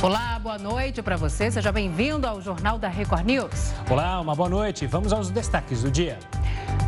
Olá, 0.00 0.38
boa 0.38 0.56
noite 0.58 1.02
para 1.02 1.16
você. 1.16 1.50
Seja 1.50 1.72
bem-vindo 1.72 2.24
ao 2.24 2.40
Jornal 2.40 2.78
da 2.78 2.86
Record 2.86 3.26
News. 3.26 3.74
Olá, 3.90 4.20
uma 4.20 4.32
boa 4.32 4.48
noite. 4.48 4.86
Vamos 4.86 5.12
aos 5.12 5.28
destaques 5.28 5.82
do 5.82 5.90
dia. 5.90 6.20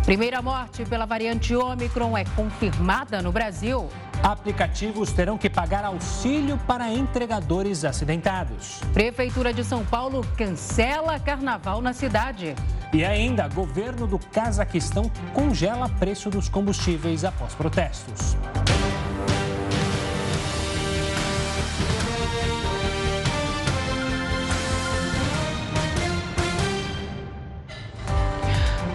Primeira 0.04 0.40
morte 0.40 0.84
pela 0.84 1.07
variante 1.07 1.52
Ômicron 1.57 2.17
é 2.17 2.25
confirmada 2.36 3.20
no 3.20 3.33
Brasil. 3.33 3.88
Aplicativos 4.23 5.10
terão 5.12 5.36
que 5.36 5.50
pagar 5.50 5.84
auxílio 5.84 6.57
para 6.68 6.88
entregadores 6.88 7.84
acidentados. 7.84 8.81
Prefeitura 8.95 9.53
de 9.53 9.65
São 9.65 9.85
Paulo 9.85 10.25
cancela 10.37 11.19
carnaval 11.19 11.83
na 11.83 11.93
cidade. 11.93 12.55
E 12.93 13.05
ainda, 13.05 13.49
governo 13.49 14.07
do 14.07 14.21
Cazaquistão 14.21 15.11
congela 15.35 15.89
preço 15.89 16.31
dos 16.31 16.49
combustíveis 16.49 17.25
após 17.25 17.57
protestos. 17.57 18.37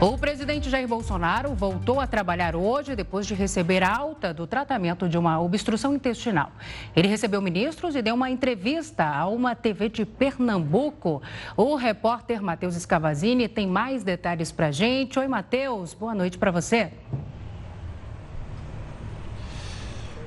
O 0.05 0.19
presidente 0.19 0.69
Jair 0.69 0.87
Bolsonaro 0.87 1.55
voltou 1.55 1.99
a 1.99 2.05
trabalhar 2.05 2.55
hoje 2.55 2.95
depois 2.95 3.25
de 3.25 3.33
receber 3.33 3.81
alta 3.81 4.31
do 4.31 4.45
tratamento 4.45 5.09
de 5.09 5.17
uma 5.17 5.41
obstrução 5.41 5.95
intestinal. 5.95 6.51
Ele 6.95 7.07
recebeu 7.07 7.41
ministros 7.41 7.95
e 7.95 8.03
deu 8.03 8.13
uma 8.13 8.29
entrevista 8.29 9.03
a 9.03 9.27
uma 9.27 9.55
TV 9.55 9.89
de 9.89 10.05
Pernambuco. 10.05 11.23
O 11.57 11.73
repórter 11.73 12.39
Matheus 12.39 12.75
Escavazini 12.75 13.47
tem 13.47 13.65
mais 13.65 14.03
detalhes 14.03 14.51
para 14.51 14.69
gente. 14.69 15.17
Oi, 15.17 15.27
Matheus, 15.27 15.95
boa 15.95 16.13
noite 16.13 16.37
para 16.37 16.51
você. 16.51 16.91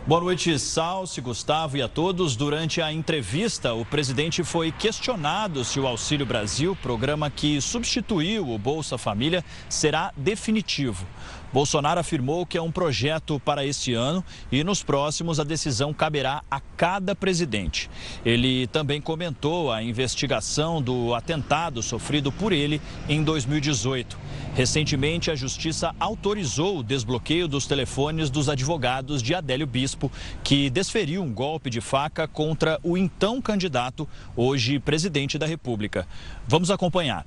Boa 0.09 0.23
noite, 0.23 0.59
Salsi, 0.59 1.21
Gustavo 1.21 1.77
e 1.77 1.83
a 1.83 1.87
todos. 1.87 2.35
Durante 2.35 2.81
a 2.81 2.91
entrevista, 2.91 3.75
o 3.75 3.85
presidente 3.85 4.43
foi 4.43 4.73
questionado 4.73 5.63
se 5.63 5.79
o 5.79 5.87
Auxílio 5.87 6.25
Brasil, 6.25 6.75
programa 6.81 7.29
que 7.29 7.61
substituiu 7.61 8.49
o 8.49 8.59
Bolsa 8.59 8.97
Família, 8.97 9.45
será 9.69 10.11
definitivo. 10.17 11.07
Bolsonaro 11.53 12.01
afirmou 12.01 12.45
que 12.45 12.59
é 12.59 12.63
um 12.63 12.71
projeto 12.71 13.41
para 13.41 13.65
este 13.65 13.95
ano 13.95 14.25
e 14.53 14.63
nos 14.63 14.83
próximos 14.83 15.41
a 15.41 15.45
decisão 15.45 15.93
caberá 15.95 16.43
a 16.51 16.61
cada 16.61 17.15
presidente. 17.15 17.91
Ele 18.25 18.67
também 18.67 19.01
comentou 19.01 19.73
a 19.73 19.83
investigação 19.83 20.83
do 20.83 21.15
atentado 21.15 21.83
sofrido 21.83 22.31
por 22.31 22.53
ele 22.53 22.81
em 23.09 23.23
2018. 23.23 24.19
Recentemente, 24.55 25.31
a 25.31 25.37
Justiça 25.37 25.95
autorizou 26.01 26.79
o 26.79 26.83
desbloqueio 26.83 27.47
dos 27.47 27.67
telefones 27.67 28.29
dos 28.29 28.49
advogados 28.49 29.23
de 29.23 29.35
Adélio 29.35 29.67
Bispo, 29.67 30.11
que 30.43 30.69
desferiu 30.69 31.23
um 31.23 31.33
golpe 31.33 31.71
de 31.71 31.81
faca 31.81 32.27
contra 32.27 32.79
o 32.83 32.99
então 32.99 33.41
candidato, 33.41 34.09
hoje 34.37 34.79
presidente 34.79 35.39
da 35.39 35.47
República. 35.47 36.07
Vamos 36.47 36.71
acompanhar. 36.71 37.25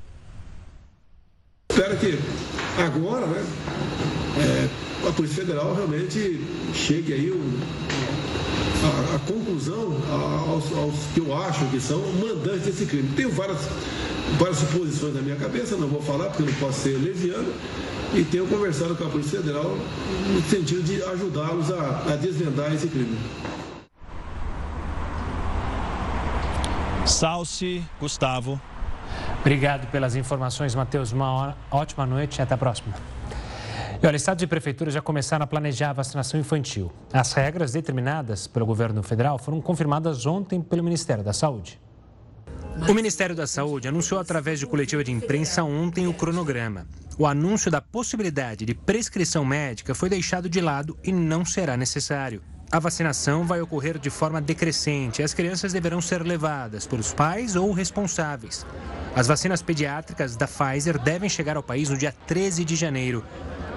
Espero 1.72 1.98
que 1.98 2.20
agora, 2.78 3.26
né, 3.28 3.46
é, 4.38 4.70
a 5.08 5.12
Polícia 5.12 5.44
Federal 5.44 5.74
realmente 5.74 6.46
chegue 6.74 7.14
aí 7.14 7.32
um, 7.32 7.60
a, 8.84 9.16
a, 9.16 9.20
conclusão 9.20 9.98
aos, 10.48 10.72
aos, 10.78 10.96
que 11.14 11.20
eu 11.20 11.36
acho 11.38 11.66
que 11.66 11.80
são 11.80 12.00
mandantes 12.14 12.66
desse 12.66 12.86
crime. 12.86 13.10
Tenho 13.16 13.32
várias, 13.32 13.60
várias 14.38 14.58
suposições 14.58 15.16
na 15.16 15.22
minha 15.22 15.36
cabeça, 15.36 15.76
não 15.76 15.88
vou 15.88 16.02
falar 16.02 16.26
porque 16.26 16.44
não 16.44 16.54
posso 16.54 16.82
ser 16.82 16.98
leviano, 16.98 17.54
e 18.14 18.24
tenho 18.24 18.48
conversado 18.48 18.96
com 18.96 19.06
a 19.06 19.10
Polícia 19.10 19.40
Federal 19.40 19.76
no 20.34 20.42
sentido 20.44 20.84
de 20.84 21.04
ajudá-los 21.04 21.72
a, 21.72 22.14
a 22.14 22.16
desvendar 22.16 22.74
esse 22.74 22.88
crime. 22.88 23.18
Salce, 27.06 27.84
Gustavo. 28.00 28.60
Obrigado 29.42 29.90
pelas 29.92 30.16
informações, 30.16 30.76
Matheus. 30.76 31.12
Uma 31.12 31.56
ótima 31.70 32.06
noite 32.06 32.38
e 32.38 32.42
até 32.42 32.54
a 32.54 32.58
próxima. 32.58 32.94
E 34.02 34.08
olha, 34.08 34.16
estados 34.16 34.42
e 34.42 34.48
prefeituras 34.48 34.96
já 34.96 35.02
começaram 35.02 35.44
a 35.44 35.48
planejar 35.48 35.92
a 35.92 35.94
vacinação 35.94 36.40
infantil. 36.40 36.92
As 37.14 37.34
regras 37.34 37.74
determinadas 37.74 38.48
pelo 38.48 38.66
governo 38.66 39.04
federal 39.04 39.38
foram 39.38 39.62
confirmadas 39.62 40.26
ontem 40.26 40.60
pelo 40.60 40.84
Ministério 40.84 41.24
da 41.24 41.34
Saúde. 41.34 41.80
O 42.90 42.94
Ministério 42.96 43.36
da 43.36 43.46
Saúde 43.46 43.88
anunciou 43.88 44.20
através 44.20 44.60
de 44.60 44.66
coletiva 44.66 45.04
de 45.04 45.12
imprensa 45.12 45.64
ontem 45.64 46.08
o 46.08 46.14
cronograma. 46.16 46.88
O 47.16 47.28
anúncio 47.28 47.70
da 47.70 47.80
possibilidade 47.80 48.66
de 48.66 48.74
prescrição 48.74 49.46
médica 49.46 49.94
foi 49.94 50.10
deixado 50.10 50.50
de 50.50 50.60
lado 50.60 50.98
e 51.04 51.12
não 51.12 51.46
será 51.46 51.78
necessário. 51.78 52.42
A 52.72 52.80
vacinação 52.80 53.46
vai 53.46 53.62
ocorrer 53.62 54.00
de 54.00 54.10
forma 54.10 54.42
decrescente 54.42 55.22
as 55.22 55.34
crianças 55.34 55.74
deverão 55.74 56.02
ser 56.02 56.24
levadas 56.24 56.88
por 56.88 57.00
os 57.00 57.14
pais 57.14 57.56
ou 57.56 57.72
responsáveis. 57.72 58.66
As 59.16 59.28
vacinas 59.28 59.62
pediátricas 59.62 60.36
da 60.36 60.48
Pfizer 60.48 60.98
devem 60.98 61.30
chegar 61.30 61.56
ao 61.56 61.62
país 61.62 61.90
no 61.90 61.98
dia 61.98 62.16
13 62.26 62.66
de 62.66 62.76
janeiro. 62.76 63.24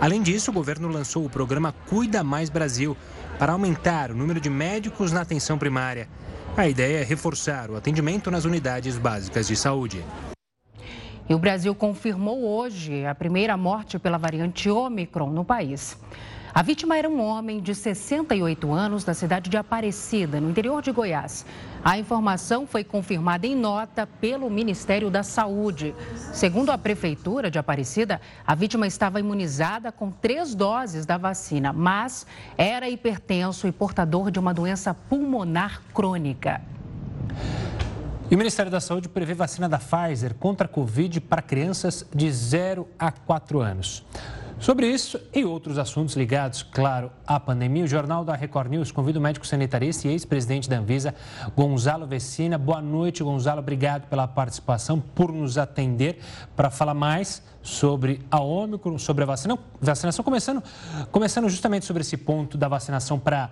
Além 0.01 0.23
disso, 0.23 0.51
o 0.51 0.55
governo 0.55 0.89
lançou 0.89 1.25
o 1.25 1.31
programa 1.31 1.73
Cuida 1.89 2.23
Mais 2.23 2.51
Brasil 2.51 2.97
para 3.39 3.53
aumentar 3.53 4.11
o 4.11 4.15
número 4.15 4.41
de 4.41 4.51
médicos 4.51 5.13
na 5.13 5.21
atenção 5.23 5.57
primária. 5.57 6.09
A 6.57 6.69
ideia 6.69 7.01
é 7.01 7.05
reforçar 7.05 7.71
o 7.71 7.77
atendimento 7.77 8.31
nas 8.31 8.45
unidades 8.45 8.99
básicas 8.99 9.47
de 9.47 9.57
saúde. 9.57 10.05
E 11.29 11.35
o 11.35 11.39
Brasil 11.39 11.75
confirmou 11.75 12.45
hoje 12.45 13.07
a 13.07 13.15
primeira 13.15 13.57
morte 13.57 13.99
pela 13.99 14.19
variante 14.19 14.69
Omicron 14.69 15.31
no 15.31 15.45
país. 15.45 15.97
A 16.55 16.63
vítima 16.63 16.97
era 16.97 17.09
um 17.09 17.21
homem 17.21 17.61
de 17.61 17.75
68 17.75 18.73
anos 18.73 19.03
da 19.03 19.13
cidade 19.13 19.51
de 19.51 19.57
Aparecida, 19.57 20.41
no 20.41 20.49
interior 20.49 20.81
de 20.81 20.93
Goiás. 20.93 21.45
A 21.85 21.99
informação 21.99 22.65
foi 22.65 22.85
confirmada 22.85 23.45
em 23.45 23.57
nota 23.57 24.07
pelo 24.07 24.49
Ministério 24.49 25.11
da 25.11 25.25
Saúde. 25.25 25.93
Segundo 26.33 26.71
a 26.71 26.79
Prefeitura 26.79 27.51
de 27.51 27.59
Aparecida, 27.59 28.21
a 28.47 28.55
vítima 28.55 28.87
estava 28.87 29.19
imunizada 29.19 29.91
com 29.91 30.13
três 30.13 30.55
doses 30.55 31.05
da 31.05 31.19
vacina, 31.19 31.73
mas 31.73 32.25
era 32.57 32.89
hipertenso 32.89 33.67
e 33.67 33.73
portador 33.73 34.31
de 34.31 34.39
uma 34.39 34.55
doença 34.55 34.95
pulmonar 34.95 35.83
crônica. 35.93 36.63
E 38.31 38.35
o 38.37 38.39
Ministério 38.39 38.71
da 38.71 38.81
Saúde 38.81 39.09
prevê 39.09 39.35
vacina 39.35 39.69
da 39.69 39.81
Pfizer 39.81 40.35
contra 40.35 40.67
a 40.67 40.71
Covid 40.71 41.21
para 41.23 41.43
crianças 41.43 42.07
de 42.15 42.31
0 42.31 42.87
a 42.97 43.11
4 43.11 43.61
anos. 43.61 44.07
Sobre 44.59 44.87
isso 44.87 45.21
e 45.35 45.45
outros 45.45 45.79
assuntos 45.79 46.15
ligados, 46.15 46.63
claro, 46.63 47.11
à 47.27 47.39
pandemia, 47.39 47.85
o 47.85 47.89
Jornal 47.89 48.25
da 48.25 48.35
Record 48.35 48.71
News 48.71 48.91
convida 48.91 49.19
o 49.19 49.23
médico 49.23 49.47
sanitarista 49.47 50.09
e 50.09 50.13
ex-presidente 50.13 50.71
da 50.71 50.79
Anvisa, 50.79 51.15
Gonzalo 51.57 52.07
Vecina. 52.07 52.57
Boa 52.57 52.81
noite, 52.81 53.23
Gonzalo. 53.23 53.59
Obrigado 53.59 54.09
pela 54.09 54.27
participação, 54.27 55.01
por 55.01 55.33
nos 55.33 55.59
atender 55.59 56.21
para 56.57 56.71
falar 56.71 56.95
mais 56.95 57.43
sobre 57.63 58.25
a 58.31 58.41
Ômicron, 58.41 58.97
sobre 58.97 59.25
a 59.25 59.27
vacina, 59.27 59.59
vacinação, 59.81 60.25
começando, 60.25 60.63
começando 61.11 61.49
justamente 61.49 61.85
sobre 61.85 62.03
esse 62.03 62.17
ponto 62.17 62.57
da 62.57 62.69
vacinação 62.69 63.19
para 63.19 63.51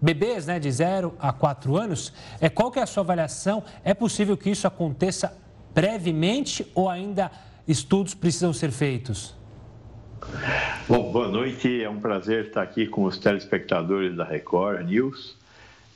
bebês 0.00 0.46
né, 0.46 0.58
de 0.58 0.72
0 0.72 1.14
a 1.20 1.32
4 1.32 1.76
anos. 1.76 2.12
É, 2.40 2.48
qual 2.48 2.70
que 2.72 2.80
é 2.80 2.82
a 2.82 2.86
sua 2.86 3.02
avaliação? 3.02 3.62
É 3.84 3.92
possível 3.92 4.36
que 4.36 4.50
isso 4.50 4.66
aconteça 4.66 5.36
brevemente 5.72 6.66
ou 6.74 6.88
ainda 6.88 7.30
estudos 7.68 8.14
precisam 8.14 8.52
ser 8.52 8.72
feitos? 8.72 9.38
Bom, 10.88 11.12
boa 11.12 11.28
noite. 11.28 11.82
É 11.82 11.88
um 11.88 12.00
prazer 12.00 12.46
estar 12.46 12.62
aqui 12.62 12.86
com 12.86 13.04
os 13.04 13.18
telespectadores 13.18 14.16
da 14.16 14.24
Record 14.24 14.86
News. 14.86 15.36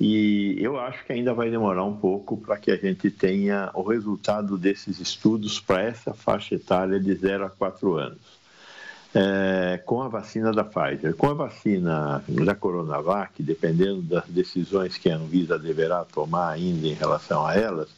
E 0.01 0.57
eu 0.61 0.79
acho 0.79 1.05
que 1.05 1.13
ainda 1.13 1.33
vai 1.33 1.51
demorar 1.51 1.85
um 1.85 1.97
pouco 1.97 2.37
para 2.37 2.57
que 2.57 2.71
a 2.71 2.77
gente 2.77 3.11
tenha 3.11 3.71
o 3.75 3.83
resultado 3.83 4.59
desses 4.59 4.99
estudos 4.99 5.61
para 5.61 5.83
essa 5.83 6.13
faixa 6.13 6.57
etária 6.57 6.99
de 6.99 7.15
0 7.15 7.45
a 7.47 7.51
4 7.51 7.95
anos. 7.95 8.45
É, 9.15 9.81
com 9.87 10.03
a 10.03 10.09
vacina 10.09 10.51
da 10.51 10.65
Pfizer. 10.65 11.15
Com 11.15 11.31
a 11.31 11.35
vacina 11.35 12.25
da 12.29 12.55
Coronavac, 12.55 13.41
dependendo 13.41 14.03
das 14.03 14.27
decisões 14.27 14.99
que 14.99 15.09
a 15.09 15.17
Anvisa 15.17 15.57
deverá 15.57 16.05
tomar 16.05 16.51
ainda 16.51 16.89
em 16.89 16.95
relação 16.95 17.47
a 17.47 17.55
elas, 17.55 17.89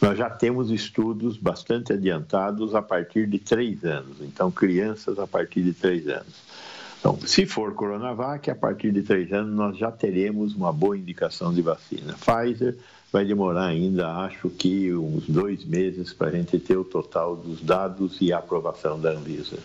nós 0.00 0.16
já 0.16 0.30
temos 0.30 0.70
estudos 0.70 1.36
bastante 1.36 1.92
adiantados 1.92 2.74
a 2.74 2.80
partir 2.80 3.26
de 3.26 3.38
três 3.38 3.84
anos, 3.84 4.16
então 4.20 4.50
crianças 4.50 5.18
a 5.18 5.26
partir 5.26 5.62
de 5.62 5.72
três 5.72 6.08
anos. 6.08 6.50
Então, 6.98 7.18
se 7.24 7.46
for 7.46 7.74
Coronavac, 7.74 8.50
a 8.50 8.54
partir 8.54 8.92
de 8.92 9.02
três 9.02 9.32
anos 9.32 9.54
nós 9.54 9.76
já 9.76 9.90
teremos 9.90 10.54
uma 10.54 10.72
boa 10.72 10.96
indicação 10.96 11.52
de 11.52 11.62
vacina. 11.62 12.14
Pfizer 12.14 12.76
vai 13.12 13.24
demorar 13.24 13.66
ainda, 13.66 14.08
acho 14.18 14.48
que 14.50 14.92
uns 14.94 15.26
dois 15.26 15.64
meses 15.64 16.12
para 16.12 16.28
a 16.28 16.30
gente 16.30 16.58
ter 16.58 16.76
o 16.76 16.84
total 16.84 17.36
dos 17.36 17.60
dados 17.60 18.18
e 18.20 18.32
a 18.32 18.38
aprovação 18.38 19.00
da 19.00 19.10
Anvisa. 19.10 19.58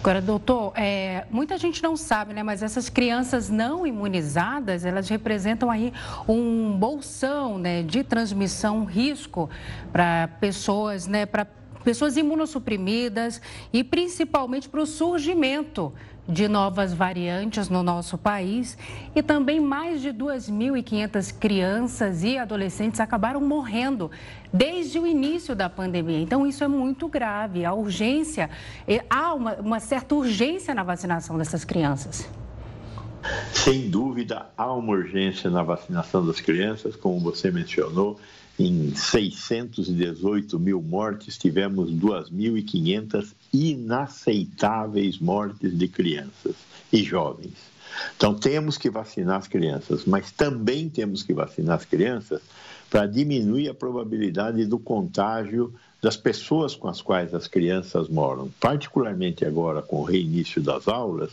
Agora, 0.00 0.22
doutor, 0.22 0.72
é, 0.76 1.26
muita 1.30 1.58
gente 1.58 1.82
não 1.82 1.94
sabe, 1.94 2.32
né? 2.32 2.42
Mas 2.42 2.62
essas 2.62 2.88
crianças 2.88 3.50
não 3.50 3.86
imunizadas, 3.86 4.86
elas 4.86 5.10
representam 5.10 5.70
aí 5.70 5.92
um 6.26 6.74
bolsão 6.74 7.58
né, 7.58 7.82
de 7.82 8.02
transmissão, 8.02 8.86
risco 8.86 9.50
para 9.92 10.26
pessoas, 10.40 11.06
né? 11.06 11.26
Para 11.26 11.46
pessoas 11.84 12.16
imunossuprimidas 12.16 13.42
e 13.74 13.84
principalmente 13.84 14.70
para 14.70 14.80
o 14.80 14.86
surgimento 14.86 15.92
de 16.28 16.48
novas 16.48 16.92
variantes 16.92 17.68
no 17.68 17.82
nosso 17.82 18.16
país 18.16 18.76
e 19.14 19.22
também 19.22 19.60
mais 19.60 20.00
de 20.00 20.10
2.500 20.10 21.38
crianças 21.38 22.22
e 22.22 22.38
adolescentes 22.38 23.00
acabaram 23.00 23.40
morrendo 23.40 24.10
desde 24.52 24.98
o 24.98 25.06
início 25.06 25.54
da 25.54 25.68
pandemia. 25.68 26.20
Então, 26.20 26.46
isso 26.46 26.62
é 26.62 26.68
muito 26.68 27.08
grave. 27.08 27.64
A 27.64 27.72
urgência, 27.72 28.50
há 29.08 29.34
uma, 29.34 29.54
uma 29.54 29.80
certa 29.80 30.14
urgência 30.14 30.74
na 30.74 30.82
vacinação 30.82 31.36
dessas 31.36 31.64
crianças. 31.64 32.28
Sem 33.52 33.90
dúvida, 33.90 34.46
há 34.56 34.72
uma 34.72 34.92
urgência 34.92 35.50
na 35.50 35.62
vacinação 35.62 36.24
das 36.24 36.40
crianças, 36.40 36.96
como 36.96 37.20
você 37.20 37.50
mencionou. 37.50 38.18
Em 38.58 38.94
618 38.94 40.58
mil 40.58 40.82
mortes, 40.82 41.38
tivemos 41.38 41.90
2.500 41.92 43.34
inaceitáveis 43.52 45.18
mortes 45.18 45.76
de 45.76 45.88
crianças 45.88 46.54
e 46.92 47.02
jovens. 47.02 47.70
Então, 48.16 48.34
temos 48.34 48.78
que 48.78 48.88
vacinar 48.88 49.38
as 49.38 49.48
crianças, 49.48 50.04
mas 50.04 50.30
também 50.30 50.88
temos 50.88 51.22
que 51.22 51.34
vacinar 51.34 51.76
as 51.76 51.84
crianças 51.84 52.40
para 52.88 53.06
diminuir 53.06 53.68
a 53.68 53.74
probabilidade 53.74 54.64
do 54.66 54.78
contágio 54.78 55.74
das 56.02 56.16
pessoas 56.16 56.74
com 56.74 56.88
as 56.88 57.02
quais 57.02 57.34
as 57.34 57.46
crianças 57.46 58.08
moram. 58.08 58.50
Particularmente 58.58 59.44
agora, 59.44 59.82
com 59.82 60.00
o 60.00 60.04
reinício 60.04 60.62
das 60.62 60.88
aulas, 60.88 61.30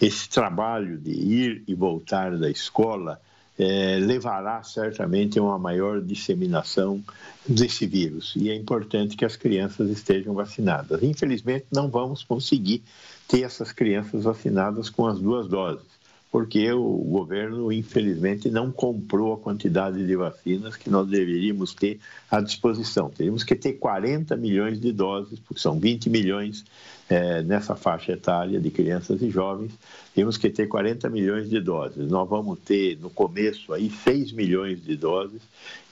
esse 0.00 0.28
trabalho 0.28 0.98
de 0.98 1.12
ir 1.12 1.62
e 1.68 1.74
voltar 1.74 2.36
da 2.36 2.50
escola 2.50 3.20
é, 3.58 3.98
levará 3.98 4.62
certamente 4.62 5.38
a 5.38 5.42
uma 5.42 5.58
maior 5.58 6.00
disseminação 6.00 7.02
desse 7.46 7.86
vírus. 7.86 8.34
E 8.36 8.50
é 8.50 8.54
importante 8.54 9.16
que 9.16 9.24
as 9.24 9.36
crianças 9.36 9.90
estejam 9.90 10.34
vacinadas. 10.34 11.02
Infelizmente, 11.02 11.66
não 11.72 11.88
vamos 11.88 12.22
conseguir 12.22 12.82
ter 13.26 13.42
essas 13.42 13.72
crianças 13.72 14.24
vacinadas 14.24 14.88
com 14.88 15.06
as 15.06 15.18
duas 15.18 15.48
doses 15.48 15.97
porque 16.30 16.70
o 16.72 16.98
governo, 16.98 17.72
infelizmente, 17.72 18.50
não 18.50 18.70
comprou 18.70 19.32
a 19.32 19.38
quantidade 19.38 20.06
de 20.06 20.16
vacinas 20.16 20.76
que 20.76 20.90
nós 20.90 21.08
deveríamos 21.08 21.72
ter 21.72 21.98
à 22.30 22.40
disposição. 22.40 23.08
Teríamos 23.08 23.42
que 23.42 23.54
ter 23.54 23.74
40 23.74 24.36
milhões 24.36 24.78
de 24.80 24.92
doses, 24.92 25.38
porque 25.38 25.60
são 25.60 25.78
20 25.78 26.10
milhões 26.10 26.64
é, 27.08 27.42
nessa 27.42 27.74
faixa 27.74 28.12
etária 28.12 28.60
de 28.60 28.70
crianças 28.70 29.22
e 29.22 29.30
jovens, 29.30 29.72
temos 30.14 30.36
que 30.36 30.50
ter 30.50 30.66
40 30.66 31.08
milhões 31.08 31.48
de 31.48 31.60
doses. 31.60 32.10
Nós 32.10 32.28
vamos 32.28 32.58
ter, 32.60 32.98
no 33.00 33.08
começo, 33.08 33.72
aí 33.72 33.90
6 33.90 34.32
milhões 34.32 34.84
de 34.84 34.96
doses 34.96 35.40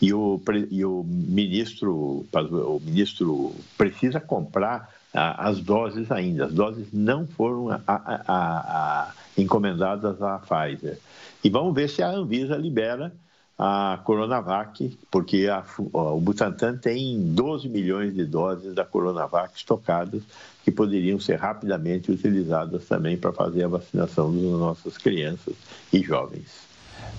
e 0.01 0.13
o, 0.13 0.41
e 0.71 0.85
o, 0.85 1.03
ministro, 1.05 2.27
o 2.31 2.83
ministro 2.85 3.55
precisa 3.79 4.21
comprar 4.21 4.95
as 5.15 5.61
doses 5.61 6.11
ainda. 6.13 6.45
As 6.45 6.53
doses 6.53 6.89
não 6.93 7.27
foram 7.27 7.71
a, 7.71 7.81
a, 7.87 8.23
a, 8.29 9.15
encomendadas 9.37 10.21
à 10.23 10.39
Pfizer. 10.39 10.99
E 11.43 11.51
vamos 11.51 11.75
ver 11.75 11.89
se 11.89 12.03
a 12.03 12.11
Anvisa 12.11 12.57
libera 12.57 13.13
a 13.59 14.01
Coronavac, 14.05 14.99
porque 15.11 15.47
o 15.93 16.21
Butantan 16.21 16.77
tem 16.77 17.33
12 17.33 17.69
milhões 17.69 18.15
de 18.15 18.25
doses 18.25 18.75
da 18.75 18.85
Coronavac 18.85 19.57
estocadas 19.57 20.23
que 20.63 20.71
poderiam 20.71 21.19
ser 21.19 21.37
rapidamente 21.37 22.11
utilizadas 22.11 22.87
também 22.87 23.17
para 23.17 23.33
fazer 23.33 23.65
a 23.65 23.69
vacinação 23.69 24.31
das 24.31 24.61
nossas 24.61 24.99
crianças 24.99 25.55
e 25.93 26.03
jovens. 26.03 26.67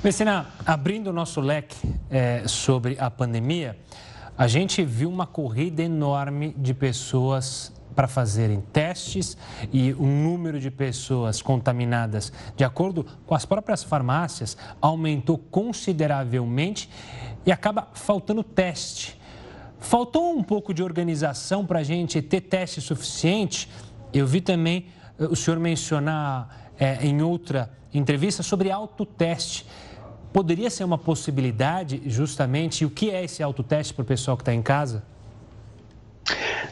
Messina, 0.03 0.45
abrindo 0.65 1.09
o 1.09 1.13
nosso 1.13 1.41
leque 1.41 1.75
é, 2.09 2.47
sobre 2.47 2.97
a 2.99 3.09
pandemia, 3.09 3.75
a 4.37 4.47
gente 4.47 4.83
viu 4.83 5.09
uma 5.09 5.25
corrida 5.25 5.81
enorme 5.81 6.53
de 6.55 6.73
pessoas 6.73 7.73
para 7.97 8.07
fazerem 8.07 8.61
testes 8.61 9.35
e 9.73 9.91
o 9.93 10.05
número 10.05 10.59
de 10.59 10.69
pessoas 10.69 11.41
contaminadas, 11.41 12.31
de 12.55 12.63
acordo 12.63 13.03
com 13.25 13.33
as 13.33 13.43
próprias 13.43 13.81
farmácias, 13.83 14.55
aumentou 14.79 15.35
consideravelmente 15.35 16.91
e 17.43 17.51
acaba 17.51 17.87
faltando 17.95 18.43
teste. 18.43 19.19
Faltou 19.79 20.37
um 20.37 20.43
pouco 20.43 20.75
de 20.75 20.83
organização 20.83 21.65
para 21.65 21.79
a 21.79 21.83
gente 21.83 22.21
ter 22.21 22.41
teste 22.41 22.81
suficiente. 22.81 23.67
Eu 24.13 24.27
vi 24.27 24.41
também 24.41 24.85
eh, 25.19 25.25
o 25.25 25.35
senhor 25.35 25.59
mencionar 25.59 26.71
é, 26.77 27.03
em 27.03 27.23
outra 27.23 27.71
entrevista 27.91 28.43
sobre 28.43 28.69
autoteste. 28.69 29.65
Poderia 30.31 30.69
ser 30.69 30.83
uma 30.83 30.99
possibilidade, 30.99 31.99
justamente, 32.05 32.81
e 32.81 32.85
o 32.85 32.91
que 32.91 33.09
é 33.09 33.23
esse 33.23 33.41
autoteste 33.41 33.91
para 33.95 34.03
o 34.03 34.05
pessoal 34.05 34.37
que 34.37 34.43
está 34.43 34.53
em 34.53 34.61
casa? 34.61 35.16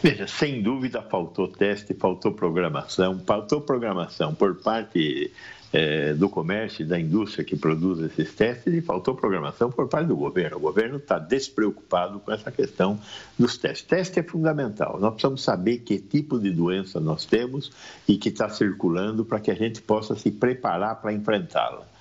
Veja, 0.06 0.28
sem 0.28 0.62
dúvida 0.62 1.02
faltou 1.02 1.48
teste, 1.48 1.96
faltou 1.96 2.32
programação, 2.32 3.20
faltou 3.26 3.60
programação 3.60 4.36
por 4.36 4.54
parte 4.54 5.32
é, 5.74 6.14
do 6.14 6.30
comércio 6.30 6.84
e 6.84 6.86
da 6.88 7.00
indústria 7.00 7.44
que 7.44 7.56
produz 7.56 8.00
esses 8.02 8.32
testes 8.36 8.72
e 8.72 8.84
faltou 8.84 9.16
programação 9.16 9.72
por 9.72 9.88
parte 9.88 10.06
do 10.06 10.16
governo. 10.16 10.58
O 10.58 10.60
governo 10.60 10.98
está 10.98 11.18
despreocupado 11.18 12.20
com 12.20 12.32
essa 12.32 12.52
questão 12.52 13.00
dos 13.36 13.58
testes. 13.58 13.88
Teste 13.88 14.20
é 14.20 14.24
fundamental. 14.24 15.00
Nós 15.00 15.14
precisamos 15.14 15.42
saber 15.42 15.80
que 15.80 15.98
tipo 15.98 16.40
de 16.40 16.52
doença 16.52 17.00
nós 17.00 17.26
temos 17.26 17.72
e 18.08 18.16
que 18.16 18.30
está 18.30 18.48
circulando 18.48 19.26
para 19.26 19.40
que 19.40 19.50
a 19.50 19.56
gente 19.56 19.82
possa 19.82 20.16
se 20.16 20.30
preparar 20.30 21.02
para 21.02 21.14
enfrentá-la. 21.14 21.95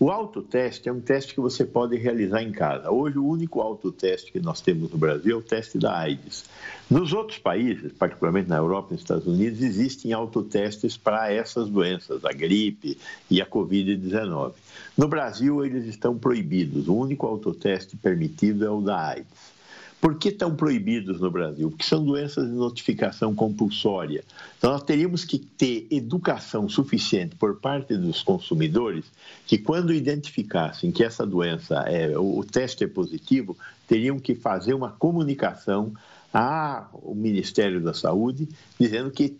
O 0.00 0.12
autoteste 0.12 0.88
é 0.88 0.92
um 0.92 1.00
teste 1.00 1.34
que 1.34 1.40
você 1.40 1.64
pode 1.64 1.96
realizar 1.96 2.40
em 2.40 2.52
casa. 2.52 2.88
Hoje, 2.88 3.18
o 3.18 3.26
único 3.26 3.60
autoteste 3.60 4.30
que 4.30 4.38
nós 4.38 4.60
temos 4.60 4.92
no 4.92 4.96
Brasil 4.96 5.34
é 5.34 5.38
o 5.40 5.42
teste 5.42 5.76
da 5.76 5.98
AIDS. 5.98 6.44
Nos 6.88 7.12
outros 7.12 7.38
países, 7.38 7.90
particularmente 7.92 8.48
na 8.48 8.58
Europa 8.58 8.90
e 8.90 8.92
nos 8.92 9.00
Estados 9.00 9.26
Unidos, 9.26 9.60
existem 9.60 10.12
autotestes 10.12 10.96
para 10.96 11.32
essas 11.32 11.68
doenças, 11.68 12.24
a 12.24 12.32
gripe 12.32 12.96
e 13.28 13.42
a 13.42 13.46
Covid-19. 13.46 14.52
No 14.96 15.08
Brasil, 15.08 15.64
eles 15.64 15.84
estão 15.84 16.16
proibidos. 16.16 16.86
O 16.86 16.94
único 16.94 17.26
autoteste 17.26 17.96
permitido 17.96 18.64
é 18.64 18.70
o 18.70 18.80
da 18.80 19.04
AIDS. 19.04 19.57
Por 20.00 20.16
que 20.16 20.28
estão 20.28 20.54
proibidos 20.54 21.20
no 21.20 21.30
Brasil? 21.30 21.70
Porque 21.70 21.84
são 21.84 22.04
doenças 22.04 22.46
de 22.46 22.52
notificação 22.52 23.34
compulsória. 23.34 24.24
Então, 24.56 24.70
nós 24.70 24.82
teríamos 24.82 25.24
que 25.24 25.38
ter 25.38 25.88
educação 25.90 26.68
suficiente 26.68 27.34
por 27.34 27.56
parte 27.56 27.96
dos 27.96 28.22
consumidores 28.22 29.06
que, 29.44 29.58
quando 29.58 29.92
identificassem 29.92 30.92
que 30.92 31.02
essa 31.02 31.26
doença, 31.26 31.80
é, 31.88 32.16
o 32.16 32.44
teste 32.44 32.84
é 32.84 32.86
positivo, 32.86 33.56
teriam 33.88 34.20
que 34.20 34.36
fazer 34.36 34.72
uma 34.72 34.90
comunicação 34.90 35.92
ao 36.32 37.14
Ministério 37.14 37.80
da 37.80 37.94
Saúde 37.94 38.48
dizendo 38.78 39.10
que 39.10 39.36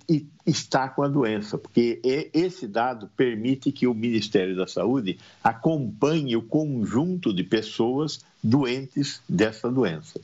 está 0.47 0.89
com 0.89 1.03
a 1.03 1.09
doença, 1.09 1.59
porque 1.59 2.01
esse 2.33 2.67
dado 2.67 3.09
permite 3.17 3.71
que 3.71 3.87
o 3.87 3.95
Ministério 3.95 4.57
da 4.57 4.67
Saúde 4.67 5.19
acompanhe 5.45 6.35
o 6.35 6.43
conjunto 6.43 7.33
de 7.33 7.45
pessoas 7.45 8.21
doentes 8.43 9.21
dessa 9.29 9.71
doença. 9.71 10.21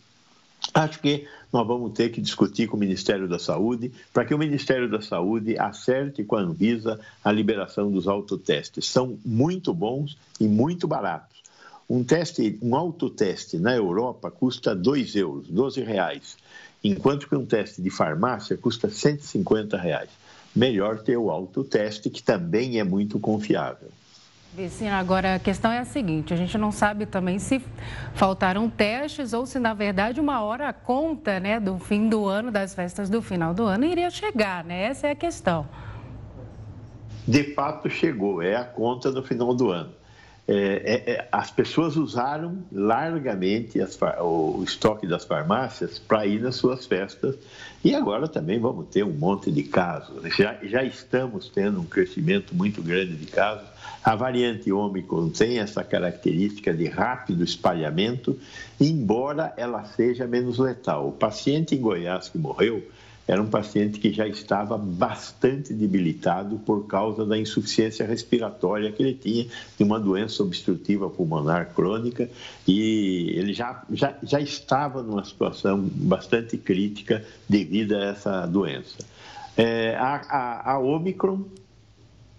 Acho 0.74 0.98
que 0.98 1.24
nós 1.52 1.64
vamos 1.64 1.92
ter 1.92 2.10
que 2.10 2.20
discutir 2.20 2.66
com 2.66 2.76
o 2.76 2.80
Ministério 2.80 3.28
da 3.28 3.38
Saúde 3.38 3.92
para 4.12 4.24
que 4.24 4.34
o 4.34 4.38
Ministério 4.38 4.90
da 4.90 5.00
Saúde 5.00 5.56
acerte 5.56 6.24
com 6.24 6.34
a 6.34 6.40
Anvisa 6.40 6.98
a 7.22 7.30
liberação 7.30 7.92
dos 7.92 8.08
autotestes. 8.08 8.88
São 8.88 9.16
muito 9.24 9.72
bons 9.72 10.18
e 10.40 10.48
muito 10.48 10.88
baratos. 10.88 11.38
Um 11.88 12.02
teste, 12.02 12.58
um 12.60 12.74
autoteste 12.74 13.56
na 13.56 13.76
Europa 13.76 14.32
custa 14.32 14.74
2 14.74 15.14
euros, 15.14 15.46
12 15.46 15.80
reais, 15.82 16.36
enquanto 16.82 17.28
que 17.28 17.36
um 17.36 17.46
teste 17.46 17.80
de 17.80 17.90
farmácia 17.90 18.56
custa 18.56 18.90
150 18.90 19.76
reais. 19.76 20.10
Melhor 20.56 21.02
ter 21.02 21.16
o 21.16 21.30
autoteste, 21.30 22.10
que 22.10 22.22
também 22.22 22.80
é 22.80 22.84
muito 22.84 23.20
confiável. 23.20 23.90
Vicina, 24.54 25.00
agora 25.00 25.34
a 25.34 25.38
questão 25.40 25.72
é 25.72 25.80
a 25.80 25.84
seguinte: 25.84 26.32
a 26.32 26.36
gente 26.36 26.56
não 26.56 26.70
sabe 26.70 27.06
também 27.06 27.40
se 27.40 27.60
faltaram 28.14 28.70
testes 28.70 29.32
ou 29.32 29.44
se, 29.46 29.58
na 29.58 29.74
verdade, 29.74 30.20
uma 30.20 30.44
hora 30.44 30.68
a 30.68 30.72
conta 30.72 31.40
né, 31.40 31.58
do 31.58 31.76
fim 31.76 32.08
do 32.08 32.26
ano, 32.26 32.52
das 32.52 32.72
festas 32.72 33.10
do 33.10 33.20
final 33.20 33.52
do 33.52 33.64
ano, 33.64 33.84
iria 33.84 34.08
chegar, 34.10 34.62
né? 34.62 34.84
Essa 34.84 35.08
é 35.08 35.10
a 35.10 35.14
questão. 35.16 35.66
De 37.26 37.52
fato, 37.52 37.90
chegou, 37.90 38.40
é 38.40 38.54
a 38.54 38.64
conta 38.64 39.10
do 39.10 39.24
final 39.24 39.52
do 39.54 39.70
ano. 39.70 39.92
É, 40.46 40.54
é, 40.54 41.10
é 41.12 41.28
as 41.32 41.50
pessoas 41.50 41.96
usaram 41.96 42.58
largamente 42.70 43.80
as, 43.80 43.98
o, 44.20 44.62
estoque 44.62 45.06
das 45.06 45.24
farmácias 45.24 45.98
para 45.98 46.26
ir 46.26 46.40
nas 46.40 46.56
suas 46.56 46.84
festas 46.84 47.36
e 47.82 47.94
agora 47.94 48.28
também 48.28 48.58
vamos 48.58 48.88
ter 48.88 49.04
um 49.04 49.12
monte 49.12 49.50
de 49.50 49.62
casos. 49.62 50.22
Já, 50.36 50.58
já 50.62 50.82
estamos 50.82 51.48
tendo 51.48 51.80
um 51.80 51.86
crescimento 51.86 52.54
muito 52.54 52.82
grande 52.82 53.16
de 53.16 53.26
casos 53.26 53.74
a 54.04 54.14
variante 54.14 54.70
Ômicron 54.70 55.30
tem 55.30 55.58
essa 55.58 55.82
característica 55.82 56.74
de 56.74 56.86
rápido 56.86 57.42
espalhamento, 57.42 58.38
embora 58.78 59.54
ela 59.56 59.82
seja 59.86 60.26
menos 60.26 60.58
letal. 60.58 61.08
O 61.08 61.12
paciente 61.12 61.74
em 61.74 61.80
Goiás 61.80 62.28
que 62.28 62.36
morreu 62.36 62.86
era 63.26 63.42
um 63.42 63.46
paciente 63.46 63.98
que 63.98 64.12
já 64.12 64.28
estava 64.28 64.76
bastante 64.76 65.72
debilitado 65.72 66.58
por 66.58 66.86
causa 66.86 67.24
da 67.24 67.38
insuficiência 67.38 68.06
respiratória 68.06 68.92
que 68.92 69.02
ele 69.02 69.14
tinha, 69.14 69.46
de 69.76 69.82
uma 69.82 69.98
doença 69.98 70.42
obstrutiva 70.42 71.08
pulmonar 71.08 71.72
crônica, 71.74 72.28
e 72.66 73.32
ele 73.34 73.54
já, 73.54 73.82
já, 73.90 74.14
já 74.22 74.40
estava 74.40 75.02
numa 75.02 75.24
situação 75.24 75.80
bastante 75.80 76.58
crítica 76.58 77.24
devido 77.48 77.94
a 77.94 78.04
essa 78.04 78.46
doença. 78.46 78.98
É, 79.56 79.94
a, 79.96 80.16
a, 80.28 80.72
a 80.72 80.78
Omicron 80.78 81.44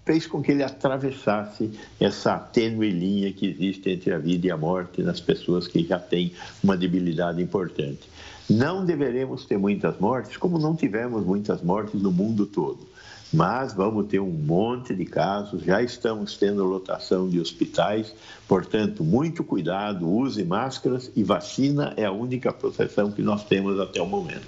fez 0.05 0.27
com 0.27 0.41
que 0.41 0.51
ele 0.51 0.61
atravessasse 0.61 1.71
essa 1.99 2.37
tênue 2.37 2.91
linha 2.91 3.33
que 3.33 3.47
existe 3.47 3.89
entre 3.89 4.13
a 4.13 4.19
vida 4.19 4.47
e 4.47 4.51
a 4.51 4.57
morte 4.57 5.01
nas 5.01 5.19
pessoas 5.19 5.67
que 5.67 5.83
já 5.83 5.97
têm 5.97 6.31
uma 6.63 6.77
debilidade 6.77 7.41
importante. 7.41 8.07
Não 8.49 8.85
deveremos 8.85 9.45
ter 9.45 9.57
muitas 9.57 9.97
mortes, 9.99 10.37
como 10.37 10.59
não 10.59 10.75
tivemos 10.75 11.25
muitas 11.25 11.61
mortes 11.61 12.01
no 12.01 12.11
mundo 12.11 12.45
todo. 12.45 12.87
Mas 13.33 13.73
vamos 13.73 14.07
ter 14.07 14.19
um 14.19 14.29
monte 14.29 14.93
de 14.93 15.03
casos, 15.03 15.63
já 15.63 15.81
estamos 15.81 16.37
tendo 16.37 16.63
lotação 16.63 17.27
de 17.27 17.39
hospitais, 17.39 18.13
portanto, 18.47 19.03
muito 19.03 19.43
cuidado, 19.43 20.07
use 20.07 20.43
máscaras 20.43 21.11
e 21.15 21.23
vacina 21.23 21.93
é 21.97 22.05
a 22.05 22.11
única 22.11 22.53
proteção 22.53 23.11
que 23.11 23.23
nós 23.23 23.43
temos 23.43 23.79
até 23.79 24.01
o 24.01 24.05
momento. 24.05 24.47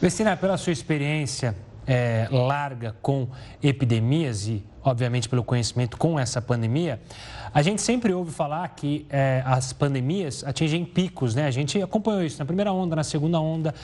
Vecina, 0.00 0.36
pela 0.36 0.56
sua 0.56 0.72
experiência 0.72 1.54
é, 1.86 2.28
larga 2.30 2.96
com 3.00 3.28
epidemias 3.62 4.48
e, 4.48 4.64
obviamente, 4.82 5.28
pelo 5.28 5.44
conhecimento 5.44 5.96
com 5.96 6.18
essa 6.18 6.42
pandemia, 6.42 7.00
a 7.54 7.62
gente 7.62 7.80
sempre 7.80 8.12
ouve 8.12 8.32
falar 8.32 8.68
que 8.68 9.06
é, 9.08 9.42
as 9.46 9.72
pandemias 9.72 10.44
atingem 10.44 10.84
picos, 10.84 11.34
né? 11.34 11.46
A 11.46 11.50
gente 11.50 11.80
acompanhou 11.80 12.22
isso 12.22 12.38
na 12.38 12.44
primeira 12.44 12.72
onda, 12.72 12.96
na 12.96 13.04
segunda 13.04 13.40
onda. 13.40 13.74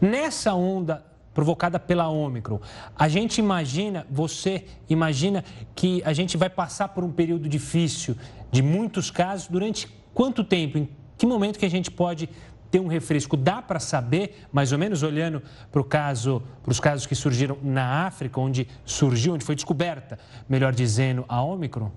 Nessa 0.00 0.52
onda 0.54 1.04
provocada 1.32 1.78
pela 1.78 2.08
Ômicron, 2.08 2.60
a 2.94 3.08
gente 3.08 3.38
imagina, 3.38 4.06
você 4.10 4.66
imagina 4.88 5.42
que 5.74 6.02
a 6.04 6.12
gente 6.12 6.36
vai 6.36 6.50
passar 6.50 6.88
por 6.88 7.04
um 7.04 7.10
período 7.10 7.48
difícil 7.48 8.16
de 8.50 8.60
muitos 8.60 9.10
casos 9.10 9.48
durante 9.48 9.88
quanto 10.12 10.44
tempo? 10.44 10.76
Em 10.76 10.88
que 11.16 11.26
momento 11.26 11.58
que 11.58 11.64
a 11.64 11.70
gente 11.70 11.90
pode 11.90 12.28
ter 12.72 12.80
um 12.80 12.88
refresco. 12.88 13.36
Dá 13.36 13.60
para 13.60 13.78
saber, 13.78 14.46
mais 14.50 14.72
ou 14.72 14.78
menos 14.78 15.02
olhando 15.02 15.42
para 15.70 15.84
caso, 15.84 16.42
os 16.66 16.80
casos 16.80 17.06
que 17.06 17.14
surgiram 17.14 17.58
na 17.62 18.06
África, 18.06 18.40
onde 18.40 18.66
surgiu, 18.84 19.34
onde 19.34 19.44
foi 19.44 19.54
descoberta, 19.54 20.18
melhor 20.48 20.72
dizendo, 20.72 21.24
a 21.28 21.42
Omicron? 21.42 21.92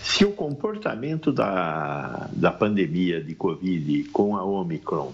Se 0.00 0.24
o 0.24 0.32
comportamento 0.32 1.32
da, 1.32 2.30
da 2.32 2.50
pandemia 2.50 3.22
de 3.22 3.34
Covid 3.34 4.04
com 4.04 4.36
a 4.36 4.44
Omicron 4.44 5.12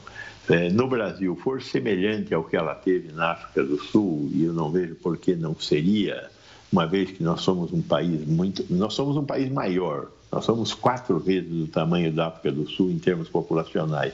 é, 0.48 0.68
no 0.68 0.86
Brasil 0.86 1.34
for 1.34 1.60
semelhante 1.60 2.32
ao 2.32 2.44
que 2.44 2.56
ela 2.56 2.74
teve 2.74 3.12
na 3.12 3.32
África 3.32 3.64
do 3.64 3.78
Sul, 3.78 4.28
e 4.32 4.44
eu 4.44 4.52
não 4.52 4.70
vejo 4.70 4.94
por 4.96 5.16
que 5.16 5.34
não 5.34 5.56
seria, 5.58 6.30
uma 6.70 6.86
vez 6.86 7.10
que 7.10 7.22
nós 7.22 7.40
somos 7.40 7.72
um 7.72 7.80
país 7.82 8.24
muito. 8.26 8.64
Nós 8.70 8.92
somos 8.92 9.16
um 9.16 9.24
país 9.24 9.50
maior, 9.50 10.08
nós 10.36 10.44
somos 10.44 10.74
quatro 10.74 11.18
vezes 11.18 11.50
o 11.50 11.66
tamanho 11.66 12.12
da 12.12 12.26
África 12.26 12.52
do 12.52 12.68
Sul 12.68 12.90
em 12.90 12.98
termos 12.98 13.26
populacionais. 13.26 14.12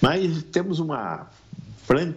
Mas 0.00 0.40
temos 0.44 0.78
uma, 0.78 1.26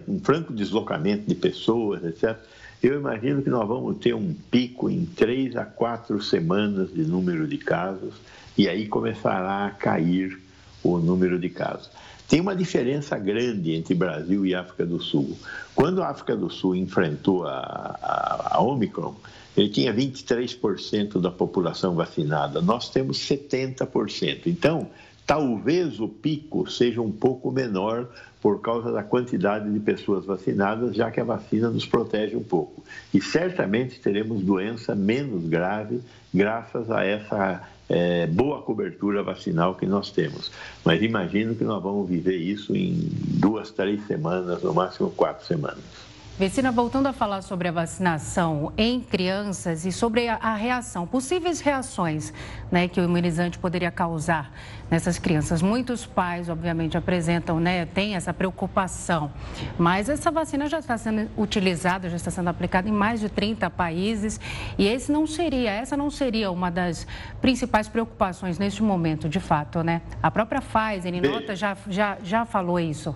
um 0.07 0.19
franco 0.19 0.53
deslocamento 0.53 1.27
de 1.27 1.33
pessoas, 1.33 2.03
etc. 2.03 2.38
Eu 2.83 3.00
imagino 3.00 3.41
que 3.41 3.50
nós 3.50 3.67
vamos 3.67 3.98
ter 3.98 4.13
um 4.13 4.36
pico 4.51 4.91
em 4.91 5.05
três 5.05 5.55
a 5.55 5.65
quatro 5.65 6.21
semanas 6.21 6.93
de 6.93 7.01
número 7.01 7.48
de 7.48 7.57
casos 7.57 8.13
e 8.55 8.69
aí 8.69 8.88
começará 8.88 9.65
a 9.65 9.71
cair 9.71 10.39
o 10.83 11.00
número 11.00 11.39
de 11.39 11.50
casos. 11.50 11.89
Tem 12.29 12.39
uma 12.39 12.55
diferença 12.55 13.17
grande 13.17 13.74
entre 13.74 13.95
Brasil 13.95 14.45
e 14.45 14.53
África 14.53 14.86
do 14.86 15.01
Sul. 15.01 15.36
Quando 15.74 16.03
a 16.03 16.10
África 16.10 16.36
do 16.36 16.50
Sul 16.50 16.75
enfrentou 16.75 17.48
a, 17.48 17.98
a, 18.01 18.57
a 18.57 18.62
Omicron, 18.62 19.15
ele 19.55 19.70
tinha 19.70 19.93
23% 19.93 21.20
da 21.20 21.31
população 21.31 21.96
vacinada, 21.96 22.62
nós 22.62 22.89
temos 22.89 23.17
70%. 23.17 24.48
Então, 24.48 24.88
talvez 25.25 26.00
o 26.00 26.08
pico 26.08 26.70
seja 26.70 27.01
um 27.01 27.12
pouco 27.12 27.51
menor 27.51 28.10
por 28.41 28.60
causa 28.60 28.91
da 28.91 29.03
quantidade 29.03 29.72
de 29.72 29.79
pessoas 29.79 30.25
vacinadas, 30.25 30.96
já 30.96 31.12
que 31.12 31.20
a 31.20 31.24
vacina 31.24 31.70
nos 31.70 31.86
protege 31.86 32.36
um 32.36 32.43
pouco. 32.43 32.84
E 33.13 33.22
certamente 33.22 34.00
teremos 34.00 34.41
doença 34.41 34.96
menos 34.96 35.46
grave 35.48 36.01
graças 36.34 36.89
a 36.89 37.05
essa 37.05 37.62
é, 37.88 38.25
boa 38.25 38.62
cobertura 38.62 39.22
vacinal 39.22 39.75
que 39.75 39.86
nós 39.86 40.12
temos. 40.12 40.51
Mas 40.84 41.01
imagino 41.01 41.53
que 41.55 41.63
nós 41.63 41.84
vamos 41.84 42.10
viver 42.10 42.38
isso 42.38 42.75
em 42.75 43.10
duas, 43.12 43.70
três 43.70 44.05
semanas, 44.08 44.63
no 44.63 44.74
máximo 44.74 45.12
quatro 45.12 45.46
semanas. 45.46 46.11
Vecina, 46.41 46.71
voltando 46.71 47.05
a 47.05 47.13
falar 47.13 47.43
sobre 47.43 47.67
a 47.67 47.71
vacinação 47.71 48.74
em 48.75 49.00
crianças 49.00 49.86
e 49.86 49.91
sobre 49.91 50.27
a, 50.27 50.55
reação, 50.55 51.05
possíveis 51.05 51.60
reações 51.60 52.33
né, 52.71 52.88
que 52.88 53.00
o 53.00 53.03
imunizante 53.03 53.60
poderia 53.60 53.91
causar 53.91 54.51
nessas 54.89 55.19
crianças. 55.19 55.62
Muitos 55.62 56.03
pais, 56.03 56.50
obviamente, 56.50 56.98
apresentam, 56.98 57.60
né, 57.60 57.86
têm 57.86 58.15
essa 58.15 58.33
preocupação, 58.33 59.31
mas 59.77 60.10
essa 60.10 60.31
vacina 60.31 60.67
já 60.67 60.79
está 60.79 60.98
sendo 60.98 61.29
utilizada, 61.38 62.10
já 62.10 62.15
está 62.15 62.31
sendo 62.31 62.48
aplicada 62.48 62.89
em 62.89 62.91
mais 62.91 63.19
de 63.19 63.29
30 63.29 63.69
países 63.69 64.39
e 64.79 64.88
esse 64.88 65.12
não 65.12 65.27
seria, 65.27 65.69
essa 65.69 65.95
não 65.95 66.10
seria 66.10 66.50
uma 66.50 66.71
das 66.71 67.05
principais 67.39 67.88
preocupações 67.88 68.57
neste 68.57 68.81
momento, 68.81 69.29
de 69.29 69.39
fato, 69.39 69.83
né? 69.83 70.01
A 70.24 70.31
própria 70.31 70.60
Pfizer, 70.60 71.13
em 71.13 71.21
nota, 71.21 71.55
já, 71.55 71.77
já, 71.88 72.17
já 72.24 72.45
falou 72.45 72.79
isso. 72.79 73.15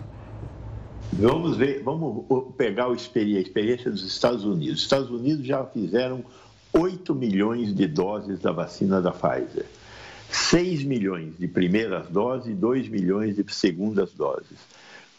Vamos 1.14 1.58
ver, 1.58 1.82
vamos 1.84 2.26
pegar 2.58 2.88
a 2.88 2.94
experiência 2.94 3.90
dos 3.90 4.04
Estados 4.04 4.44
Unidos. 4.44 4.78
Os 4.78 4.84
Estados 4.84 5.10
Unidos 5.10 5.46
já 5.46 5.64
fizeram 5.66 6.24
8 6.74 7.16
milhões 7.16 7.74
de 7.74 7.88
doses 7.88 8.40
da 8.40 8.52
vacina 8.52 9.02
da 9.02 9.12
Pfizer. 9.12 9.66
6 10.30 10.84
milhões 10.84 11.38
de 11.38 11.48
primeiras 11.48 12.08
doses 12.10 12.48
e 12.48 12.54
2 12.54 12.90
milhões 12.90 13.36
de 13.36 13.46
segundas 13.54 14.12
doses. 14.14 14.58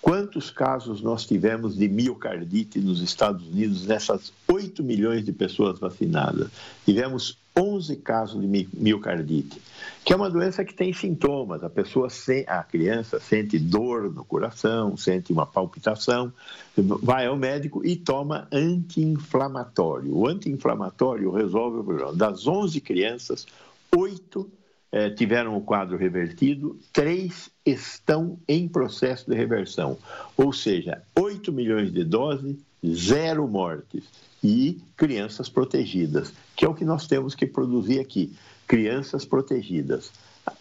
Quantos 0.02 0.50
casos 0.50 1.00
nós 1.00 1.24
tivemos 1.24 1.76
de 1.76 1.88
miocardite 1.88 2.78
nos 2.78 3.00
Estados 3.00 3.46
Unidos 3.48 3.86
nessas 3.86 4.32
8 4.46 4.84
milhões 4.84 5.24
de 5.24 5.32
pessoas 5.32 5.78
vacinadas? 5.78 6.48
Tivemos 6.84 7.38
11 7.58 7.96
casos 7.96 8.40
de 8.40 8.68
miocardite, 8.74 9.60
que 10.06 10.12
é 10.12 10.16
uma 10.16 10.30
doença 10.30 10.64
que 10.64 10.72
tem 10.72 10.92
sintomas. 10.92 11.64
A 11.64 11.68
pessoa, 11.68 12.06
a 12.46 12.62
criança 12.62 13.18
sente 13.18 13.58
dor 13.58 14.08
no 14.14 14.24
coração, 14.24 14.96
sente 14.96 15.32
uma 15.32 15.44
palpitação, 15.44 16.32
vai 16.76 17.26
ao 17.26 17.36
médico 17.36 17.84
e 17.84 17.96
toma 17.96 18.46
anti-inflamatório. 18.52 20.16
O 20.16 20.28
anti-inflamatório 20.28 21.32
resolve 21.32 21.80
o 21.80 21.84
problema. 21.84 22.14
Das 22.14 22.46
11 22.46 22.80
crianças, 22.82 23.48
8 23.92 24.48
eh, 24.92 25.10
tiveram 25.10 25.56
o 25.56 25.60
quadro 25.60 25.96
revertido, 25.96 26.78
3 26.92 27.50
estão 27.66 28.38
em 28.46 28.68
processo 28.68 29.28
de 29.28 29.36
reversão. 29.36 29.98
Ou 30.36 30.52
seja, 30.52 31.02
8 31.18 31.52
milhões 31.52 31.92
de 31.92 32.04
doses, 32.04 32.54
zero 32.86 33.48
mortes 33.48 34.04
e 34.40 34.80
crianças 34.96 35.48
protegidas, 35.48 36.32
que 36.54 36.64
é 36.64 36.68
o 36.68 36.74
que 36.74 36.84
nós 36.84 37.08
temos 37.08 37.34
que 37.34 37.44
produzir 37.44 37.98
aqui, 37.98 38.32
crianças 38.66 39.24
protegidas. 39.24 40.10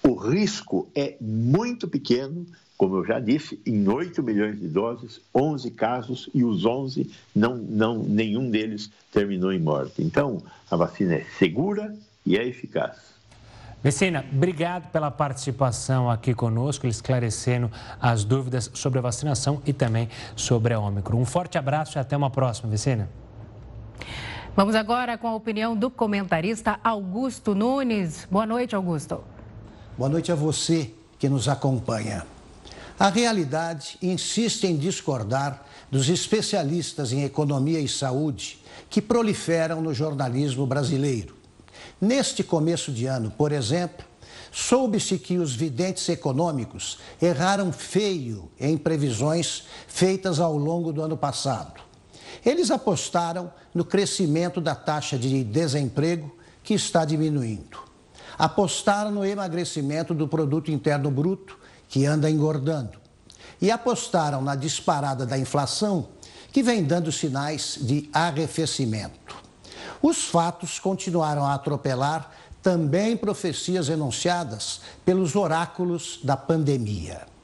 O 0.03 0.15
risco 0.15 0.89
é 0.95 1.15
muito 1.19 1.87
pequeno, 1.87 2.45
como 2.77 2.97
eu 2.97 3.05
já 3.05 3.19
disse, 3.19 3.59
em 3.65 3.87
8 3.87 4.21
milhões 4.23 4.59
de 4.59 4.67
doses, 4.67 5.21
11 5.33 5.71
casos 5.71 6.29
e 6.33 6.43
os 6.43 6.65
11 6.65 7.09
não, 7.35 7.55
não 7.57 8.03
nenhum 8.03 8.49
deles 8.49 8.91
terminou 9.11 9.53
em 9.53 9.59
morte. 9.59 10.01
Então, 10.01 10.41
a 10.69 10.75
vacina 10.75 11.15
é 11.15 11.25
segura 11.37 11.95
e 12.25 12.37
é 12.37 12.45
eficaz. 12.45 13.15
Messina, 13.83 14.25
obrigado 14.33 14.89
pela 14.89 15.11
participação 15.11 16.09
aqui 16.09 16.33
conosco, 16.33 16.87
esclarecendo 16.87 17.69
as 18.01 18.23
dúvidas 18.23 18.71
sobre 18.73 18.97
a 18.97 19.01
vacinação 19.03 19.61
e 19.63 19.71
também 19.71 20.09
sobre 20.35 20.73
a 20.73 20.79
Ômicron. 20.79 21.21
Um 21.21 21.25
forte 21.25 21.55
abraço 21.55 21.97
e 21.97 21.99
até 21.99 22.17
uma 22.17 22.31
próxima, 22.31 22.67
Messina. 22.67 23.07
Vamos 24.55 24.73
agora 24.73 25.17
com 25.17 25.27
a 25.27 25.35
opinião 25.35 25.75
do 25.75 25.91
comentarista 25.91 26.79
Augusto 26.81 27.53
Nunes. 27.53 28.25
Boa 28.31 28.45
noite, 28.45 28.73
Augusto. 28.73 29.21
Boa 29.97 30.09
noite 30.09 30.31
a 30.31 30.35
você 30.35 30.91
que 31.19 31.27
nos 31.27 31.49
acompanha. 31.49 32.25
A 32.97 33.09
realidade 33.09 33.97
insiste 34.01 34.63
em 34.63 34.77
discordar 34.77 35.61
dos 35.91 36.07
especialistas 36.07 37.11
em 37.11 37.25
economia 37.25 37.81
e 37.81 37.87
saúde 37.89 38.57
que 38.89 39.01
proliferam 39.01 39.81
no 39.81 39.93
jornalismo 39.93 40.65
brasileiro. 40.65 41.35
Neste 41.99 42.41
começo 42.41 42.93
de 42.93 43.07
ano, 43.07 43.31
por 43.31 43.51
exemplo, 43.51 44.05
soube-se 44.53 45.19
que 45.19 45.37
os 45.37 45.53
videntes 45.53 46.07
econômicos 46.07 46.99
erraram 47.21 47.73
feio 47.73 48.49
em 48.57 48.77
previsões 48.77 49.63
feitas 49.85 50.39
ao 50.39 50.55
longo 50.55 50.93
do 50.93 51.01
ano 51.01 51.17
passado. 51.17 51.84
Eles 52.43 52.71
apostaram 52.71 53.51
no 53.73 53.85
crescimento 53.85 54.59
da 54.59 54.73
taxa 54.73 55.17
de 55.17 55.43
desemprego, 55.43 56.35
que 56.63 56.73
está 56.73 57.05
diminuindo. 57.05 57.77
Apostaram 58.37 59.11
no 59.11 59.25
emagrecimento 59.25 60.13
do 60.13 60.27
produto 60.27 60.71
interno 60.71 61.11
bruto, 61.11 61.57
que 61.87 62.05
anda 62.05 62.29
engordando. 62.29 62.99
E 63.61 63.71
apostaram 63.71 64.41
na 64.41 64.55
disparada 64.55 65.25
da 65.25 65.37
inflação, 65.37 66.09
que 66.51 66.63
vem 66.63 66.83
dando 66.83 67.11
sinais 67.11 67.77
de 67.79 68.09
arrefecimento. 68.11 69.35
Os 70.01 70.25
fatos 70.25 70.79
continuaram 70.79 71.45
a 71.45 71.53
atropelar 71.53 72.31
também 72.61 73.15
profecias 73.15 73.89
enunciadas 73.89 74.81
pelos 75.05 75.35
oráculos 75.35 76.19
da 76.23 76.35
pandemia. 76.35 77.34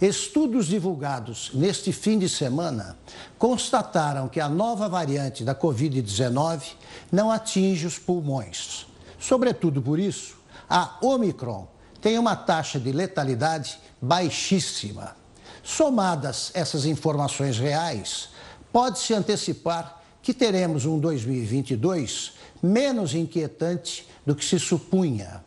Estudos 0.00 0.66
divulgados 0.66 1.50
neste 1.54 1.92
fim 1.92 2.18
de 2.18 2.28
semana 2.28 2.96
constataram 3.38 4.28
que 4.28 4.40
a 4.40 4.48
nova 4.48 4.88
variante 4.88 5.44
da 5.44 5.54
Covid-19 5.54 6.62
não 7.10 7.30
atinge 7.30 7.86
os 7.86 7.98
pulmões. 7.98 8.86
Sobretudo 9.18 9.82
por 9.82 9.98
isso, 9.98 10.36
a 10.68 10.96
Omicron 11.02 11.68
tem 12.00 12.18
uma 12.18 12.34
taxa 12.34 12.80
de 12.80 12.92
letalidade 12.92 13.78
baixíssima. 14.00 15.16
Somadas 15.62 16.50
essas 16.54 16.86
informações 16.86 17.58
reais, 17.58 18.30
pode-se 18.72 19.12
antecipar 19.12 20.00
que 20.22 20.32
teremos 20.32 20.86
um 20.86 20.98
2022 20.98 22.32
menos 22.62 23.14
inquietante 23.14 24.06
do 24.24 24.34
que 24.34 24.44
se 24.44 24.58
supunha. 24.58 25.42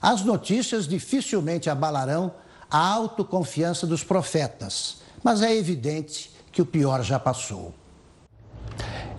As 0.00 0.22
notícias 0.22 0.88
dificilmente 0.88 1.70
abalarão 1.70 2.32
a 2.72 2.78
autoconfiança 2.78 3.86
dos 3.86 4.02
profetas, 4.02 5.02
mas 5.22 5.42
é 5.42 5.54
evidente 5.54 6.32
que 6.50 6.62
o 6.62 6.66
pior 6.66 7.02
já 7.02 7.18
passou. 7.18 7.74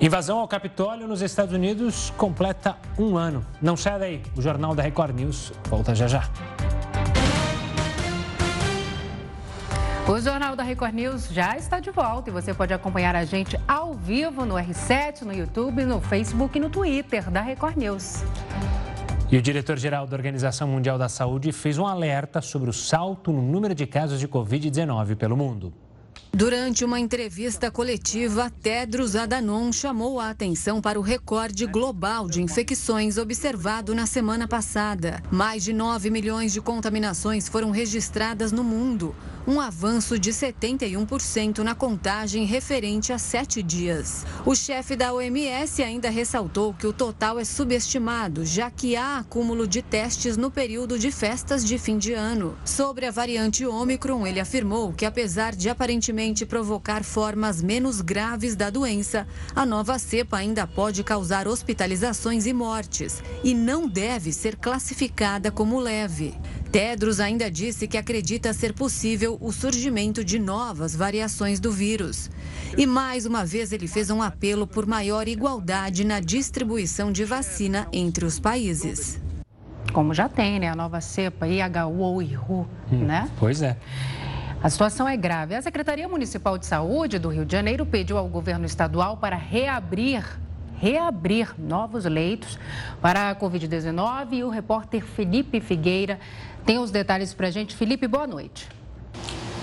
Invasão 0.02 0.40
ao 0.40 0.48
Capitólio 0.48 1.08
nos 1.08 1.22
Estados 1.22 1.54
Unidos 1.54 2.12
completa 2.18 2.76
um 2.98 3.16
ano. 3.16 3.46
Não 3.62 3.78
sai 3.78 4.00
daí, 4.00 4.24
o 4.36 4.42
Jornal 4.42 4.74
da 4.74 4.82
Record 4.82 5.16
News 5.16 5.54
volta 5.70 5.94
já 5.94 6.08
já. 6.08 6.28
O 10.08 10.20
Jornal 10.20 10.56
da 10.56 10.64
Record 10.64 10.96
News 10.96 11.30
já 11.30 11.56
está 11.56 11.80
de 11.80 11.92
volta 11.92 12.30
e 12.30 12.34
você 12.34 12.54
pode 12.54 12.74
acompanhar 12.74 13.16
a 13.16 13.24
gente 13.24 13.58
ao 13.68 13.94
vivo 13.94 14.46
no 14.46 14.56
R7, 14.56 15.22
no 15.22 15.32
YouTube, 15.32 15.86
no 15.86 16.02
Facebook 16.02 16.58
e 16.58 16.62
no 16.62 16.70
Twitter 16.70 17.30
da 17.30 17.42
Record 17.42 17.78
News. 17.78 18.24
E 19.34 19.38
o 19.38 19.42
diretor-geral 19.42 20.06
da 20.06 20.16
Organização 20.16 20.68
Mundial 20.68 20.96
da 20.96 21.10
Saúde 21.10 21.52
fez 21.52 21.80
um 21.80 21.88
alerta 21.88 22.40
sobre 22.40 22.70
o 22.70 22.74
salto 22.74 23.32
no 23.32 23.42
número 23.42 23.74
de 23.74 23.88
casos 23.88 24.20
de 24.20 24.28
Covid-19 24.28 25.16
pelo 25.16 25.36
mundo. 25.36 25.74
Durante 26.32 26.86
uma 26.86 27.00
entrevista 27.00 27.72
coletiva, 27.72 28.52
Tedros 28.62 29.16
Adhanom 29.16 29.72
chamou 29.72 30.20
a 30.20 30.30
atenção 30.30 30.80
para 30.80 31.00
o 31.00 31.02
recorde 31.02 31.66
global 31.66 32.28
de 32.28 32.44
infecções 32.44 33.18
observado 33.18 33.96
na 33.96 34.06
semana 34.06 34.48
passada. 34.48 35.20
Mais 35.32 35.64
de 35.64 35.74
9 35.74 36.12
milhões 36.12 36.54
de 36.54 36.62
contaminações 36.62 37.48
foram 37.48 37.72
registradas 37.72 38.52
no 38.52 38.64
mundo, 38.64 39.16
um 39.46 39.60
avanço 39.60 40.18
de 40.18 40.32
71% 40.32 41.60
na 41.60 41.76
contagem 41.76 42.46
referente 42.46 43.12
a 43.12 43.18
sete 43.18 43.62
dias. 43.62 44.26
O 44.46 44.56
chefe 44.56 44.96
da 44.96 45.14
OMS 45.14 45.84
ainda 45.84 46.10
ressaltou 46.10 46.74
que 46.74 46.88
o 46.88 46.94
total 46.94 47.38
é 47.38 47.44
subestimado, 47.44 48.46
já 48.46 48.72
que 48.72 48.96
há 48.96 49.18
acúmulo 49.18 49.68
de 49.68 49.82
testes 49.82 50.38
no 50.38 50.50
período 50.50 50.98
de 50.98 51.12
festas 51.12 51.66
de 51.66 51.78
fim 51.78 51.98
de 51.98 52.14
ano. 52.14 52.58
Sobre 52.64 53.06
a 53.06 53.12
variante 53.12 53.66
Omicron, 53.66 54.26
ele 54.26 54.40
afirmou 54.40 54.94
que, 54.94 55.06
apesar 55.06 55.54
de 55.54 55.70
aparentemente 55.70 56.46
provocar 56.46 57.04
formas 57.04 57.62
menos 57.62 58.00
graves 58.00 58.56
da 58.56 58.70
doença, 58.70 59.28
a 59.54 59.66
nova 59.66 60.00
cepa 60.00 60.38
ainda 60.38 60.66
pode 60.66 61.04
causar 61.04 61.48
hospitalizações 61.48 62.46
e 62.46 62.54
mortes 62.54 63.22
e 63.44 63.54
não 63.54 63.88
deve 63.88 64.32
ser 64.32 64.56
classificada 64.56 65.52
como 65.52 65.80
leve. 65.80 66.34
Tedros 66.74 67.20
ainda 67.20 67.52
disse 67.52 67.88
que 67.88 68.00
acredita 68.00 68.52
ser 68.52 68.74
possível 68.74 69.38
o 69.40 69.52
surgimento 69.52 70.26
de 70.26 70.40
novas 70.40 70.96
variações 70.96 71.60
do 71.60 71.72
vírus. 71.72 72.32
E 72.76 72.88
mais 72.88 73.28
uma 73.28 73.46
vez 73.46 73.72
ele 73.72 73.88
fez 73.88 74.10
um 74.10 74.24
apelo 74.24 74.66
por 74.66 74.88
maior 74.88 75.28
igualdade 75.28 76.04
na 76.04 76.20
distribuição 76.20 77.12
de 77.12 77.26
vacina 77.26 77.88
entre 77.94 78.26
os 78.26 78.40
países. 78.40 79.22
Como 79.94 80.16
já 80.16 80.28
tem, 80.28 80.60
né? 80.60 80.68
A 80.68 80.76
nova 80.76 81.00
cepa 81.00 81.48
IHU 81.48 82.00
ou 82.00 82.24
IRU, 82.24 82.68
hum, 82.92 83.06
né? 83.06 83.30
Pois 83.38 83.62
é. 83.62 83.78
A 84.64 84.68
situação 84.68 85.08
é 85.08 85.16
grave. 85.16 85.54
A 85.54 85.62
Secretaria 85.62 86.10
Municipal 86.10 86.58
de 86.58 86.66
Saúde 86.66 87.20
do 87.20 87.30
Rio 87.30 87.46
de 87.46 87.52
Janeiro 87.52 87.86
pediu 87.86 88.18
ao 88.18 88.28
governo 88.28 88.66
estadual 88.66 89.18
para 89.18 89.36
reabrir 89.36 90.26
reabrir 90.84 91.56
novos 91.58 92.04
leitos 92.04 92.60
para 93.02 93.30
a 93.30 93.36
Covid-19 93.36 94.34
e 94.34 94.44
o 94.44 94.50
repórter 94.50 95.02
Felipe 95.02 95.62
Figueira 95.62 96.20
tem 96.66 96.80
os 96.80 96.92
detalhes 96.92 97.34
para 97.34 97.48
a 97.48 97.52
gente. 97.52 97.76
Felipe, 97.76 98.08
boa 98.08 98.28
noite. 98.28 98.68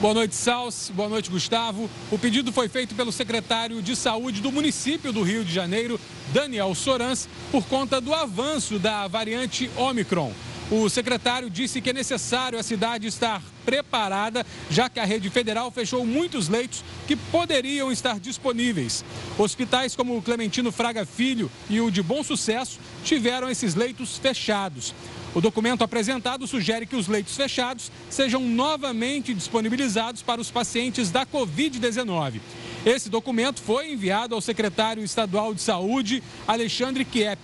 Boa 0.00 0.14
noite, 0.14 0.34
Salsi. 0.34 0.92
Boa 0.92 1.08
noite, 1.08 1.30
Gustavo. 1.30 1.90
O 2.10 2.18
pedido 2.18 2.50
foi 2.50 2.68
feito 2.68 2.94
pelo 2.94 3.12
secretário 3.12 3.82
de 3.82 3.94
Saúde 3.94 4.40
do 4.40 4.50
município 4.50 5.12
do 5.12 5.22
Rio 5.22 5.44
de 5.44 5.52
Janeiro, 5.52 6.00
Daniel 6.32 6.74
Sorans, 6.74 7.28
por 7.52 7.66
conta 7.66 8.00
do 8.00 8.14
avanço 8.14 8.78
da 8.78 9.06
variante 9.06 9.70
Omicron. 9.76 10.32
O 10.70 10.88
secretário 10.88 11.50
disse 11.50 11.80
que 11.80 11.90
é 11.90 11.92
necessário 11.92 12.56
a 12.56 12.62
cidade 12.62 13.06
estar 13.08 13.42
preparada, 13.64 14.46
já 14.70 14.88
que 14.88 15.00
a 15.00 15.04
rede 15.04 15.28
federal 15.28 15.68
fechou 15.70 16.06
muitos 16.06 16.48
leitos 16.48 16.84
que 17.08 17.16
poderiam 17.16 17.90
estar 17.90 18.20
disponíveis. 18.20 19.04
Hospitais 19.36 19.96
como 19.96 20.16
o 20.16 20.22
Clementino 20.22 20.70
Fraga 20.70 21.04
Filho 21.04 21.50
e 21.68 21.80
o 21.80 21.90
de 21.90 22.04
Bom 22.04 22.22
Sucesso 22.22 22.78
tiveram 23.04 23.50
esses 23.50 23.74
leitos 23.74 24.16
fechados. 24.16 24.94
O 25.32 25.40
documento 25.40 25.84
apresentado 25.84 26.44
sugere 26.46 26.86
que 26.86 26.96
os 26.96 27.06
leitos 27.06 27.36
fechados 27.36 27.92
sejam 28.08 28.40
novamente 28.40 29.32
disponibilizados 29.32 30.22
para 30.22 30.40
os 30.40 30.50
pacientes 30.50 31.10
da 31.10 31.24
Covid-19. 31.24 32.40
Esse 32.84 33.08
documento 33.08 33.60
foi 33.60 33.92
enviado 33.92 34.34
ao 34.34 34.40
secretário 34.40 35.04
estadual 35.04 35.54
de 35.54 35.60
Saúde, 35.60 36.22
Alexandre 36.48 37.04
Kiep. 37.04 37.40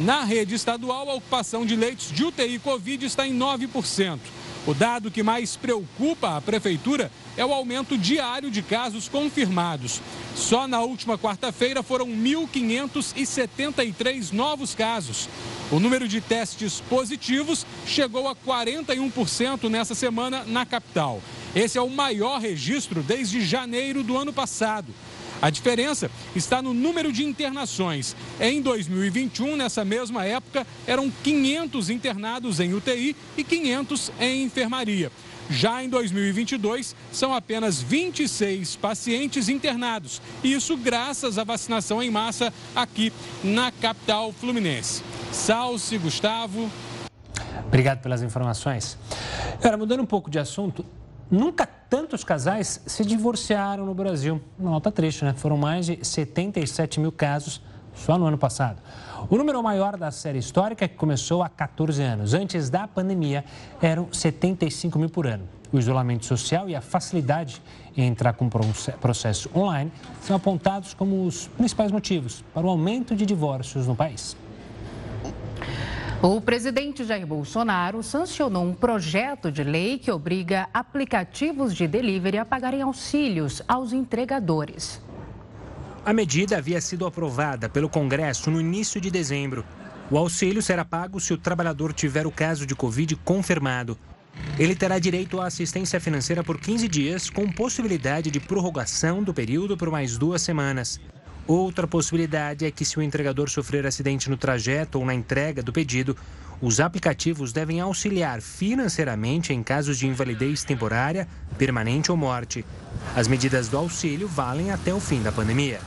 Na 0.00 0.24
rede 0.24 0.54
estadual, 0.54 1.08
a 1.10 1.14
ocupação 1.14 1.64
de 1.64 1.76
leitos 1.76 2.10
de 2.10 2.24
UTI 2.24 2.58
Covid 2.58 3.04
está 3.04 3.26
em 3.26 3.36
9%. 3.36 4.18
O 4.66 4.74
dado 4.74 5.10
que 5.10 5.22
mais 5.22 5.56
preocupa 5.56 6.36
a 6.36 6.40
prefeitura 6.40 7.12
é 7.36 7.44
o 7.44 7.52
aumento 7.54 7.96
diário 7.96 8.50
de 8.50 8.60
casos 8.62 9.08
confirmados. 9.08 10.02
Só 10.34 10.66
na 10.66 10.80
última 10.80 11.16
quarta-feira 11.16 11.80
foram 11.82 12.06
1.573 12.06 14.32
novos 14.32 14.74
casos. 14.74 15.28
O 15.70 15.78
número 15.78 16.08
de 16.08 16.20
testes 16.20 16.80
positivos 16.80 17.64
chegou 17.86 18.26
a 18.28 18.34
41% 18.34 19.68
nessa 19.68 19.94
semana 19.94 20.42
na 20.46 20.66
capital. 20.66 21.22
Esse 21.54 21.78
é 21.78 21.80
o 21.80 21.88
maior 21.88 22.40
registro 22.40 23.00
desde 23.02 23.40
janeiro 23.40 24.02
do 24.02 24.16
ano 24.16 24.32
passado. 24.32 24.92
A 25.40 25.50
diferença 25.50 26.10
está 26.34 26.60
no 26.60 26.74
número 26.74 27.12
de 27.12 27.24
internações. 27.24 28.16
Em 28.40 28.60
2021, 28.60 29.56
nessa 29.56 29.84
mesma 29.84 30.24
época, 30.24 30.66
eram 30.86 31.10
500 31.22 31.90
internados 31.90 32.60
em 32.60 32.74
UTI 32.74 33.14
e 33.36 33.44
500 33.44 34.12
em 34.20 34.42
enfermaria. 34.44 35.12
Já 35.50 35.82
em 35.82 35.88
2022, 35.88 36.94
são 37.10 37.32
apenas 37.32 37.80
26 37.80 38.76
pacientes 38.76 39.48
internados. 39.48 40.20
Isso 40.44 40.76
graças 40.76 41.38
à 41.38 41.44
vacinação 41.44 42.02
em 42.02 42.10
massa 42.10 42.52
aqui 42.74 43.12
na 43.42 43.72
capital 43.72 44.32
fluminense. 44.32 45.02
Salce, 45.32 45.96
Gustavo. 45.96 46.70
Obrigado 47.66 48.02
pelas 48.02 48.22
informações. 48.22 48.98
Agora, 49.54 49.76
mudando 49.76 50.02
um 50.02 50.06
pouco 50.06 50.30
de 50.30 50.38
assunto, 50.38 50.84
nunca 51.30 51.66
tantos 51.66 52.24
casais 52.24 52.82
se 52.86 53.04
divorciaram 53.04 53.86
no 53.86 53.94
Brasil. 53.94 54.40
Uma 54.58 54.72
nota 54.72 54.90
triste, 54.90 55.24
né? 55.24 55.34
Foram 55.36 55.56
mais 55.56 55.86
de 55.86 56.04
77 56.04 57.00
mil 57.00 57.12
casos 57.12 57.62
só 57.94 58.16
no 58.16 58.26
ano 58.26 58.38
passado. 58.38 58.80
O 59.28 59.36
número 59.36 59.62
maior 59.62 59.96
da 59.96 60.10
série 60.10 60.38
histórica, 60.38 60.86
que 60.86 60.94
começou 60.94 61.42
há 61.42 61.48
14 61.48 62.02
anos. 62.02 62.34
Antes 62.34 62.70
da 62.70 62.86
pandemia, 62.86 63.44
eram 63.82 64.08
75 64.12 64.98
mil 64.98 65.10
por 65.10 65.26
ano. 65.26 65.48
O 65.72 65.78
isolamento 65.78 66.24
social 66.24 66.68
e 66.68 66.74
a 66.74 66.80
facilidade 66.80 67.60
em 67.96 68.06
entrar 68.06 68.32
com 68.32 68.48
processo 68.48 69.50
online 69.54 69.92
são 70.22 70.34
apontados 70.34 70.94
como 70.94 71.26
os 71.26 71.48
principais 71.48 71.92
motivos 71.92 72.42
para 72.54 72.66
o 72.66 72.70
aumento 72.70 73.14
de 73.14 73.26
divórcios 73.26 73.86
no 73.86 73.94
país. 73.94 74.36
O 76.20 76.40
presidente 76.40 77.04
Jair 77.04 77.24
Bolsonaro 77.24 78.02
sancionou 78.02 78.64
um 78.64 78.74
projeto 78.74 79.52
de 79.52 79.62
lei 79.62 79.98
que 79.98 80.10
obriga 80.10 80.68
aplicativos 80.74 81.72
de 81.72 81.86
delivery 81.86 82.38
a 82.38 82.44
pagarem 82.44 82.82
auxílios 82.82 83.62
aos 83.68 83.92
entregadores. 83.92 85.00
A 86.04 86.12
medida 86.12 86.58
havia 86.58 86.80
sido 86.80 87.06
aprovada 87.06 87.68
pelo 87.68 87.88
Congresso 87.88 88.50
no 88.50 88.60
início 88.60 89.00
de 89.00 89.12
dezembro. 89.12 89.64
O 90.10 90.18
auxílio 90.18 90.60
será 90.60 90.84
pago 90.84 91.20
se 91.20 91.32
o 91.32 91.38
trabalhador 91.38 91.92
tiver 91.92 92.26
o 92.26 92.32
caso 92.32 92.66
de 92.66 92.74
Covid 92.74 93.14
confirmado. 93.24 93.96
Ele 94.58 94.74
terá 94.74 94.98
direito 94.98 95.40
à 95.40 95.46
assistência 95.46 96.00
financeira 96.00 96.42
por 96.42 96.58
15 96.58 96.88
dias, 96.88 97.30
com 97.30 97.46
possibilidade 97.46 98.28
de 98.28 98.40
prorrogação 98.40 99.22
do 99.22 99.32
período 99.32 99.76
por 99.76 99.88
mais 99.88 100.18
duas 100.18 100.42
semanas. 100.42 101.00
Outra 101.48 101.86
possibilidade 101.86 102.66
é 102.66 102.70
que, 102.70 102.84
se 102.84 102.98
o 102.98 103.02
entregador 103.02 103.48
sofrer 103.48 103.86
acidente 103.86 104.28
no 104.28 104.36
trajeto 104.36 104.98
ou 104.98 105.06
na 105.06 105.14
entrega 105.14 105.62
do 105.62 105.72
pedido, 105.72 106.14
os 106.60 106.78
aplicativos 106.78 107.54
devem 107.54 107.80
auxiliar 107.80 108.42
financeiramente 108.42 109.54
em 109.54 109.62
casos 109.62 109.98
de 109.98 110.06
invalidez 110.06 110.62
temporária, 110.62 111.26
permanente 111.56 112.10
ou 112.10 112.18
morte. 112.18 112.66
As 113.16 113.26
medidas 113.26 113.66
do 113.66 113.78
auxílio 113.78 114.28
valem 114.28 114.70
até 114.70 114.92
o 114.92 115.00
fim 115.00 115.22
da 115.22 115.32
pandemia. 115.32 115.80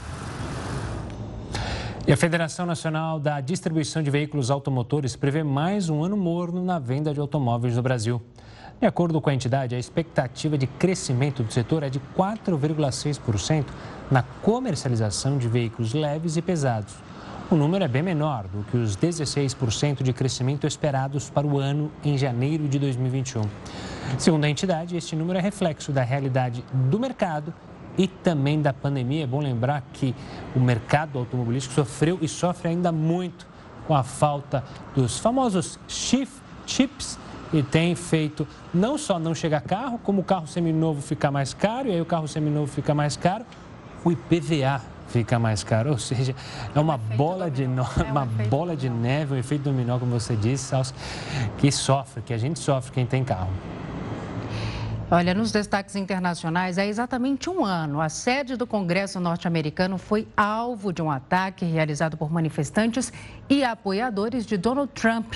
E 2.07 2.11
a 2.11 2.17
Federação 2.17 2.65
Nacional 2.65 3.19
da 3.19 3.39
Distribuição 3.39 4.01
de 4.01 4.09
Veículos 4.09 4.49
Automotores 4.49 5.15
prevê 5.15 5.43
mais 5.43 5.89
um 5.89 6.03
ano 6.03 6.17
morno 6.17 6.65
na 6.65 6.79
venda 6.79 7.13
de 7.13 7.19
automóveis 7.19 7.75
no 7.75 7.83
Brasil. 7.83 8.19
De 8.81 8.87
acordo 8.87 9.21
com 9.21 9.29
a 9.29 9.33
entidade, 9.35 9.75
a 9.75 9.77
expectativa 9.77 10.57
de 10.57 10.65
crescimento 10.65 11.43
do 11.43 11.53
setor 11.53 11.83
é 11.83 11.89
de 11.89 12.01
4,6% 12.17 13.65
na 14.09 14.23
comercialização 14.41 15.37
de 15.37 15.47
veículos 15.47 15.93
leves 15.93 16.35
e 16.35 16.41
pesados. 16.41 16.95
O 17.51 17.55
número 17.55 17.83
é 17.83 17.87
bem 17.87 18.01
menor 18.01 18.47
do 18.47 18.63
que 18.63 18.77
os 18.77 18.97
16% 18.97 20.01
de 20.01 20.11
crescimento 20.11 20.65
esperados 20.65 21.29
para 21.29 21.45
o 21.45 21.59
ano 21.59 21.91
em 22.03 22.17
janeiro 22.17 22.67
de 22.67 22.79
2021. 22.79 23.43
Segundo 24.17 24.45
a 24.45 24.49
entidade, 24.49 24.97
este 24.97 25.15
número 25.15 25.37
é 25.37 25.41
reflexo 25.43 25.91
da 25.91 26.01
realidade 26.01 26.65
do 26.73 26.99
mercado 26.99 27.53
e 27.95 28.07
também 28.07 28.63
da 28.63 28.73
pandemia. 28.73 29.25
É 29.25 29.27
bom 29.27 29.41
lembrar 29.41 29.83
que 29.93 30.15
o 30.55 30.59
mercado 30.59 31.19
automobilístico 31.19 31.75
sofreu 31.75 32.17
e 32.19 32.27
sofre 32.27 32.69
ainda 32.69 32.91
muito 32.91 33.45
com 33.85 33.93
a 33.93 34.01
falta 34.01 34.63
dos 34.95 35.19
famosos 35.19 35.77
chips 35.87 37.19
e 37.53 37.61
tem 37.61 37.95
feito 37.95 38.47
não 38.73 38.97
só 38.97 39.19
não 39.19 39.35
chegar 39.35 39.61
carro, 39.61 39.99
como 39.99 40.21
o 40.21 40.23
carro 40.23 40.47
seminovo 40.47 41.01
ficar 41.01 41.31
mais 41.31 41.53
caro, 41.53 41.87
e 41.87 41.91
aí 41.91 42.01
o 42.01 42.05
carro 42.05 42.27
seminovo 42.27 42.67
fica 42.67 42.93
mais 42.93 43.17
caro, 43.17 43.45
o 44.03 44.11
IPVA 44.11 44.81
fica 45.07 45.37
mais 45.37 45.63
caro. 45.63 45.91
Ou 45.91 45.97
seja, 45.97 46.35
é 46.73 46.79
uma 46.79 46.97
bola 46.97 47.51
de, 47.51 47.67
no... 47.67 47.83
é 47.83 48.11
uma 48.11 48.25
bola 48.25 48.75
de 48.75 48.89
neve, 48.89 49.35
um 49.35 49.37
efeito 49.37 49.63
dominó, 49.63 49.99
como 49.99 50.19
você 50.19 50.35
disse, 50.35 50.73
que 51.57 51.71
sofre, 51.71 52.21
que 52.21 52.33
a 52.33 52.37
gente 52.37 52.59
sofre 52.59 52.91
quem 52.91 53.05
tem 53.05 53.23
carro. 53.23 53.49
Olha, 55.13 55.33
nos 55.33 55.51
destaques 55.51 55.97
internacionais, 55.97 56.77
há 56.77 56.85
exatamente 56.85 57.49
um 57.49 57.65
ano, 57.65 57.99
a 57.99 58.07
sede 58.07 58.55
do 58.55 58.65
Congresso 58.65 59.19
norte-americano 59.19 59.97
foi 59.97 60.25
alvo 60.37 60.93
de 60.93 61.01
um 61.01 61.11
ataque 61.11 61.65
realizado 61.65 62.15
por 62.15 62.31
manifestantes 62.31 63.11
e 63.49 63.61
apoiadores 63.61 64.45
de 64.45 64.55
Donald 64.55 64.89
Trump. 64.93 65.33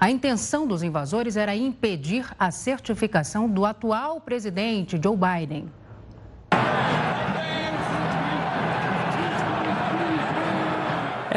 A 0.00 0.10
intenção 0.10 0.66
dos 0.66 0.82
invasores 0.82 1.36
era 1.36 1.54
impedir 1.54 2.24
a 2.38 2.50
certificação 2.50 3.46
do 3.46 3.66
atual 3.66 4.18
presidente 4.18 4.98
Joe 4.98 5.14
Biden. 5.14 5.68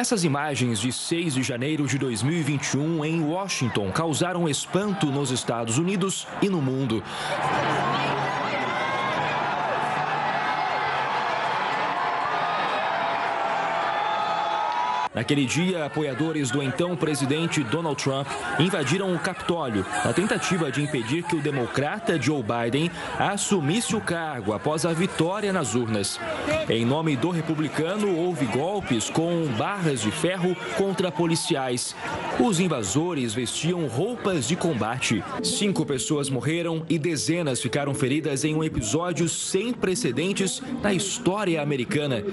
Essas 0.02 0.24
imagens 0.24 0.80
de 0.80 0.92
6 0.92 1.36
de 1.36 1.44
janeiro 1.44 1.86
de 1.86 1.96
2021 2.00 3.06
em 3.06 3.22
Washington 3.22 3.92
causaram 3.92 4.50
espanto 4.50 5.06
nos 5.06 5.30
Estados 5.30 5.78
Unidos 5.78 6.28
e 6.42 6.50
no 6.50 6.60
mundo. 6.60 7.04
Naquele 15.14 15.46
dia, 15.46 15.86
apoiadores 15.86 16.52
do 16.52 16.64
então 16.64 16.96
presidente 16.96 17.62
Donald 17.66 18.02
Trump 18.02 18.28
invadiram 18.58 19.14
o 19.14 19.20
Capitólio 19.20 19.86
na 20.06 20.14
tentativa 20.14 20.72
de 20.72 20.82
impedir 20.82 21.24
que 21.24 21.36
o 21.36 21.42
democrata 21.42 22.20
Joe 22.20 22.42
Biden 22.42 22.90
assumisse 23.20 23.94
o 23.94 24.00
cargo 24.00 24.54
após 24.54 24.86
a 24.86 24.94
vitória 24.94 25.52
nas 25.52 25.76
urnas. 25.76 26.18
Em 26.70 26.86
nome 26.86 27.18
do 27.18 27.30
republicano, 27.30 28.16
houve 28.16 28.46
golpes 28.46 29.10
com 29.10 29.48
barras 29.58 30.02
de 30.02 30.12
ferro 30.12 30.56
contra 30.78 31.12
policiais. 31.12 31.94
Os 32.40 32.62
invasores 32.62 33.34
vestiam 33.34 33.88
roupas 33.88 34.48
de 34.48 34.56
combate. 34.56 35.22
Cinco 35.44 35.86
pessoas 35.86 36.30
morreram 36.30 36.86
e 36.88 36.98
dezenas 36.98 37.62
ficaram 37.62 37.94
feridas 37.94 38.46
em 38.46 38.56
um 38.56 38.64
episódio 38.64 39.28
sem 39.28 39.74
precedentes 39.74 40.62
na 40.82 40.94
história 40.94 41.62
americana. 41.62 42.24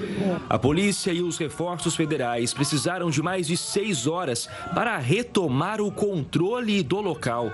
A 0.48 0.56
polícia 0.56 1.10
e 1.10 1.22
os 1.22 1.38
reforços 1.38 1.96
federais 1.96 2.54
precisaram 2.54 2.67
de 3.10 3.22
mais 3.22 3.46
de 3.46 3.56
seis 3.56 4.06
horas 4.06 4.48
para 4.74 4.96
retomar 4.98 5.80
o 5.80 5.90
controle 5.90 6.82
do 6.82 7.00
local. 7.00 7.52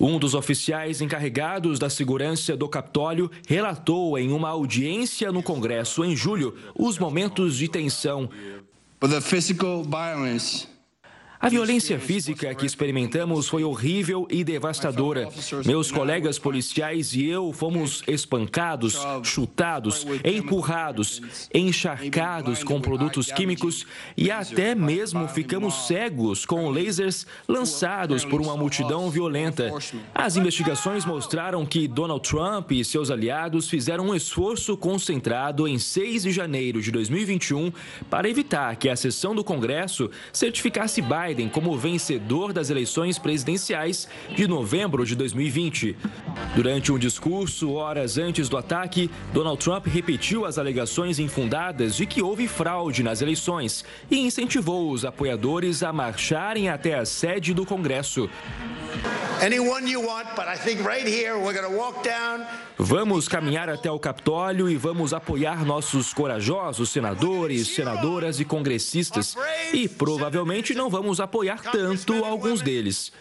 Um 0.00 0.18
dos 0.18 0.34
oficiais 0.34 1.00
encarregados 1.00 1.78
da 1.78 1.88
segurança 1.88 2.56
do 2.56 2.68
Capitólio 2.68 3.30
relatou 3.46 4.18
em 4.18 4.32
uma 4.32 4.48
audiência 4.48 5.30
no 5.30 5.42
Congresso 5.42 6.04
em 6.04 6.16
julho 6.16 6.56
os 6.74 6.98
momentos 6.98 7.56
de 7.56 7.68
tensão. 7.68 8.28
The 9.00 9.20
physical 9.20 9.84
violence 9.84 10.73
a 11.44 11.48
violência 11.50 12.00
física 12.00 12.54
que 12.54 12.64
experimentamos 12.64 13.48
foi 13.48 13.62
horrível 13.62 14.26
e 14.30 14.42
devastadora. 14.42 15.28
Meus 15.66 15.92
colegas 15.92 16.38
policiais 16.38 17.12
e 17.12 17.26
eu 17.26 17.52
fomos 17.52 18.02
espancados, 18.06 18.96
chutados, 19.22 20.06
empurrados, 20.24 21.20
encharcados 21.52 22.64
com 22.64 22.80
produtos 22.80 23.30
químicos 23.30 23.84
e 24.16 24.30
até 24.30 24.74
mesmo 24.74 25.28
ficamos 25.28 25.86
cegos 25.86 26.46
com 26.46 26.70
lasers 26.70 27.26
lançados 27.46 28.24
por 28.24 28.40
uma 28.40 28.56
multidão 28.56 29.10
violenta. 29.10 29.70
As 30.14 30.38
investigações 30.38 31.04
mostraram 31.04 31.66
que 31.66 31.86
Donald 31.86 32.26
Trump 32.26 32.72
e 32.72 32.82
seus 32.82 33.10
aliados 33.10 33.68
fizeram 33.68 34.06
um 34.06 34.14
esforço 34.14 34.78
concentrado 34.78 35.68
em 35.68 35.78
6 35.78 36.22
de 36.22 36.32
janeiro 36.32 36.80
de 36.80 36.90
2021 36.90 37.70
para 38.08 38.30
evitar 38.30 38.76
que 38.76 38.88
a 38.88 38.96
sessão 38.96 39.34
do 39.34 39.44
Congresso 39.44 40.10
certificasse 40.32 41.02
Biden 41.02 41.33
Biden 41.34 41.48
como 41.48 41.76
vencedor 41.76 42.52
das 42.52 42.70
eleições 42.70 43.18
presidenciais 43.18 44.08
de 44.36 44.46
novembro 44.46 45.04
de 45.04 45.16
2020. 45.16 45.96
Durante 46.54 46.92
um 46.92 46.98
discurso 46.98 47.72
horas 47.72 48.16
antes 48.16 48.48
do 48.48 48.56
ataque, 48.56 49.10
Donald 49.32 49.58
Trump 49.62 49.86
repetiu 49.88 50.44
as 50.44 50.58
alegações 50.58 51.18
infundadas 51.18 51.96
de 51.96 52.06
que 52.06 52.22
houve 52.22 52.46
fraude 52.46 53.02
nas 53.02 53.20
eleições 53.20 53.84
e 54.08 54.20
incentivou 54.20 54.92
os 54.92 55.04
apoiadores 55.04 55.82
a 55.82 55.92
marcharem 55.92 56.68
até 56.68 56.94
a 56.94 57.04
sede 57.04 57.52
do 57.52 57.66
Congresso. 57.66 58.30
Vamos 62.76 63.28
caminhar 63.28 63.68
até 63.70 63.88
o 63.88 64.00
Capitólio 64.00 64.68
e 64.68 64.76
vamos 64.76 65.14
apoiar 65.14 65.64
nossos 65.64 66.12
corajosos 66.12 66.90
senadores, 66.90 67.68
senadoras 67.68 68.40
e 68.40 68.44
congressistas. 68.44 69.36
E 69.72 69.88
provavelmente 69.88 70.74
não 70.74 70.90
vamos 70.90 71.20
apoiar 71.20 71.62
tanto 71.62 72.24
alguns 72.24 72.60
deles. 72.60 73.12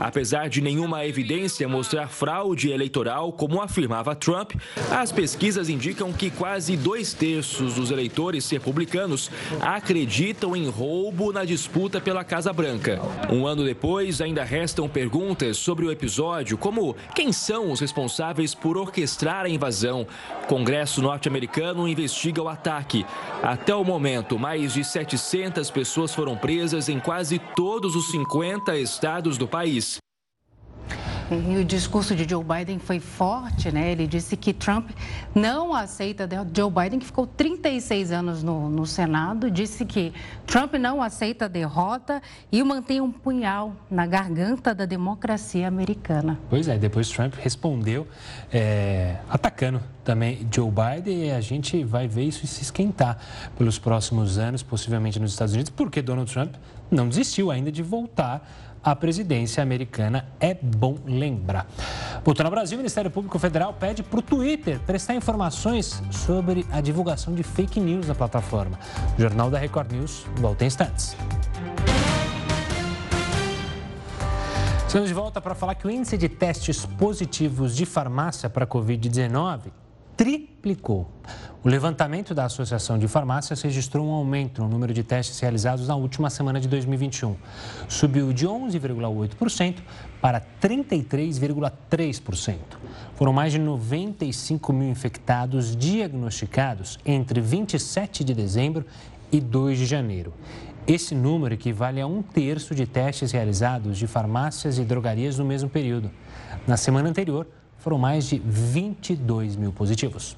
Apesar 0.00 0.48
de 0.48 0.60
nenhuma 0.62 1.06
evidência 1.06 1.68
mostrar 1.68 2.08
fraude 2.08 2.70
eleitoral, 2.70 3.32
como 3.32 3.60
afirmava 3.60 4.14
Trump, 4.14 4.52
as 4.90 5.12
pesquisas 5.12 5.68
indicam 5.68 6.12
que 6.12 6.30
quase 6.30 6.76
dois 6.76 7.12
terços 7.12 7.74
dos 7.74 7.90
eleitores 7.90 8.48
republicanos 8.50 9.30
acreditam 9.60 10.56
em 10.56 10.68
roubo 10.68 11.32
na 11.32 11.44
disputa 11.44 12.00
pela 12.00 12.24
Casa 12.24 12.52
Branca. 12.52 13.00
Um 13.30 13.46
ano 13.46 13.64
depois, 13.64 14.20
ainda 14.20 14.44
restam 14.44 14.88
perguntas 14.88 15.58
sobre 15.58 15.84
o 15.84 15.90
episódio, 15.90 16.56
como 16.56 16.96
quem 17.14 17.32
são 17.32 17.70
os 17.70 17.80
responsáveis 17.80 18.54
por 18.54 18.78
orquestrar 18.78 19.44
a 19.44 19.48
invasão. 19.48 20.06
O 20.44 20.46
Congresso 20.46 21.02
norte-americano 21.02 21.86
investiga 21.86 22.42
o 22.42 22.48
ataque. 22.48 23.04
Até 23.42 23.74
o 23.74 23.84
momento, 23.84 24.38
mais 24.38 24.72
de 24.72 24.82
700 24.84 25.65
pessoas 25.70 26.14
foram 26.14 26.36
presas 26.36 26.88
em 26.88 26.98
quase 26.98 27.38
todos 27.54 27.94
os 27.94 28.10
50 28.10 28.76
estados 28.76 29.36
do 29.38 29.46
país. 29.46 29.98
E 31.30 31.56
o 31.56 31.64
discurso 31.64 32.14
de 32.14 32.28
Joe 32.28 32.44
Biden 32.44 32.78
foi 32.78 33.00
forte, 33.00 33.72
né? 33.72 33.90
Ele 33.90 34.06
disse 34.06 34.36
que 34.36 34.52
Trump 34.52 34.90
não 35.34 35.74
aceita. 35.74 36.28
Joe 36.54 36.70
Biden, 36.70 37.00
que 37.00 37.06
ficou 37.06 37.26
36 37.26 38.12
anos 38.12 38.42
no, 38.44 38.70
no 38.70 38.86
Senado, 38.86 39.50
disse 39.50 39.84
que 39.84 40.12
Trump 40.46 40.74
não 40.74 41.02
aceita 41.02 41.46
a 41.46 41.48
derrota 41.48 42.22
e 42.52 42.62
mantém 42.62 43.00
um 43.00 43.10
punhal 43.10 43.72
na 43.90 44.06
garganta 44.06 44.72
da 44.72 44.86
democracia 44.86 45.66
americana. 45.66 46.38
Pois 46.48 46.68
é, 46.68 46.78
depois 46.78 47.08
Trump 47.08 47.34
respondeu 47.34 48.06
é, 48.52 49.16
atacando 49.28 49.82
também 50.04 50.46
Joe 50.54 50.70
Biden 50.70 51.26
e 51.26 51.30
a 51.32 51.40
gente 51.40 51.82
vai 51.82 52.06
ver 52.06 52.22
isso 52.22 52.46
se 52.46 52.62
esquentar 52.62 53.18
pelos 53.58 53.80
próximos 53.80 54.38
anos, 54.38 54.62
possivelmente 54.62 55.18
nos 55.18 55.32
Estados 55.32 55.54
Unidos, 55.54 55.70
porque 55.70 56.00
Donald 56.00 56.32
Trump 56.32 56.54
não 56.88 57.08
desistiu 57.08 57.50
ainda 57.50 57.72
de 57.72 57.82
voltar 57.82 58.48
à 58.86 58.94
presidência 58.94 59.60
americana, 59.60 60.28
é 60.38 60.54
bom 60.54 60.96
lembrar. 61.04 61.66
Voltando 62.24 62.46
ao 62.46 62.52
Brasil, 62.52 62.76
o 62.76 62.78
Ministério 62.78 63.10
Público 63.10 63.36
Federal 63.36 63.74
pede 63.74 64.00
para 64.00 64.20
o 64.20 64.22
Twitter 64.22 64.78
prestar 64.86 65.16
informações 65.16 66.00
sobre 66.12 66.64
a 66.70 66.80
divulgação 66.80 67.34
de 67.34 67.42
fake 67.42 67.80
news 67.80 68.06
na 68.06 68.14
plataforma. 68.14 68.78
O 69.18 69.20
Jornal 69.20 69.50
da 69.50 69.58
Record 69.58 69.90
News 69.90 70.24
volta 70.36 70.62
em 70.62 70.68
instantes. 70.68 71.16
Estamos 74.86 75.08
de 75.08 75.14
volta 75.14 75.40
para 75.40 75.56
falar 75.56 75.74
que 75.74 75.88
o 75.88 75.90
índice 75.90 76.16
de 76.16 76.28
testes 76.28 76.86
positivos 76.86 77.74
de 77.74 77.84
farmácia 77.84 78.48
para 78.48 78.64
Covid-19 78.68 79.85
triplicou. 80.16 81.10
O 81.62 81.68
levantamento 81.68 82.32
da 82.32 82.44
Associação 82.44 82.98
de 82.98 83.06
Farmácias 83.08 83.60
registrou 83.60 84.06
um 84.06 84.12
aumento 84.12 84.62
no 84.62 84.68
número 84.68 84.94
de 84.94 85.02
testes 85.02 85.38
realizados 85.40 85.88
na 85.88 85.96
última 85.96 86.30
semana 86.30 86.60
de 86.60 86.68
2021. 86.68 87.36
Subiu 87.88 88.32
de 88.32 88.46
11,8% 88.46 89.78
para 90.20 90.40
33,3%. 90.62 92.56
Foram 93.16 93.32
mais 93.32 93.52
de 93.52 93.58
95 93.58 94.72
mil 94.72 94.88
infectados 94.88 95.76
diagnosticados 95.76 96.98
entre 97.04 97.40
27 97.40 98.22
de 98.22 98.32
dezembro 98.32 98.86
e 99.30 99.40
2 99.40 99.78
de 99.78 99.86
janeiro. 99.86 100.32
Esse 100.86 101.16
número 101.16 101.52
equivale 101.52 102.00
a 102.00 102.06
um 102.06 102.22
terço 102.22 102.72
de 102.72 102.86
testes 102.86 103.32
realizados 103.32 103.98
de 103.98 104.06
farmácias 104.06 104.78
e 104.78 104.84
drogarias 104.84 105.36
no 105.36 105.44
mesmo 105.44 105.68
período. 105.68 106.12
Na 106.64 106.76
semana 106.76 107.08
anterior, 107.08 107.48
foram 107.86 107.98
mais 107.98 108.24
de 108.24 108.42
22 108.44 109.54
mil 109.54 109.72
positivos. 109.72 110.36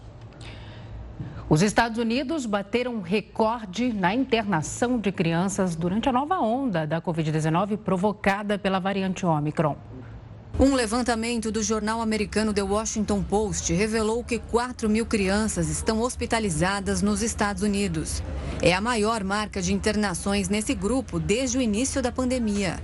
Os 1.49 1.63
Estados 1.63 1.97
Unidos 1.97 2.45
bateram 2.45 3.01
recorde 3.01 3.91
na 3.91 4.15
internação 4.15 4.99
de 4.99 5.11
crianças 5.11 5.75
durante 5.75 6.11
a 6.11 6.13
nova 6.13 6.39
onda 6.41 6.87
da 6.87 7.01
Covid-19 7.01 7.79
provocada 7.79 8.59
pela 8.59 8.79
variante 8.79 9.25
Omicron. 9.25 9.79
Um 10.61 10.75
levantamento 10.75 11.51
do 11.51 11.63
jornal 11.63 12.03
americano 12.03 12.53
The 12.53 12.63
Washington 12.63 13.23
Post 13.23 13.73
revelou 13.73 14.23
que 14.23 14.39
4 14.39 14.87
mil 14.87 15.07
crianças 15.07 15.71
estão 15.71 16.03
hospitalizadas 16.03 17.01
nos 17.01 17.23
Estados 17.23 17.63
Unidos. 17.63 18.23
É 18.61 18.75
a 18.75 18.81
maior 18.83 19.25
marca 19.25 19.63
de 19.63 19.73
internações 19.73 20.51
nesse 20.51 20.75
grupo 20.75 21.19
desde 21.19 21.57
o 21.57 21.63
início 21.63 22.03
da 22.03 22.13
pandemia. 22.13 22.79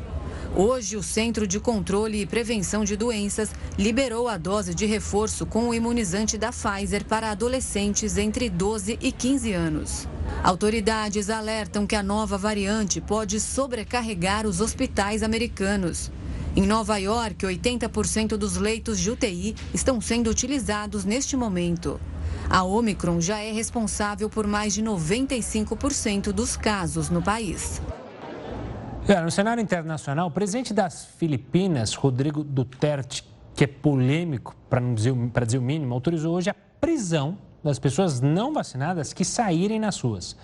Hoje, 0.57 0.97
o 0.97 1.03
Centro 1.03 1.49
de 1.49 1.59
Controle 1.59 2.21
e 2.21 2.27
Prevenção 2.27 2.85
de 2.85 2.97
Doenças 2.97 3.51
liberou 3.77 4.29
a 4.29 4.37
dose 4.37 4.73
de 4.73 4.87
reforço 4.87 5.45
com 5.45 5.69
o 5.69 5.75
imunizante 5.75 6.39
da 6.39 6.53
Pfizer 6.53 7.05
para 7.05 7.33
adolescentes 7.33 8.17
entre 8.17 8.49
12 8.49 8.97
e 9.03 9.11
15 9.11 9.53
anos. 9.53 10.09
Autoridades 10.45 11.29
alertam 11.29 11.89
que 11.89 11.97
a 11.97 12.05
nova 12.05 12.39
variante 12.39 13.01
pode 13.01 13.41
sobrecarregar 13.41 14.47
os 14.47 14.61
hospitais 14.61 15.25
americanos. 15.25 16.13
Em 16.55 16.63
Nova 16.63 16.99
York, 16.99 17.45
80% 17.45 18.37
dos 18.37 18.57
leitos 18.57 19.01
de 19.01 19.11
UTI 19.11 19.57
estão 19.75 20.01
sendo 20.01 20.31
utilizados 20.31 21.05
neste 21.05 21.37
momento. 21.37 22.01
A 22.49 22.63
Omicron 22.63 23.21
já 23.21 23.41
é 23.41 23.51
responsável 23.51 24.31
por 24.31 24.47
mais 24.47 24.73
de 24.73 24.85
95% 24.85 26.31
dos 26.31 26.57
casos 26.57 27.11
no 27.11 27.21
país. 27.21 27.83
No 29.07 29.31
cenário 29.31 29.61
internacional, 29.61 30.29
o 30.29 30.31
presidente 30.31 30.73
das 30.73 31.05
Filipinas, 31.05 31.93
Rodrigo 31.93 32.43
Duterte, 32.43 33.23
que 33.55 33.65
é 33.65 33.67
polêmico, 33.67 34.57
para 34.71 34.81
dizer, 34.81 35.13
dizer 35.45 35.59
o 35.59 35.63
mínimo, 35.63 35.93
autorizou 35.93 36.35
hoje 36.35 36.49
a 36.49 36.55
prisão 36.81 37.37
das 37.63 37.79
pessoas 37.79 38.23
não 38.23 38.55
vacinadas 38.55 39.13
que 39.13 39.23
saírem 39.23 39.79
nas 39.79 40.01
ruas. 40.01 40.35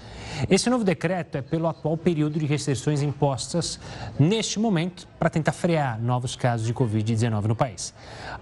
Esse 0.49 0.69
novo 0.69 0.85
decreto 0.85 1.39
é 1.39 1.43
pelo 1.43 1.69
atual 1.69 1.97
período 1.97 2.39
de 2.39 2.45
restrições 2.45 3.01
impostas 3.01 3.81
neste 4.19 4.59
momento 4.59 5.09
para 5.19 5.31
tentar 5.31 5.53
frear 5.53 5.99
novos 5.99 6.37
casos 6.37 6.67
de 6.67 6.75
Covid-19 6.75 7.45
no 7.45 7.57
país. 7.57 7.95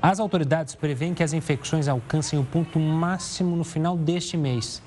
As 0.02 0.18
autoridades 0.18 0.74
preveem 0.74 1.14
que 1.14 1.22
as 1.22 1.32
infecções 1.32 1.86
alcancem 1.86 2.40
o 2.40 2.44
ponto 2.44 2.80
máximo 2.80 3.54
no 3.54 3.64
final 3.64 3.96
deste 3.96 4.36
mês. 4.36 4.82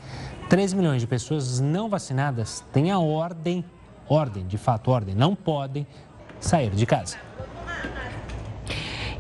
3 0.50 0.74
milhões 0.74 1.02
de 1.02 1.08
pessoas 1.08 1.62
não 1.62 1.88
vacinadas 1.88 2.62
têm 2.74 2.92
a 2.92 3.00
ordem, 3.00 3.64
ordem, 4.08 4.46
de 4.46 4.58
fato, 4.58 4.92
ordem, 4.92 5.16
não 5.16 5.36
podem 5.36 5.86
sair 6.40 6.72
de 6.72 6.86
casa. 6.86 7.18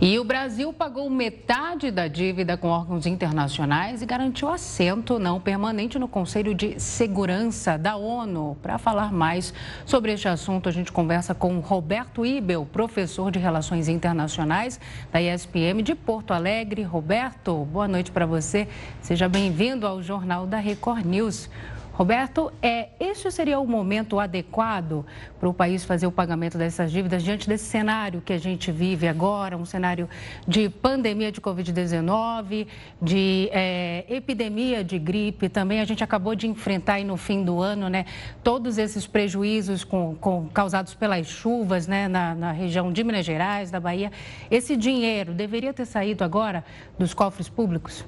E 0.04 0.18
o 0.18 0.24
Brasil 0.24 0.74
pagou 0.74 1.08
metade 1.12 1.92
da 1.92 2.08
dívida 2.08 2.58
com 2.58 2.70
órgãos 2.70 3.06
internacionais 3.06 4.02
e 4.02 4.06
garantiu 4.08 4.50
assento 4.50 5.20
não 5.20 5.40
permanente 5.40 6.00
no 6.00 6.08
Conselho 6.08 6.56
de 6.56 6.80
Segurança 6.80 7.78
da 7.78 7.96
ONU. 7.96 8.58
Para 8.64 8.80
falar 8.80 9.14
mais 9.14 9.54
sobre 9.86 10.12
este 10.12 10.28
assunto, 10.28 10.68
a 10.68 10.72
gente 10.72 10.92
conversa 10.92 11.36
com 11.36 11.60
Roberto 11.60 12.26
Ibel, 12.26 12.66
professor 12.66 13.30
de 13.30 13.38
Relações 13.38 13.88
Internacionais 13.88 14.80
da 15.12 15.22
ESPM 15.22 15.84
de 15.84 15.94
Porto 15.94 16.34
Alegre. 16.34 16.82
Roberto, 16.82 17.64
boa 17.66 17.88
noite 17.88 18.10
para 18.12 18.26
você. 18.26 18.68
Seja 19.04 19.30
bem-vindo 19.30 19.86
ao 19.86 20.02
Jornal 20.02 20.48
da 20.48 20.58
Record 20.58 21.06
News. 21.06 21.48
Roberto, 21.94 22.52
é, 22.62 22.90
este 23.00 23.30
seria 23.30 23.60
o 23.60 23.68
momento 23.68 24.18
adequado 24.18 25.06
para 25.40 25.50
o 25.50 25.54
país 25.54 25.84
fazer 25.84 26.08
o 26.08 26.12
pagamento 26.12 26.58
dessas 26.58 26.90
dívidas 26.90 27.22
diante 27.22 27.50
desse 27.50 27.66
cenário 27.66 28.22
que 28.22 28.32
a 28.32 28.38
gente 28.38 28.72
vive 28.72 29.10
agora, 29.10 29.58
um 29.58 29.66
cenário 29.66 30.10
de 30.48 30.70
pandemia 30.70 31.32
de 31.32 31.42
Covid-19, 31.42 32.66
de 33.02 33.50
é, 33.52 34.06
epidemia 34.08 34.84
de 34.86 34.98
gripe 34.98 35.50
também. 35.50 35.82
A 35.82 35.86
gente 35.86 36.02
acabou 36.02 36.34
de 36.34 36.48
enfrentar 36.48 36.94
aí 36.94 37.04
no 37.04 37.18
fim 37.18 37.44
do 37.44 37.62
ano, 37.62 37.90
né, 37.90 38.06
todos 38.42 38.78
esses 38.78 39.06
prejuízos 39.06 39.84
com, 39.84 40.16
com, 40.16 40.48
causados 40.48 40.96
pelas 40.96 41.28
chuvas 41.28 41.88
né, 41.88 42.08
na, 42.08 42.34
na 42.34 42.52
região 42.54 42.92
de 42.92 43.04
Minas 43.04 43.26
Gerais, 43.26 43.70
da 43.70 43.82
Bahia. 43.82 44.12
Esse 44.50 44.78
dinheiro 44.78 45.34
deveria 45.34 45.74
ter 45.74 45.86
saído 45.86 46.24
agora 46.24 46.64
dos 46.98 47.14
cofres 47.14 47.50
públicos? 47.50 48.06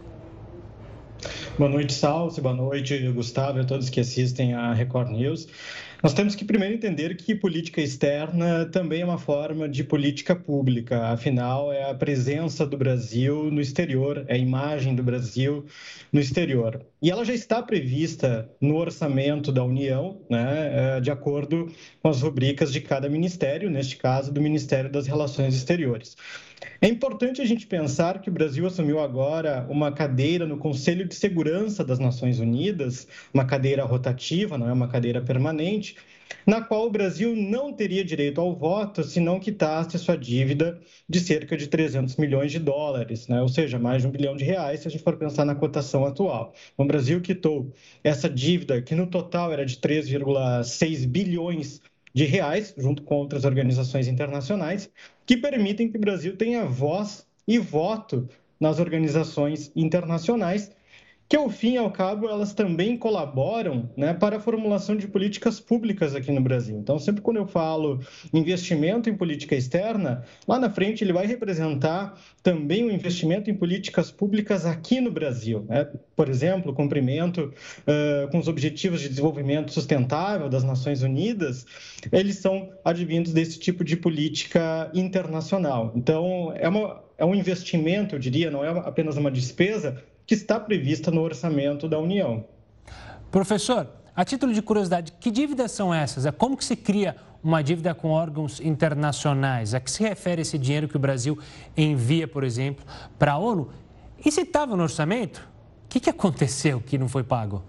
Boa 1.57 1.69
noite, 1.69 1.93
Salve. 1.93 2.41
Boa 2.41 2.55
noite, 2.55 2.97
Gustavo 3.09 3.59
a 3.59 3.63
todos 3.63 3.89
que 3.89 3.99
assistem 3.99 4.53
à 4.53 4.73
Record 4.73 5.09
News. 5.09 5.47
Nós 6.03 6.13
temos 6.13 6.35
que 6.35 6.43
primeiro 6.43 6.75
entender 6.75 7.15
que 7.15 7.33
política 7.33 7.79
externa 7.79 8.65
também 8.65 9.03
é 9.03 9.05
uma 9.05 9.17
forma 9.17 9.69
de 9.69 9.85
política 9.85 10.35
pública. 10.35 11.07
Afinal, 11.07 11.71
é 11.71 11.89
a 11.89 11.95
presença 11.95 12.65
do 12.65 12.75
Brasil 12.75 13.49
no 13.49 13.61
exterior, 13.61 14.25
é 14.27 14.33
a 14.33 14.37
imagem 14.37 14.95
do 14.95 15.01
Brasil 15.01 15.65
no 16.11 16.19
exterior. 16.19 16.85
E 17.01 17.09
ela 17.09 17.23
já 17.23 17.33
está 17.33 17.63
prevista 17.63 18.49
no 18.59 18.75
orçamento 18.75 19.49
da 19.49 19.63
União, 19.63 20.19
né, 20.29 20.97
é, 20.97 20.99
de 20.99 21.09
acordo 21.09 21.71
com 22.01 22.09
as 22.09 22.21
rubricas 22.21 22.73
de 22.73 22.81
cada 22.81 23.07
ministério, 23.07 23.69
neste 23.69 23.95
caso, 23.95 24.29
do 24.33 24.41
Ministério 24.41 24.91
das 24.91 25.07
Relações 25.07 25.55
Exteriores. 25.55 26.17
É 26.81 26.87
importante 26.87 27.41
a 27.41 27.45
gente 27.45 27.65
pensar 27.65 28.21
que 28.21 28.29
o 28.29 28.33
Brasil 28.33 28.65
assumiu 28.65 28.99
agora 28.99 29.65
uma 29.69 29.91
cadeira 29.91 30.45
no 30.45 30.57
Conselho 30.57 31.07
de 31.07 31.15
Segurança 31.15 31.83
das 31.83 31.99
Nações 31.99 32.39
Unidas, 32.39 33.07
uma 33.33 33.45
cadeira 33.45 33.83
rotativa, 33.85 34.57
não 34.57 34.69
é 34.69 34.73
uma 34.73 34.87
cadeira 34.87 35.21
permanente, 35.21 35.95
na 36.45 36.61
qual 36.61 36.87
o 36.87 36.91
Brasil 36.91 37.35
não 37.35 37.71
teria 37.71 38.03
direito 38.03 38.41
ao 38.41 38.55
voto 38.55 39.03
se 39.03 39.19
não 39.19 39.39
quitasse 39.39 39.97
sua 39.97 40.17
dívida 40.17 40.79
de 41.07 41.19
cerca 41.19 41.55
de 41.55 41.67
300 41.67 42.17
milhões 42.17 42.51
de 42.51 42.59
dólares, 42.59 43.27
né? 43.27 43.41
ou 43.41 43.47
seja, 43.47 43.79
mais 43.79 44.01
de 44.01 44.07
um 44.07 44.11
bilhão 44.11 44.35
de 44.35 44.43
reais 44.43 44.81
se 44.81 44.87
a 44.87 44.91
gente 44.91 45.03
for 45.03 45.15
pensar 45.15 45.45
na 45.45 45.55
cotação 45.55 46.05
atual. 46.05 46.53
O 46.77 46.85
Brasil 46.85 47.21
quitou 47.21 47.73
essa 48.03 48.29
dívida, 48.29 48.81
que 48.81 48.95
no 48.95 49.07
total 49.07 49.51
era 49.53 49.65
de 49.65 49.77
3,6 49.77 51.07
bilhões 51.07 51.81
de 52.13 52.25
reais, 52.25 52.73
junto 52.77 53.03
com 53.03 53.15
outras 53.15 53.43
organizações 53.43 54.07
internacionais, 54.07 54.89
que 55.25 55.35
permitem 55.35 55.89
que 55.89 55.97
o 55.97 56.01
Brasil 56.01 56.37
tenha 56.37 56.65
voz 56.65 57.25
e 57.47 57.57
voto 57.57 58.29
nas 58.59 58.79
organizações 58.79 59.71
internacionais 59.75 60.71
que 61.27 61.35
ao 61.35 61.49
fim 61.49 61.73
e 61.73 61.77
ao 61.77 61.89
cabo 61.89 62.27
elas 62.29 62.53
também 62.53 62.97
colaboram 62.97 63.89
né, 63.97 64.13
para 64.13 64.37
a 64.37 64.39
formulação 64.39 64.95
de 64.95 65.07
políticas 65.07 65.59
públicas 65.59 66.15
aqui 66.15 66.31
no 66.31 66.41
Brasil. 66.41 66.77
Então, 66.77 66.99
sempre 66.99 67.21
quando 67.21 67.37
eu 67.37 67.47
falo 67.47 67.99
investimento 68.33 69.09
em 69.09 69.15
política 69.15 69.55
externa, 69.55 70.23
lá 70.47 70.59
na 70.59 70.69
frente 70.69 71.03
ele 71.03 71.13
vai 71.13 71.25
representar 71.25 72.19
também 72.43 72.83
o 72.83 72.91
investimento 72.91 73.49
em 73.49 73.55
políticas 73.55 74.11
públicas 74.11 74.65
aqui 74.65 75.01
no 75.01 75.11
Brasil. 75.11 75.65
Né? 75.67 75.87
Por 76.15 76.29
exemplo, 76.29 76.71
o 76.71 76.75
cumprimento 76.75 77.53
uh, 77.79 78.29
com 78.29 78.37
os 78.37 78.47
Objetivos 78.47 79.01
de 79.01 79.09
Desenvolvimento 79.09 79.71
Sustentável 79.71 80.49
das 80.49 80.63
Nações 80.63 81.01
Unidas, 81.01 81.65
eles 82.11 82.37
são 82.37 82.69
advindos 82.83 83.33
desse 83.33 83.57
tipo 83.57 83.83
de 83.83 83.97
política 83.97 84.91
internacional. 84.93 85.91
Então, 85.95 86.53
é, 86.55 86.67
uma, 86.67 87.03
é 87.17 87.25
um 87.25 87.33
investimento, 87.33 88.15
eu 88.15 88.19
diria, 88.19 88.51
não 88.51 88.63
é 88.63 88.69
apenas 88.69 89.17
uma 89.17 89.31
despesa, 89.31 90.03
que 90.25 90.33
está 90.33 90.59
prevista 90.59 91.11
no 91.11 91.21
orçamento 91.21 91.87
da 91.87 91.99
União. 91.99 92.45
Professor, 93.31 93.89
a 94.15 94.23
título 94.23 94.53
de 94.53 94.61
curiosidade, 94.61 95.13
que 95.19 95.31
dívidas 95.31 95.71
são 95.71 95.93
essas? 95.93 96.25
É 96.25 96.31
como 96.31 96.55
que 96.55 96.63
se 96.63 96.75
cria 96.75 97.15
uma 97.43 97.63
dívida 97.63 97.93
com 97.93 98.09
órgãos 98.09 98.61
internacionais? 98.61 99.73
A 99.73 99.79
que 99.79 99.89
se 99.89 100.03
refere 100.03 100.43
esse 100.43 100.57
dinheiro 100.57 100.87
que 100.87 100.95
o 100.95 100.99
Brasil 100.99 101.37
envia, 101.75 102.27
por 102.27 102.43
exemplo, 102.43 102.85
para 103.17 103.33
a 103.33 103.37
ONU? 103.37 103.69
E 104.23 104.31
se 104.31 104.41
estava 104.41 104.75
no 104.75 104.83
orçamento, 104.83 105.47
o 105.85 105.89
que, 105.89 105.99
que 105.99 106.09
aconteceu 106.09 106.79
que 106.79 106.97
não 106.97 107.09
foi 107.09 107.23
pago? 107.23 107.63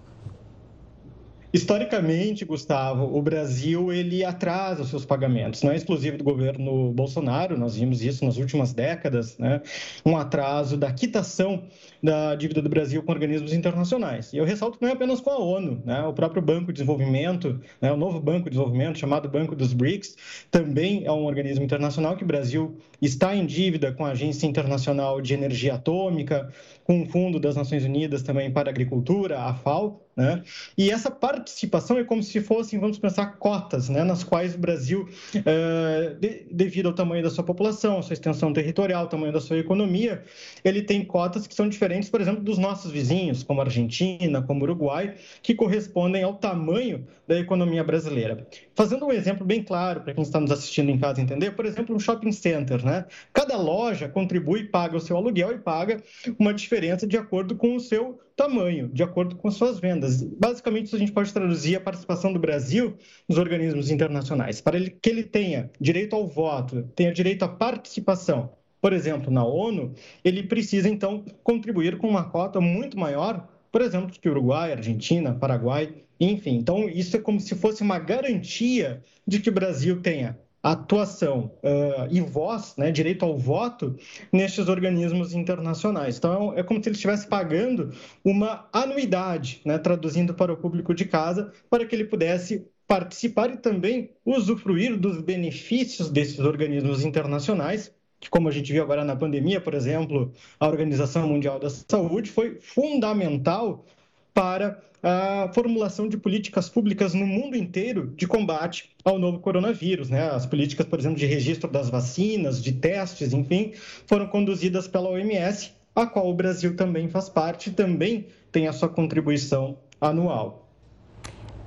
Historicamente, 1.55 2.43
Gustavo, 2.43 3.17
o 3.17 3.21
Brasil 3.21 3.93
ele 3.93 4.25
atrasa 4.25 4.81
os 4.81 4.89
seus 4.89 5.05
pagamentos. 5.05 5.63
Não 5.63 5.71
é 5.71 5.77
exclusivo 5.77 6.17
do 6.17 6.23
governo 6.25 6.91
Bolsonaro, 6.91 7.57
nós 7.57 7.77
vimos 7.77 8.03
isso 8.03 8.25
nas 8.25 8.35
últimas 8.35 8.73
décadas, 8.73 9.37
né? 9.37 9.61
um 10.05 10.17
atraso 10.17 10.75
da 10.75 10.91
quitação 10.91 11.63
da 12.03 12.35
dívida 12.35 12.61
do 12.61 12.67
Brasil 12.67 13.01
com 13.01 13.09
organismos 13.09 13.53
internacionais. 13.53 14.33
E 14.33 14.37
eu 14.37 14.43
ressalto 14.43 14.77
que 14.77 14.83
não 14.83 14.89
é 14.89 14.93
apenas 14.93 15.21
com 15.21 15.29
a 15.29 15.39
ONU, 15.39 15.81
né? 15.85 16.03
o 16.03 16.11
próprio 16.11 16.41
Banco 16.41 16.67
de 16.67 16.73
Desenvolvimento, 16.73 17.57
né? 17.81 17.89
o 17.89 17.95
novo 17.95 18.19
Banco 18.19 18.49
de 18.49 18.49
Desenvolvimento, 18.49 18.99
chamado 18.99 19.29
Banco 19.29 19.55
dos 19.55 19.71
BRICS, 19.71 20.17
também 20.51 21.05
é 21.05 21.11
um 21.13 21.23
organismo 21.23 21.63
internacional 21.63 22.17
que 22.17 22.25
o 22.25 22.27
Brasil 22.27 22.75
está 23.01 23.33
em 23.33 23.45
dívida 23.45 23.93
com 23.93 24.05
a 24.05 24.09
Agência 24.09 24.45
Internacional 24.45 25.21
de 25.21 25.33
Energia 25.33 25.75
Atômica, 25.75 26.51
com 26.85 27.01
o 27.01 27.05
Fundo 27.07 27.39
das 27.39 27.55
Nações 27.55 27.83
Unidas 27.83 28.21
também 28.21 28.51
para 28.51 28.69
a 28.69 28.71
Agricultura, 28.71 29.39
a 29.39 29.55
FAO, 29.55 30.05
né? 30.15 30.43
E 30.77 30.89
essa 30.91 31.11
participação 31.11 31.97
é 31.97 32.03
como 32.03 32.23
se 32.23 32.39
fossem, 32.39 32.79
vamos 32.79 32.97
pensar, 32.97 33.37
cotas, 33.37 33.89
né? 33.89 34.03
nas 34.03 34.23
quais 34.23 34.55
o 34.55 34.57
Brasil, 34.57 35.09
uh, 35.35 36.15
de, 36.19 36.45
devido 36.49 36.87
ao 36.87 36.93
tamanho 36.93 37.21
da 37.21 37.29
sua 37.29 37.43
população, 37.43 38.01
sua 38.01 38.13
extensão 38.13 38.53
territorial, 38.53 39.07
tamanho 39.07 39.33
da 39.33 39.41
sua 39.41 39.57
economia, 39.57 40.23
ele 40.63 40.81
tem 40.81 41.03
cotas 41.03 41.47
que 41.47 41.53
são 41.53 41.67
diferentes, 41.67 42.09
por 42.09 42.21
exemplo, 42.21 42.41
dos 42.41 42.57
nossos 42.57 42.91
vizinhos, 42.91 43.43
como 43.43 43.59
Argentina, 43.59 44.41
como 44.41 44.63
Uruguai, 44.63 45.15
que 45.41 45.53
correspondem 45.53 46.23
ao 46.23 46.35
tamanho 46.35 47.05
da 47.27 47.37
economia 47.37 47.83
brasileira. 47.83 48.47
Fazendo 48.73 49.05
um 49.05 49.11
exemplo 49.11 49.45
bem 49.45 49.63
claro 49.63 50.01
para 50.01 50.13
quem 50.13 50.23
está 50.23 50.39
nos 50.39 50.51
assistindo 50.51 50.91
em 50.91 50.97
casa 50.97 51.19
entender, 51.19 51.51
por 51.51 51.65
exemplo, 51.65 51.93
um 51.93 51.99
shopping 51.99 52.31
center, 52.31 52.85
né? 52.85 53.05
Cada 53.33 53.57
loja 53.57 54.07
contribui, 54.07 54.65
paga 54.65 54.95
o 54.95 54.99
seu 55.01 55.17
aluguel 55.17 55.51
e 55.51 55.57
paga 55.57 56.01
uma 56.39 56.53
diferença 56.53 56.74
de 57.07 57.17
acordo 57.17 57.55
com 57.55 57.75
o 57.75 57.79
seu 57.79 58.19
tamanho, 58.35 58.89
de 58.89 59.01
acordo 59.01 59.35
com 59.35 59.49
suas 59.49 59.79
vendas. 59.79 60.21
Basicamente, 60.21 60.87
isso 60.87 60.95
a 60.95 60.99
gente 60.99 61.11
pode 61.11 61.31
traduzir 61.33 61.75
a 61.75 61.79
participação 61.79 62.33
do 62.33 62.39
Brasil 62.39 62.95
nos 63.27 63.37
organismos 63.37 63.89
internacionais. 63.89 64.59
Para 64.59 64.79
que 64.79 65.09
ele 65.09 65.23
tenha 65.23 65.69
direito 65.79 66.15
ao 66.15 66.27
voto, 66.27 66.83
tenha 66.95 67.13
direito 67.13 67.43
à 67.43 67.47
participação, 67.47 68.51
por 68.81 68.93
exemplo, 68.93 69.31
na 69.31 69.43
ONU, 69.43 69.93
ele 70.23 70.43
precisa, 70.43 70.87
então, 70.87 71.23
contribuir 71.43 71.97
com 71.97 72.07
uma 72.07 72.25
cota 72.25 72.61
muito 72.61 72.99
maior, 72.99 73.47
por 73.71 73.81
exemplo, 73.81 74.11
que 74.11 74.29
Uruguai, 74.29 74.73
Argentina, 74.73 75.33
Paraguai, 75.33 75.93
enfim. 76.19 76.55
Então, 76.55 76.87
isso 76.89 77.15
é 77.17 77.19
como 77.19 77.39
se 77.39 77.55
fosse 77.55 77.81
uma 77.81 77.99
garantia 77.99 79.01
de 79.25 79.39
que 79.39 79.49
o 79.49 79.53
Brasil 79.53 80.01
tenha 80.01 80.37
atuação 80.71 81.51
uh, 81.61 82.07
e 82.09 82.19
voz, 82.21 82.73
né, 82.75 82.91
direito 82.91 83.23
ao 83.23 83.37
voto, 83.37 83.95
nestes 84.33 84.67
organismos 84.67 85.31
internacionais. 85.31 86.17
Então, 86.17 86.53
é 86.57 86.63
como 86.63 86.81
se 86.81 86.89
ele 86.89 86.95
estivesse 86.95 87.27
pagando 87.27 87.91
uma 88.23 88.67
anuidade, 88.73 89.61
né, 89.63 89.77
traduzindo 89.77 90.33
para 90.33 90.51
o 90.51 90.57
público 90.57 90.95
de 90.95 91.05
casa, 91.05 91.51
para 91.69 91.85
que 91.85 91.95
ele 91.95 92.05
pudesse 92.05 92.65
participar 92.87 93.51
e 93.51 93.57
também 93.57 94.09
usufruir 94.25 94.97
dos 94.97 95.21
benefícios 95.21 96.09
desses 96.09 96.39
organismos 96.39 97.05
internacionais, 97.05 97.93
que, 98.19 98.27
como 98.27 98.49
a 98.49 98.51
gente 98.51 98.73
viu 98.73 98.81
agora 98.81 99.05
na 99.05 99.15
pandemia, 99.15 99.61
por 99.61 99.75
exemplo, 99.75 100.33
a 100.59 100.67
Organização 100.67 101.27
Mundial 101.27 101.59
da 101.59 101.69
Saúde 101.69 102.31
foi 102.31 102.57
fundamental 102.59 103.85
para 104.33 104.81
a 105.07 105.51
formulação 105.53 106.09
de 106.09 106.17
políticas 106.17 106.67
públicas 106.67 107.13
no 107.13 107.27
mundo 107.27 107.55
inteiro 107.55 108.11
de 108.17 108.25
combate 108.25 108.89
ao 109.03 109.19
novo 109.19 109.37
coronavírus. 109.37 110.09
Né? 110.09 110.27
As 110.31 110.47
políticas, 110.47 110.87
por 110.87 110.97
exemplo, 110.97 111.19
de 111.19 111.27
registro 111.27 111.69
das 111.69 111.91
vacinas, 111.91 112.61
de 112.61 112.71
testes, 112.71 113.31
enfim, 113.31 113.73
foram 114.07 114.25
conduzidas 114.25 114.87
pela 114.87 115.07
OMS, 115.07 115.71
a 115.95 116.07
qual 116.07 116.27
o 116.27 116.33
Brasil 116.33 116.75
também 116.75 117.07
faz 117.07 117.29
parte, 117.29 117.69
também 117.69 118.25
tem 118.51 118.67
a 118.67 118.73
sua 118.73 118.89
contribuição 118.89 119.77
anual. 120.01 120.67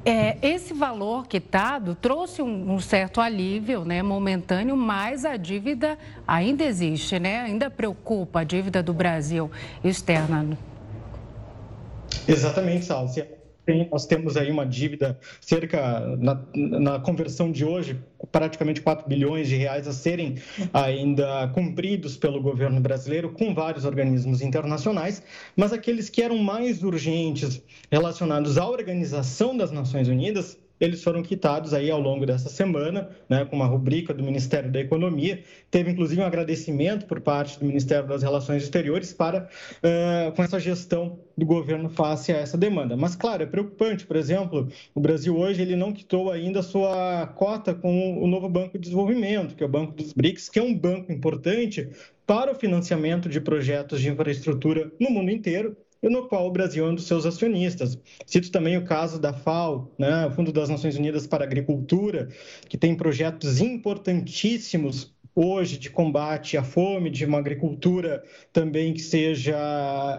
É, 0.04 0.36
esse 0.42 0.74
valor 0.74 1.28
quitado 1.28 1.94
trouxe 1.94 2.42
um, 2.42 2.72
um, 2.72 2.80
certo 2.80 3.20
alívio 3.20 3.84
né, 3.84 4.02
momentâneo, 4.02 4.76
mas 4.76 5.24
a 5.24 5.36
dívida 5.36 5.96
ainda 6.26 6.64
existe, 6.64 7.20
né? 7.20 7.40
ainda 7.40 7.70
preocupa 7.70 8.40
a 8.40 8.44
dívida 8.44 8.82
do 8.82 8.92
Brasil 8.92 9.48
externa. 9.84 10.58
Exatamente, 12.28 12.84
Salsi. 12.84 13.24
Nós 13.90 14.06
temos 14.06 14.36
aí 14.36 14.50
uma 14.50 14.64
dívida 14.64 15.18
cerca, 15.40 16.16
na, 16.16 16.42
na, 16.54 16.98
conversão 16.98 17.52
de 17.52 17.66
hoje, 17.66 17.98
praticamente 18.32 18.80
4 18.80 19.06
bilhões 19.06 19.46
de 19.46 19.56
reais 19.56 19.86
a 19.86 19.92
serem 19.92 20.36
ainda 20.72 21.48
cumpridos 21.48 22.16
pelo 22.16 22.40
governo 22.40 22.80
brasileiro 22.80 23.30
com 23.30 23.54
vários 23.54 23.84
organismos 23.84 24.40
internacionais, 24.40 25.22
mas 25.54 25.70
aqueles 25.70 26.08
que 26.08 26.22
eram 26.22 26.38
mais 26.38 26.82
urgentes 26.82 27.60
relacionados 27.90 28.56
à 28.56 28.66
Organização 28.66 29.54
das 29.54 29.70
Nações 29.70 30.08
Unidas, 30.08 30.58
eles 30.80 31.02
foram 31.02 31.22
quitados 31.22 31.74
aí 31.74 31.90
ao 31.90 32.00
longo 32.00 32.24
dessa 32.24 32.48
semana, 32.48 33.10
né, 33.28 33.44
com 33.44 33.56
uma 33.56 33.66
rubrica 33.66 34.14
do 34.14 34.22
Ministério 34.22 34.70
da 34.70 34.80
Economia. 34.80 35.42
Teve 35.70 35.90
inclusive 35.90 36.20
um 36.20 36.24
agradecimento 36.24 37.06
por 37.06 37.20
parte 37.20 37.58
do 37.58 37.64
Ministério 37.64 38.08
das 38.08 38.22
Relações 38.22 38.62
Exteriores 38.62 39.12
para 39.12 39.48
uh, 39.78 40.32
com 40.32 40.42
essa 40.42 40.58
gestão 40.58 41.18
do 41.36 41.46
governo 41.46 41.88
face 41.88 42.32
a 42.32 42.36
essa 42.36 42.56
demanda. 42.56 42.96
Mas 42.96 43.14
claro, 43.16 43.42
é 43.42 43.46
preocupante. 43.46 44.06
Por 44.06 44.16
exemplo, 44.16 44.68
o 44.94 45.00
Brasil 45.00 45.36
hoje 45.36 45.62
ele 45.62 45.76
não 45.76 45.92
quitou 45.92 46.30
ainda 46.30 46.62
sua 46.62 47.26
cota 47.28 47.74
com 47.74 48.22
o 48.22 48.26
novo 48.26 48.48
Banco 48.48 48.78
de 48.78 48.84
Desenvolvimento, 48.84 49.54
que 49.54 49.62
é 49.62 49.66
o 49.66 49.68
Banco 49.68 49.92
dos 49.92 50.12
BRICS, 50.12 50.48
que 50.48 50.58
é 50.58 50.62
um 50.62 50.74
banco 50.74 51.12
importante 51.12 51.88
para 52.26 52.52
o 52.52 52.54
financiamento 52.54 53.28
de 53.28 53.40
projetos 53.40 54.00
de 54.00 54.10
infraestrutura 54.10 54.92
no 55.00 55.10
mundo 55.10 55.30
inteiro 55.30 55.76
e 56.02 56.08
no 56.08 56.28
qual 56.28 56.46
o 56.46 56.50
Brasil 56.50 56.86
é 56.86 56.90
um 56.90 56.94
dos 56.94 57.06
seus 57.06 57.26
acionistas. 57.26 57.98
Cito 58.26 58.50
também 58.50 58.76
o 58.76 58.84
caso 58.84 59.18
da 59.18 59.32
FAO, 59.32 59.92
né, 59.98 60.26
o 60.26 60.30
Fundo 60.30 60.52
das 60.52 60.68
Nações 60.68 60.96
Unidas 60.96 61.26
para 61.26 61.44
a 61.44 61.46
Agricultura, 61.46 62.28
que 62.68 62.78
tem 62.78 62.94
projetos 62.94 63.60
importantíssimos 63.60 65.16
hoje 65.40 65.78
de 65.78 65.88
combate 65.88 66.56
à 66.56 66.64
fome, 66.64 67.10
de 67.10 67.24
uma 67.24 67.38
agricultura 67.38 68.24
também 68.52 68.92
que 68.92 69.00
seja 69.00 69.56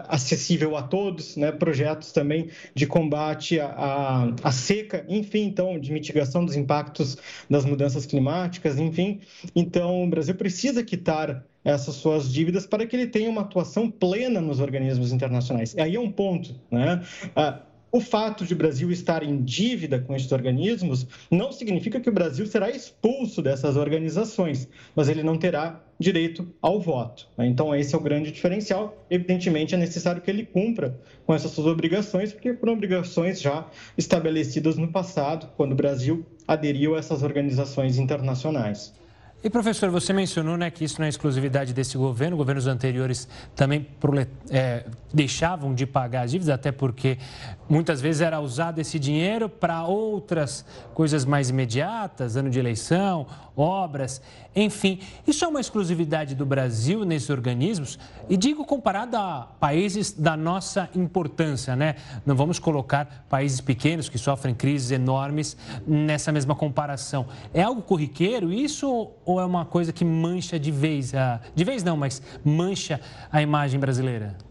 acessível 0.08 0.76
a 0.78 0.82
todos, 0.82 1.36
né? 1.36 1.52
projetos 1.52 2.10
também 2.10 2.48
de 2.74 2.86
combate 2.86 3.60
à, 3.60 4.32
à, 4.42 4.50
seca, 4.50 5.04
enfim, 5.08 5.42
então, 5.42 5.78
de 5.78 5.92
mitigação 5.92 6.42
dos 6.42 6.56
impactos 6.56 7.18
das 7.50 7.66
mudanças 7.66 8.06
climáticas, 8.06 8.78
enfim. 8.78 9.20
Então, 9.54 10.04
o 10.04 10.08
Brasil 10.08 10.34
precisa 10.34 10.82
quitar 10.82 11.44
essas 11.64 11.94
suas 11.96 12.32
dívidas 12.32 12.66
para 12.66 12.86
que 12.86 12.96
ele 12.96 13.06
tenha 13.06 13.30
uma 13.30 13.42
atuação 13.42 13.90
plena 13.90 14.40
nos 14.40 14.60
organismos 14.60 15.12
internacionais. 15.12 15.76
Aí 15.76 15.96
é 15.96 16.00
um 16.00 16.10
ponto, 16.10 16.54
né? 16.70 17.02
Ah, 17.36 17.60
o 17.92 18.00
fato 18.00 18.44
de 18.44 18.54
o 18.54 18.56
Brasil 18.56 18.90
estar 18.92 19.22
em 19.22 19.42
dívida 19.42 19.98
com 19.98 20.14
esses 20.14 20.30
organismos 20.30 21.06
não 21.28 21.50
significa 21.50 21.98
que 21.98 22.08
o 22.08 22.12
Brasil 22.12 22.46
será 22.46 22.70
expulso 22.70 23.42
dessas 23.42 23.76
organizações, 23.76 24.68
mas 24.94 25.08
ele 25.08 25.24
não 25.24 25.36
terá 25.36 25.80
direito 25.98 26.48
ao 26.62 26.80
voto. 26.80 27.28
Né? 27.36 27.46
Então, 27.46 27.74
esse 27.74 27.94
é 27.94 27.98
o 27.98 28.00
grande 28.00 28.30
diferencial. 28.30 29.04
Evidentemente, 29.10 29.74
é 29.74 29.78
necessário 29.78 30.22
que 30.22 30.30
ele 30.30 30.46
cumpra 30.46 31.00
com 31.26 31.34
essas 31.34 31.50
suas 31.50 31.66
obrigações, 31.66 32.32
porque 32.32 32.54
foram 32.54 32.74
obrigações 32.74 33.40
já 33.40 33.66
estabelecidas 33.98 34.76
no 34.76 34.88
passado, 34.88 35.50
quando 35.56 35.72
o 35.72 35.76
Brasil 35.76 36.24
aderiu 36.46 36.94
a 36.94 36.98
essas 36.98 37.24
organizações 37.24 37.98
internacionais. 37.98 38.94
E 39.42 39.48
professor, 39.48 39.88
você 39.88 40.12
mencionou 40.12 40.58
né, 40.58 40.70
que 40.70 40.84
isso 40.84 41.00
não 41.00 41.06
é 41.06 41.08
exclusividade 41.08 41.72
desse 41.72 41.96
governo, 41.96 42.36
governos 42.36 42.66
anteriores 42.66 43.26
também 43.56 43.86
é, 44.50 44.84
deixavam 45.14 45.74
de 45.74 45.86
pagar 45.86 46.22
as 46.22 46.30
dívidas, 46.30 46.52
até 46.52 46.70
porque 46.70 47.16
muitas 47.66 48.02
vezes 48.02 48.20
era 48.20 48.38
usado 48.38 48.80
esse 48.80 48.98
dinheiro 48.98 49.48
para 49.48 49.82
outras 49.84 50.62
coisas 50.92 51.24
mais 51.24 51.48
imediatas, 51.48 52.36
ano 52.36 52.50
de 52.50 52.58
eleição, 52.58 53.26
obras, 53.56 54.20
enfim. 54.54 54.98
Isso 55.26 55.44
é 55.44 55.48
uma 55.48 55.60
exclusividade 55.60 56.34
do 56.34 56.44
Brasil 56.44 57.04
nesses 57.04 57.30
organismos? 57.30 57.98
E 58.28 58.36
digo 58.36 58.64
comparado 58.64 59.16
a 59.16 59.48
países 59.60 60.12
da 60.12 60.36
nossa 60.36 60.88
importância, 60.94 61.76
né? 61.76 61.96
Não 62.26 62.34
vamos 62.34 62.58
colocar 62.58 63.26
países 63.28 63.60
pequenos 63.60 64.08
que 64.08 64.18
sofrem 64.18 64.54
crises 64.54 64.90
enormes 64.90 65.56
nessa 65.86 66.32
mesma 66.32 66.54
comparação. 66.54 67.26
É 67.54 67.62
algo 67.62 67.82
corriqueiro 67.82 68.52
isso 68.52 69.12
ou 69.24 69.40
é 69.40 69.44
uma 69.44 69.64
coisa 69.64 69.92
que 69.92 70.04
mancha 70.04 70.58
de 70.58 70.70
vez, 70.70 71.14
a... 71.14 71.40
de 71.54 71.64
vez 71.64 71.84
não, 71.84 71.96
mas 71.96 72.20
mancha 72.44 73.00
a 73.30 73.40
imagem 73.40 73.78
brasileira? 73.78 74.49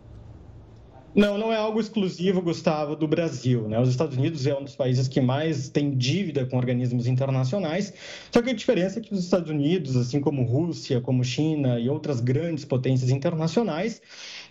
Não, 1.15 1.39
não 1.39 1.52
é 1.52 1.58
algo 1.58 1.80
exclusivo, 1.80 2.41
Gustavo, 2.41 2.95
do 2.95 3.08
Brasil. 3.08 3.67
Né? 3.67 3.80
Os 3.80 3.89
Estados 3.89 4.15
Unidos 4.15 4.45
é 4.45 4.56
um 4.56 4.63
dos 4.63 4.76
países 4.76 5.08
que 5.08 5.19
mais 5.19 5.67
tem 5.67 5.95
dívida 5.95 6.45
com 6.45 6.56
organismos 6.56 7.08
internacionais. 7.08 7.93
Só 8.32 8.41
que 8.41 8.52
a 8.52 8.54
diferença 8.54 9.00
é 9.00 9.02
que 9.02 9.13
os 9.13 9.24
Estados 9.24 9.50
Unidos, 9.50 9.95
assim 9.95 10.19
como 10.19 10.43
Rússia, 10.43 11.02
como 11.02 11.24
China 11.24 11.80
e 11.80 11.89
outras 11.89 12.19
grandes 12.19 12.63
potências 12.63 13.10
internacionais, 13.10 14.02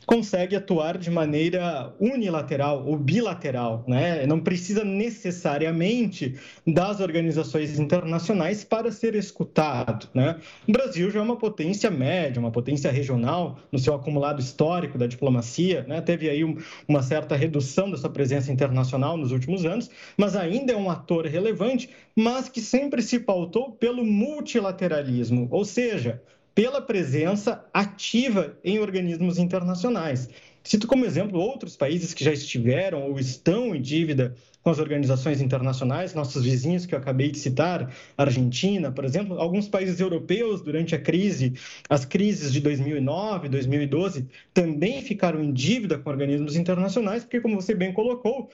consegue 0.09 0.57
atuar 0.57 0.97
de 0.97 1.11
maneira 1.11 1.95
unilateral 2.01 2.83
ou 2.87 2.97
bilateral, 2.97 3.85
né? 3.87 4.25
Não 4.25 4.41
precisa 4.41 4.83
necessariamente 4.83 6.35
das 6.67 6.99
organizações 7.01 7.79
internacionais 7.79 8.65
para 8.65 8.91
ser 8.91 9.15
escutado, 9.15 10.09
né? 10.15 10.41
O 10.67 10.73
Brasil 10.73 11.11
já 11.11 11.21
é 11.21 11.23
uma 11.23 11.37
potência 11.37 11.91
média, 11.91 12.41
uma 12.41 12.51
potência 12.51 12.91
regional 12.91 13.59
no 13.71 13.79
seu 13.79 13.93
acumulado 13.93 14.41
histórico 14.41 14.97
da 14.97 15.07
diplomacia, 15.07 15.85
né? 15.87 16.01
Teve 16.01 16.31
aí 16.31 16.43
uma 16.89 17.03
certa 17.03 17.37
redução 17.37 17.91
da 17.91 17.99
sua 17.99 18.09
presença 18.09 18.51
internacional 18.51 19.15
nos 19.15 19.31
últimos 19.31 19.67
anos, 19.67 19.91
mas 20.17 20.35
ainda 20.35 20.73
é 20.73 20.77
um 20.77 20.91
ator 20.91 21.27
relevante, 21.27 21.91
mas 22.17 22.49
que 22.49 22.63
sempre 22.63 23.03
se 23.03 23.21
pautou 23.21 23.73
pelo 23.73 24.03
multilateralismo, 24.03 25.49
ou 25.51 25.67
seja, 25.67 26.23
pela 26.59 26.83
presença 26.83 27.65
ativa 27.73 28.59
em 28.65 28.81
organismos 28.81 29.39
internacionais. 29.39 30.29
Cito 30.65 30.89
como 30.89 31.05
exemplo 31.05 31.39
outros 31.39 31.77
países 31.77 32.13
que 32.13 32.25
já 32.25 32.33
estiveram 32.33 33.09
ou 33.09 33.17
estão 33.21 33.77
em 33.77 33.81
dívida 33.81 34.35
com 34.61 34.69
as 34.69 34.81
organizações 34.81 35.41
internacionais, 35.41 36.15
nossos 36.15 36.43
vizinhos 36.43 36.85
que 36.85 36.97
eu 36.97 36.99
acabei 36.99 37.31
de 37.31 37.39
citar, 37.39 37.95
Argentina, 38.17 38.91
por 38.91 39.05
exemplo, 39.05 39.39
alguns 39.39 39.69
países 39.69 40.01
europeus 40.01 40.61
durante 40.61 40.97
a 40.97 41.01
crise, 41.01 41.55
as 41.89 42.05
crises 42.05 42.53
de 42.53 42.61
2009, 42.61 43.49
2012, 43.49 44.27
também 44.53 45.01
ficaram 45.01 45.41
em 45.41 45.53
dívida 45.53 45.97
com 45.97 46.11
organismos 46.11 46.57
internacionais, 46.57 47.23
porque, 47.23 47.41
como 47.41 47.55
você 47.55 47.73
bem 47.73 47.93
colocou, 47.93 48.51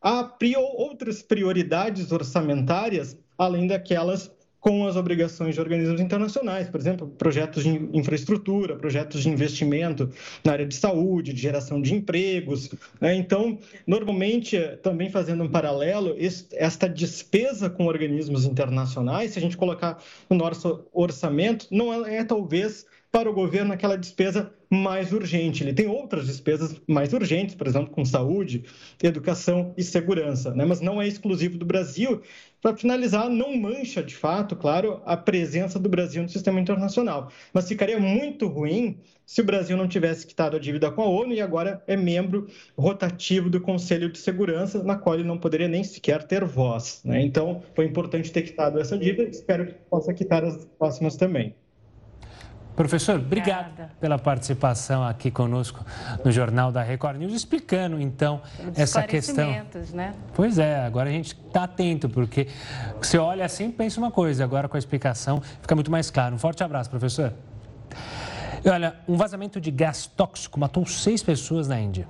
há 0.00 0.38
outras 0.76 1.20
prioridades 1.20 2.12
orçamentárias 2.12 3.18
além 3.36 3.66
daquelas 3.66 4.30
com 4.60 4.86
as 4.86 4.94
obrigações 4.94 5.54
de 5.54 5.60
organismos 5.60 6.00
internacionais, 6.00 6.68
por 6.68 6.78
exemplo, 6.78 7.08
projetos 7.08 7.64
de 7.64 7.70
infraestrutura, 7.94 8.76
projetos 8.76 9.22
de 9.22 9.28
investimento 9.30 10.10
na 10.44 10.52
área 10.52 10.66
de 10.66 10.74
saúde, 10.74 11.32
de 11.32 11.40
geração 11.40 11.80
de 11.80 11.94
empregos. 11.94 12.70
Né? 13.00 13.14
Então, 13.14 13.58
normalmente, 13.86 14.60
também 14.82 15.08
fazendo 15.08 15.42
um 15.42 15.48
paralelo, 15.48 16.14
esta 16.52 16.86
despesa 16.86 17.70
com 17.70 17.86
organismos 17.86 18.44
internacionais, 18.44 19.32
se 19.32 19.38
a 19.38 19.42
gente 19.42 19.56
colocar 19.56 20.02
no 20.28 20.36
nosso 20.36 20.84
orçamento, 20.92 21.66
não 21.70 22.04
é, 22.04 22.18
é 22.18 22.24
talvez 22.24 22.84
para 23.10 23.28
o 23.28 23.32
governo 23.32 23.72
aquela 23.72 23.96
despesa 23.96 24.52
mais 24.70 25.12
urgente. 25.12 25.64
Ele 25.64 25.72
tem 25.72 25.88
outras 25.88 26.26
despesas 26.26 26.80
mais 26.86 27.12
urgentes, 27.12 27.56
por 27.56 27.66
exemplo, 27.66 27.90
com 27.90 28.04
saúde, 28.04 28.64
educação 29.02 29.74
e 29.76 29.82
segurança, 29.82 30.54
né? 30.54 30.64
mas 30.64 30.80
não 30.80 31.02
é 31.02 31.08
exclusivo 31.08 31.58
do 31.58 31.66
Brasil. 31.66 32.22
Para 32.62 32.76
finalizar, 32.76 33.28
não 33.28 33.56
mancha 33.56 34.02
de 34.02 34.14
fato, 34.14 34.54
claro, 34.54 35.02
a 35.04 35.16
presença 35.16 35.78
do 35.78 35.88
Brasil 35.88 36.22
no 36.22 36.28
sistema 36.28 36.60
internacional, 36.60 37.32
mas 37.52 37.66
ficaria 37.66 37.98
muito 37.98 38.46
ruim 38.46 38.98
se 39.26 39.40
o 39.40 39.44
Brasil 39.44 39.76
não 39.76 39.88
tivesse 39.88 40.26
quitado 40.26 40.56
a 40.56 40.60
dívida 40.60 40.90
com 40.90 41.02
a 41.02 41.06
ONU 41.06 41.32
e 41.32 41.40
agora 41.40 41.82
é 41.86 41.96
membro 41.96 42.46
rotativo 42.76 43.48
do 43.48 43.60
Conselho 43.60 44.12
de 44.12 44.18
Segurança, 44.18 44.82
na 44.84 44.96
qual 44.96 45.14
ele 45.14 45.24
não 45.24 45.38
poderia 45.38 45.68
nem 45.68 45.82
sequer 45.82 46.22
ter 46.24 46.44
voz. 46.44 47.00
Né? 47.04 47.22
Então, 47.22 47.62
foi 47.74 47.86
importante 47.86 48.30
ter 48.30 48.42
quitado 48.42 48.78
essa 48.78 48.98
dívida, 48.98 49.28
espero 49.28 49.66
que 49.66 49.74
possa 49.88 50.12
quitar 50.12 50.44
as 50.44 50.64
próximas 50.78 51.16
também. 51.16 51.54
Professor, 52.80 53.16
obrigado 53.16 53.72
Obrigada. 53.72 53.92
pela 54.00 54.18
participação 54.18 55.04
aqui 55.04 55.30
conosco 55.30 55.84
no 56.24 56.32
Jornal 56.32 56.72
da 56.72 56.82
Record 56.82 57.18
News, 57.18 57.34
explicando 57.34 58.00
então 58.00 58.40
essa 58.74 59.02
questão. 59.02 59.50
Né? 59.92 60.14
Pois 60.32 60.58
é, 60.58 60.80
agora 60.86 61.10
a 61.10 61.12
gente 61.12 61.36
está 61.46 61.64
atento, 61.64 62.08
porque 62.08 62.48
você 62.98 63.18
olha 63.18 63.44
assim 63.44 63.70
pensa 63.70 64.00
uma 64.00 64.10
coisa, 64.10 64.44
agora 64.44 64.66
com 64.66 64.78
a 64.78 64.78
explicação 64.78 65.42
fica 65.60 65.74
muito 65.74 65.90
mais 65.90 66.10
claro. 66.10 66.34
Um 66.34 66.38
forte 66.38 66.64
abraço, 66.64 66.88
professor. 66.88 67.34
E 68.64 68.68
olha, 68.70 68.96
um 69.06 69.14
vazamento 69.14 69.60
de 69.60 69.70
gás 69.70 70.06
tóxico 70.06 70.58
matou 70.58 70.86
seis 70.86 71.22
pessoas 71.22 71.68
na 71.68 71.78
Índia. 71.78 72.08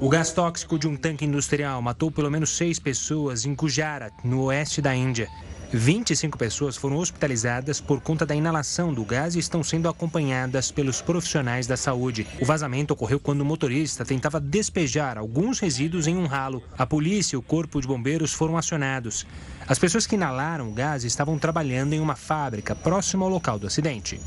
O 0.00 0.08
gás 0.08 0.30
tóxico 0.30 0.78
de 0.78 0.86
um 0.86 0.96
tanque 0.96 1.24
industrial 1.24 1.82
matou 1.82 2.08
pelo 2.08 2.30
menos 2.30 2.50
seis 2.50 2.78
pessoas 2.78 3.44
em 3.44 3.52
Gujarat, 3.52 4.12
no 4.22 4.44
oeste 4.44 4.80
da 4.80 4.94
Índia. 4.94 5.28
25 5.72 6.38
pessoas 6.38 6.76
foram 6.76 6.96
hospitalizadas 6.96 7.78
por 7.78 8.00
conta 8.00 8.24
da 8.24 8.34
inalação 8.34 8.92
do 8.92 9.04
gás 9.04 9.34
e 9.34 9.38
estão 9.38 9.62
sendo 9.62 9.88
acompanhadas 9.88 10.70
pelos 10.70 11.02
profissionais 11.02 11.66
da 11.66 11.76
saúde. 11.76 12.26
O 12.40 12.44
vazamento 12.44 12.94
ocorreu 12.94 13.20
quando 13.20 13.42
o 13.42 13.44
motorista 13.44 14.04
tentava 14.04 14.40
despejar 14.40 15.18
alguns 15.18 15.58
resíduos 15.58 16.06
em 16.06 16.16
um 16.16 16.26
ralo. 16.26 16.62
A 16.78 16.86
polícia 16.86 17.36
e 17.36 17.38
o 17.38 17.42
corpo 17.42 17.80
de 17.80 17.86
bombeiros 17.86 18.32
foram 18.32 18.56
acionados. 18.56 19.26
As 19.66 19.78
pessoas 19.78 20.06
que 20.06 20.14
inalaram 20.14 20.70
o 20.70 20.72
gás 20.72 21.04
estavam 21.04 21.38
trabalhando 21.38 21.92
em 21.92 22.00
uma 22.00 22.16
fábrica 22.16 22.74
próxima 22.74 23.26
ao 23.26 23.30
local 23.30 23.58
do 23.58 23.66
acidente. 23.66 24.18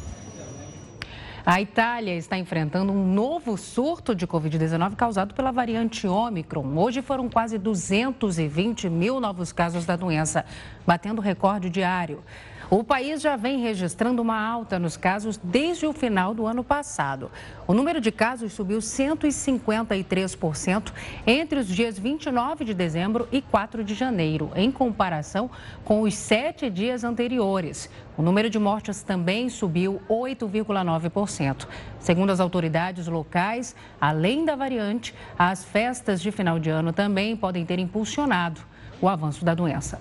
A 1.54 1.60
Itália 1.60 2.16
está 2.16 2.38
enfrentando 2.38 2.93
um 2.93 3.06
novo 3.14 3.58
surto 3.58 4.16
de 4.16 4.26
Covid-19 4.26 4.95
causado 4.95 5.36
pela 5.36 5.52
variante 5.52 6.08
Ômicron. 6.08 6.78
Hoje 6.78 7.02
foram 7.02 7.28
quase 7.28 7.58
220 7.58 8.89
mil 8.89 9.20
novos 9.20 9.52
casos 9.52 9.86
da 9.86 9.97
doença, 9.97 10.45
batendo 10.88 11.22
recorde 11.22 11.70
diário. 11.70 12.24
O 12.74 12.86
país 12.86 13.22
já 13.22 13.36
vem 13.36 13.60
registrando 13.60 14.22
uma 14.22 14.42
alta 14.42 14.80
nos 14.80 14.96
casos 14.96 15.38
desde 15.44 15.86
o 15.86 15.92
final 15.92 16.34
do 16.34 16.48
ano 16.48 16.64
passado. 16.64 17.30
O 17.68 17.74
número 17.74 18.00
de 18.00 18.14
casos 18.14 18.54
subiu 18.54 18.80
153% 18.80 20.94
entre 21.28 21.60
os 21.60 21.68
dias 21.68 22.00
29 22.00 22.64
de 22.64 22.74
dezembro 22.74 23.28
e 23.30 23.42
4 23.42 23.84
de 23.84 23.94
janeiro, 23.94 24.52
em 24.56 24.72
comparação 24.72 25.52
com 25.84 26.04
os 26.04 26.14
sete 26.14 26.70
dias 26.70 27.04
anteriores. 27.04 27.90
O 28.18 28.22
número 28.22 28.50
de 28.50 28.58
mortes 28.58 29.04
também 29.04 29.50
subiu 29.50 30.02
8,9%. 30.10 31.68
Segundo 32.00 32.30
as 32.30 32.40
autoridades 32.40 33.06
locais, 33.06 33.76
além 34.00 34.46
da 34.46 34.56
variante, 34.56 35.14
as 35.38 35.62
festas 35.62 36.22
de 36.22 36.32
final 36.32 36.58
de 36.58 36.70
ano 36.70 36.94
também 36.94 37.36
podem 37.36 37.66
ter 37.66 37.80
impulsionado 37.80 38.62
o 39.02 39.10
avanço 39.10 39.44
da 39.44 39.54
doença. 39.54 40.00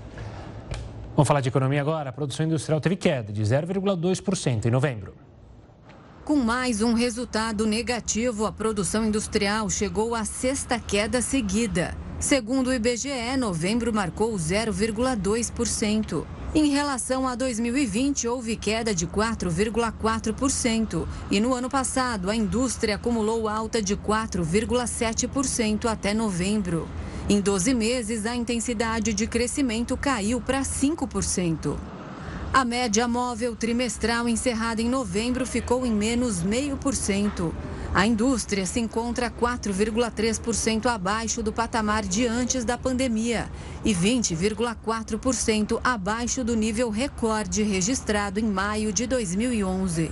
Vamos 1.21 1.29
falar 1.29 1.43
de 1.43 1.51
economia 1.51 1.83
agora. 1.83 2.09
A 2.09 2.12
produção 2.14 2.47
industrial 2.47 2.81
teve 2.81 2.97
queda 2.97 3.31
de 3.31 3.43
0,2% 3.43 4.64
em 4.64 4.71
novembro. 4.71 5.12
Com 6.25 6.37
mais 6.37 6.81
um 6.81 6.95
resultado 6.95 7.66
negativo, 7.66 8.47
a 8.47 8.53
produção 8.53 9.05
industrial 9.05 9.68
chegou 9.68 10.14
à 10.14 10.25
sexta 10.25 10.81
queda 10.81 11.21
seguida. 11.21 11.95
Segundo 12.18 12.68
o 12.68 12.73
IBGE, 12.73 13.37
novembro 13.39 13.93
marcou 13.93 14.33
0,2%. 14.33 16.25
Em 16.55 16.71
relação 16.71 17.29
a 17.29 17.35
2020, 17.35 18.27
houve 18.27 18.57
queda 18.57 18.95
de 18.95 19.07
4,4%. 19.07 21.07
E 21.31 21.39
no 21.39 21.53
ano 21.53 21.68
passado, 21.68 22.31
a 22.31 22.35
indústria 22.35 22.95
acumulou 22.95 23.47
alta 23.47 23.83
de 23.83 23.95
4,7% 23.95 25.85
até 25.85 26.14
novembro. 26.14 26.89
Em 27.31 27.41
12 27.41 27.74
meses, 27.74 28.26
a 28.26 28.35
intensidade 28.35 29.14
de 29.14 29.24
crescimento 29.24 29.97
caiu 29.97 30.41
para 30.41 30.62
5%. 30.62 31.76
A 32.53 32.64
média 32.64 33.07
móvel 33.07 33.55
trimestral 33.55 34.28
encerrada 34.28 34.83
em 34.83 34.89
novembro 34.89 35.47
ficou 35.47 35.87
em 35.87 35.93
menos 35.93 36.43
0,5%. 36.43 37.53
A 37.95 38.05
indústria 38.05 38.66
se 38.66 38.81
encontra 38.81 39.31
4,3% 39.31 40.87
abaixo 40.87 41.41
do 41.41 41.53
patamar 41.53 42.03
de 42.03 42.26
antes 42.26 42.64
da 42.64 42.76
pandemia 42.76 43.49
e 43.85 43.95
20,4% 43.95 45.78
abaixo 45.85 46.43
do 46.43 46.57
nível 46.57 46.91
recorde 46.91 47.62
registrado 47.62 48.41
em 48.41 48.45
maio 48.45 48.93
de 48.93 49.07
2011. 49.07 50.11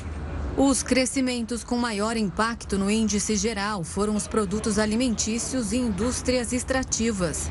Os 0.60 0.82
crescimentos 0.82 1.62
com 1.62 1.76
maior 1.76 2.16
impacto 2.16 2.76
no 2.76 2.90
índice 2.90 3.36
geral 3.36 3.84
foram 3.84 4.16
os 4.16 4.26
produtos 4.26 4.76
alimentícios 4.76 5.70
e 5.72 5.76
indústrias 5.76 6.52
extrativas. 6.52 7.48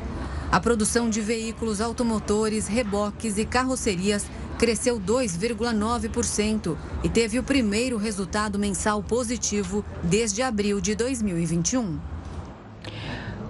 A 0.52 0.60
produção 0.60 1.08
de 1.08 1.22
veículos 1.22 1.80
automotores, 1.80 2.66
reboques 2.66 3.38
e 3.38 3.46
carrocerias 3.46 4.26
cresceu 4.58 5.00
2,9% 5.00 6.76
e 7.02 7.08
teve 7.08 7.38
o 7.38 7.42
primeiro 7.42 7.96
resultado 7.96 8.58
mensal 8.58 9.02
positivo 9.02 9.82
desde 10.02 10.42
abril 10.42 10.78
de 10.78 10.94
2021. 10.94 11.98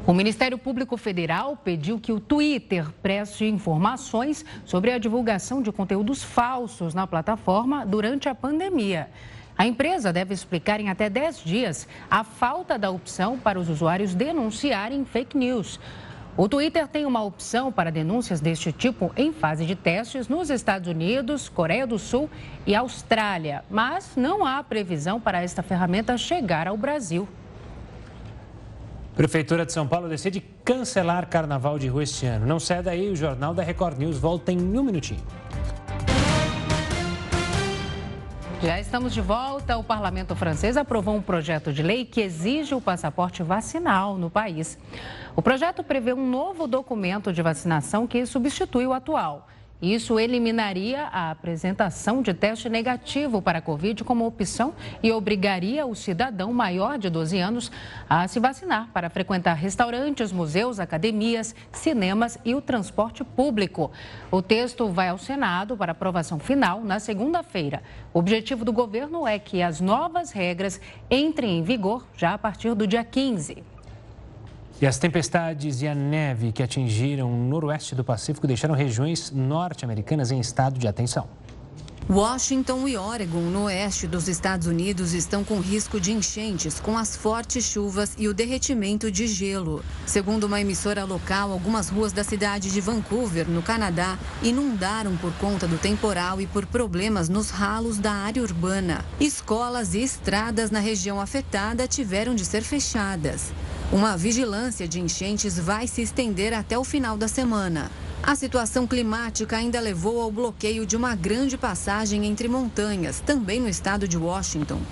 O 0.06 0.14
Ministério 0.14 0.56
Público 0.56 0.96
Federal 0.96 1.56
pediu 1.56 1.98
que 1.98 2.12
o 2.12 2.20
Twitter 2.20 2.92
preste 3.02 3.44
informações 3.44 4.44
sobre 4.64 4.92
a 4.92 4.98
divulgação 4.98 5.60
de 5.60 5.72
conteúdos 5.72 6.22
falsos 6.22 6.94
na 6.94 7.08
plataforma 7.08 7.84
durante 7.84 8.28
a 8.28 8.36
pandemia. 8.36 9.10
A 9.58 9.66
empresa 9.66 10.12
deve 10.12 10.32
explicar 10.32 10.78
em 10.78 10.88
até 10.88 11.10
10 11.10 11.42
dias 11.42 11.88
a 12.08 12.22
falta 12.22 12.78
da 12.78 12.92
opção 12.92 13.36
para 13.36 13.58
os 13.58 13.68
usuários 13.68 14.14
denunciarem 14.14 15.04
fake 15.04 15.36
news. 15.36 15.80
O 16.36 16.48
Twitter 16.48 16.86
tem 16.86 17.04
uma 17.04 17.24
opção 17.24 17.72
para 17.72 17.90
denúncias 17.90 18.40
deste 18.40 18.70
tipo 18.70 19.10
em 19.16 19.32
fase 19.32 19.66
de 19.66 19.74
testes 19.74 20.28
nos 20.28 20.48
Estados 20.48 20.88
Unidos, 20.88 21.48
Coreia 21.48 21.84
do 21.84 21.98
Sul 21.98 22.30
e 22.64 22.76
Austrália, 22.76 23.64
mas 23.68 24.12
não 24.14 24.46
há 24.46 24.62
previsão 24.62 25.20
para 25.20 25.42
esta 25.42 25.60
ferramenta 25.60 26.16
chegar 26.16 26.68
ao 26.68 26.76
Brasil. 26.76 27.28
Prefeitura 29.16 29.66
de 29.66 29.72
São 29.72 29.88
Paulo 29.88 30.08
decide 30.08 30.40
cancelar 30.64 31.26
Carnaval 31.26 31.76
de 31.76 31.88
Rua 31.88 32.04
este 32.04 32.24
ano. 32.26 32.46
Não 32.46 32.60
sai 32.60 32.80
daí, 32.80 33.10
o 33.10 33.16
Jornal 33.16 33.52
da 33.52 33.64
Record 33.64 33.98
News 33.98 34.18
volta 34.18 34.52
em 34.52 34.78
um 34.78 34.84
minutinho. 34.84 35.20
Já 38.60 38.80
estamos 38.80 39.14
de 39.14 39.20
volta. 39.20 39.78
O 39.78 39.84
parlamento 39.84 40.34
francês 40.34 40.76
aprovou 40.76 41.14
um 41.14 41.22
projeto 41.22 41.72
de 41.72 41.80
lei 41.80 42.04
que 42.04 42.20
exige 42.20 42.74
o 42.74 42.80
passaporte 42.80 43.40
vacinal 43.40 44.18
no 44.18 44.28
país. 44.28 44.76
O 45.36 45.40
projeto 45.40 45.84
prevê 45.84 46.12
um 46.12 46.28
novo 46.28 46.66
documento 46.66 47.32
de 47.32 47.40
vacinação 47.40 48.04
que 48.04 48.26
substitui 48.26 48.84
o 48.84 48.92
atual. 48.92 49.46
Isso 49.80 50.18
eliminaria 50.18 51.04
a 51.04 51.30
apresentação 51.30 52.20
de 52.20 52.34
teste 52.34 52.68
negativo 52.68 53.40
para 53.40 53.60
a 53.60 53.62
Covid 53.62 54.02
como 54.02 54.26
opção 54.26 54.74
e 55.00 55.12
obrigaria 55.12 55.86
o 55.86 55.94
cidadão 55.94 56.52
maior 56.52 56.98
de 56.98 57.08
12 57.08 57.38
anos 57.38 57.70
a 58.10 58.26
se 58.26 58.40
vacinar 58.40 58.88
para 58.92 59.08
frequentar 59.08 59.54
restaurantes, 59.54 60.32
museus, 60.32 60.80
academias, 60.80 61.54
cinemas 61.70 62.36
e 62.44 62.56
o 62.56 62.60
transporte 62.60 63.22
público. 63.22 63.92
O 64.32 64.42
texto 64.42 64.88
vai 64.88 65.10
ao 65.10 65.18
Senado 65.18 65.76
para 65.76 65.92
aprovação 65.92 66.40
final 66.40 66.82
na 66.82 66.98
segunda-feira. 66.98 67.80
O 68.12 68.18
objetivo 68.18 68.64
do 68.64 68.72
governo 68.72 69.28
é 69.28 69.38
que 69.38 69.62
as 69.62 69.80
novas 69.80 70.32
regras 70.32 70.80
entrem 71.08 71.58
em 71.58 71.62
vigor 71.62 72.04
já 72.16 72.34
a 72.34 72.38
partir 72.38 72.74
do 72.74 72.84
dia 72.84 73.04
15. 73.04 73.77
E 74.80 74.86
as 74.86 74.96
tempestades 74.96 75.82
e 75.82 75.88
a 75.88 75.94
neve 75.94 76.52
que 76.52 76.62
atingiram 76.62 77.32
o 77.32 77.36
noroeste 77.36 77.96
do 77.96 78.04
Pacífico 78.04 78.46
deixaram 78.46 78.76
regiões 78.76 79.32
norte-americanas 79.32 80.30
em 80.30 80.38
estado 80.38 80.78
de 80.78 80.86
atenção. 80.86 81.28
Washington 82.08 82.88
e 82.88 82.96
Oregon, 82.96 83.40
no 83.40 83.64
oeste 83.64 84.06
dos 84.06 84.28
Estados 84.28 84.68
Unidos, 84.68 85.12
estão 85.12 85.42
com 85.42 85.60
risco 85.60 86.00
de 86.00 86.12
enchentes 86.12 86.80
com 86.80 86.96
as 86.96 87.16
fortes 87.16 87.64
chuvas 87.64 88.14
e 88.16 88.28
o 88.28 88.32
derretimento 88.32 89.10
de 89.10 89.26
gelo. 89.26 89.84
Segundo 90.06 90.44
uma 90.44 90.60
emissora 90.60 91.04
local, 91.04 91.52
algumas 91.52 91.90
ruas 91.90 92.12
da 92.12 92.22
cidade 92.22 92.70
de 92.70 92.80
Vancouver, 92.80 93.46
no 93.46 93.62
Canadá, 93.62 94.16
inundaram 94.42 95.16
por 95.18 95.32
conta 95.34 95.66
do 95.66 95.76
temporal 95.76 96.40
e 96.40 96.46
por 96.46 96.64
problemas 96.64 97.28
nos 97.28 97.50
ralos 97.50 97.98
da 97.98 98.12
área 98.12 98.42
urbana. 98.42 99.04
Escolas 99.20 99.92
e 99.92 100.02
estradas 100.02 100.70
na 100.70 100.78
região 100.78 101.20
afetada 101.20 101.86
tiveram 101.88 102.34
de 102.34 102.44
ser 102.44 102.62
fechadas. 102.62 103.52
Uma 103.90 104.18
vigilância 104.18 104.86
de 104.86 105.00
enchentes 105.00 105.58
vai 105.58 105.86
se 105.86 106.02
estender 106.02 106.52
até 106.52 106.78
o 106.78 106.84
final 106.84 107.16
da 107.16 107.26
semana. 107.26 107.90
A 108.22 108.34
situação 108.34 108.86
climática 108.86 109.56
ainda 109.56 109.80
levou 109.80 110.20
ao 110.20 110.30
bloqueio 110.30 110.84
de 110.84 110.94
uma 110.94 111.14
grande 111.14 111.56
passagem 111.56 112.26
entre 112.26 112.48
montanhas, 112.48 113.20
também 113.20 113.58
no 113.58 113.68
estado 113.68 114.06
de 114.06 114.18
Washington. 114.18 114.82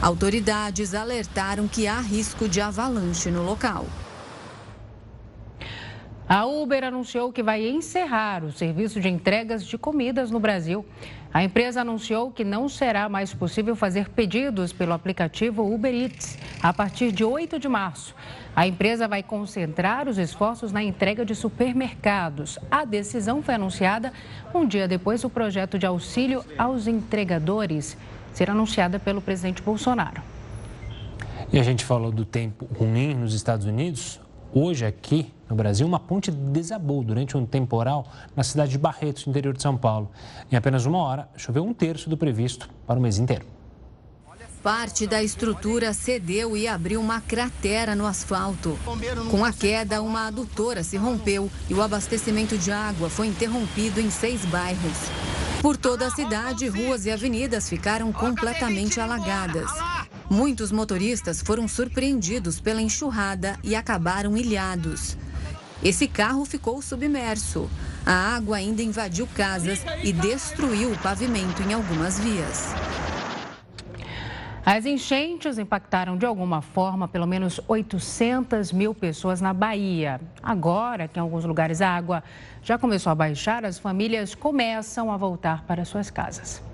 Autoridades 0.00 0.94
alertaram 0.94 1.68
que 1.68 1.86
há 1.86 2.00
risco 2.00 2.48
de 2.48 2.58
avalanche 2.58 3.30
no 3.30 3.42
local. 3.42 3.84
A 6.28 6.44
Uber 6.44 6.84
anunciou 6.84 7.32
que 7.32 7.42
vai 7.42 7.66
encerrar 7.66 8.44
o 8.44 8.52
serviço 8.52 9.00
de 9.00 9.08
entregas 9.08 9.64
de 9.64 9.78
comidas 9.78 10.30
no 10.30 10.38
Brasil. 10.38 10.84
A 11.32 11.42
empresa 11.42 11.80
anunciou 11.80 12.30
que 12.30 12.44
não 12.44 12.68
será 12.68 13.08
mais 13.08 13.32
possível 13.32 13.74
fazer 13.74 14.10
pedidos 14.10 14.70
pelo 14.70 14.92
aplicativo 14.92 15.62
Uber 15.72 15.94
Eats 15.94 16.38
a 16.62 16.70
partir 16.70 17.12
de 17.12 17.24
8 17.24 17.58
de 17.58 17.66
março. 17.66 18.14
A 18.54 18.66
empresa 18.66 19.08
vai 19.08 19.22
concentrar 19.22 20.06
os 20.06 20.18
esforços 20.18 20.70
na 20.70 20.82
entrega 20.82 21.24
de 21.24 21.34
supermercados. 21.34 22.58
A 22.70 22.84
decisão 22.84 23.42
foi 23.42 23.54
anunciada 23.54 24.12
um 24.54 24.66
dia 24.66 24.86
depois 24.86 25.22
do 25.22 25.30
projeto 25.30 25.78
de 25.78 25.86
auxílio 25.86 26.44
aos 26.58 26.86
entregadores 26.86 27.96
ser 28.34 28.50
anunciada 28.50 28.98
pelo 28.98 29.22
presidente 29.22 29.62
Bolsonaro. 29.62 30.20
E 31.50 31.58
a 31.58 31.62
gente 31.62 31.86
falou 31.86 32.12
do 32.12 32.26
tempo 32.26 32.66
ruim 32.78 33.14
nos 33.14 33.32
Estados 33.32 33.64
Unidos. 33.64 34.20
Hoje, 34.52 34.86
aqui 34.86 35.30
no 35.48 35.54
Brasil, 35.54 35.86
uma 35.86 36.00
ponte 36.00 36.30
desabou 36.30 37.04
durante 37.04 37.36
um 37.36 37.44
temporal 37.44 38.06
na 38.34 38.42
cidade 38.42 38.72
de 38.72 38.78
Barretos, 38.78 39.26
interior 39.26 39.54
de 39.54 39.62
São 39.62 39.76
Paulo. 39.76 40.10
Em 40.50 40.56
apenas 40.56 40.86
uma 40.86 40.98
hora, 40.98 41.28
choveu 41.36 41.64
um 41.64 41.74
terço 41.74 42.08
do 42.08 42.16
previsto 42.16 42.68
para 42.86 42.98
o 42.98 43.02
mês 43.02 43.18
inteiro. 43.18 43.44
Parte 44.62 45.06
da 45.06 45.22
estrutura 45.22 45.92
cedeu 45.92 46.56
e 46.56 46.66
abriu 46.66 47.00
uma 47.00 47.20
cratera 47.20 47.94
no 47.94 48.06
asfalto. 48.06 48.76
Com 49.30 49.44
a 49.44 49.52
queda, 49.52 50.02
uma 50.02 50.26
adutora 50.26 50.82
se 50.82 50.96
rompeu 50.96 51.50
e 51.68 51.74
o 51.74 51.80
abastecimento 51.80 52.58
de 52.58 52.72
água 52.72 53.08
foi 53.08 53.28
interrompido 53.28 54.00
em 54.00 54.10
seis 54.10 54.44
bairros. 54.46 54.98
Por 55.62 55.76
toda 55.76 56.06
a 56.06 56.10
cidade, 56.10 56.68
ruas 56.68 57.06
e 57.06 57.10
avenidas 57.10 57.68
ficaram 57.68 58.12
completamente 58.12 59.00
alagadas. 59.00 59.70
Muitos 60.30 60.70
motoristas 60.70 61.40
foram 61.40 61.66
surpreendidos 61.66 62.60
pela 62.60 62.82
enxurrada 62.82 63.58
e 63.64 63.74
acabaram 63.74 64.36
ilhados. 64.36 65.16
Esse 65.82 66.06
carro 66.06 66.44
ficou 66.44 66.82
submerso. 66.82 67.70
A 68.04 68.36
água 68.36 68.58
ainda 68.58 68.82
invadiu 68.82 69.26
casas 69.28 69.82
e 70.04 70.12
destruiu 70.12 70.92
o 70.92 70.98
pavimento 70.98 71.62
em 71.62 71.72
algumas 71.72 72.18
vias. 72.18 72.74
As 74.66 74.84
enchentes 74.84 75.56
impactaram 75.56 76.18
de 76.18 76.26
alguma 76.26 76.60
forma 76.60 77.08
pelo 77.08 77.26
menos 77.26 77.58
800 77.66 78.70
mil 78.70 78.94
pessoas 78.94 79.40
na 79.40 79.54
Bahia. 79.54 80.20
Agora 80.42 81.08
que 81.08 81.18
em 81.18 81.22
alguns 81.22 81.46
lugares 81.46 81.80
a 81.80 81.88
água 81.88 82.22
já 82.62 82.76
começou 82.76 83.10
a 83.10 83.14
baixar, 83.14 83.64
as 83.64 83.78
famílias 83.78 84.34
começam 84.34 85.10
a 85.10 85.16
voltar 85.16 85.64
para 85.64 85.86
suas 85.86 86.10
casas. 86.10 86.67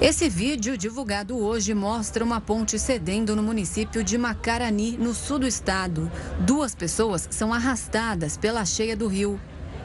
Esse 0.00 0.28
vídeo 0.28 0.76
divulgado 0.76 1.38
hoje 1.38 1.74
mostra 1.74 2.24
uma 2.24 2.40
ponte 2.40 2.78
cedendo 2.78 3.36
no 3.36 3.42
município 3.42 4.02
de 4.02 4.18
Macarani, 4.18 4.96
no 4.96 5.14
sul 5.14 5.38
do 5.38 5.46
estado. 5.46 6.10
Duas 6.40 6.74
pessoas 6.74 7.28
são 7.30 7.52
arrastadas 7.52 8.36
pela 8.36 8.64
cheia 8.64 8.96
do 8.96 9.06
rio. 9.06 9.40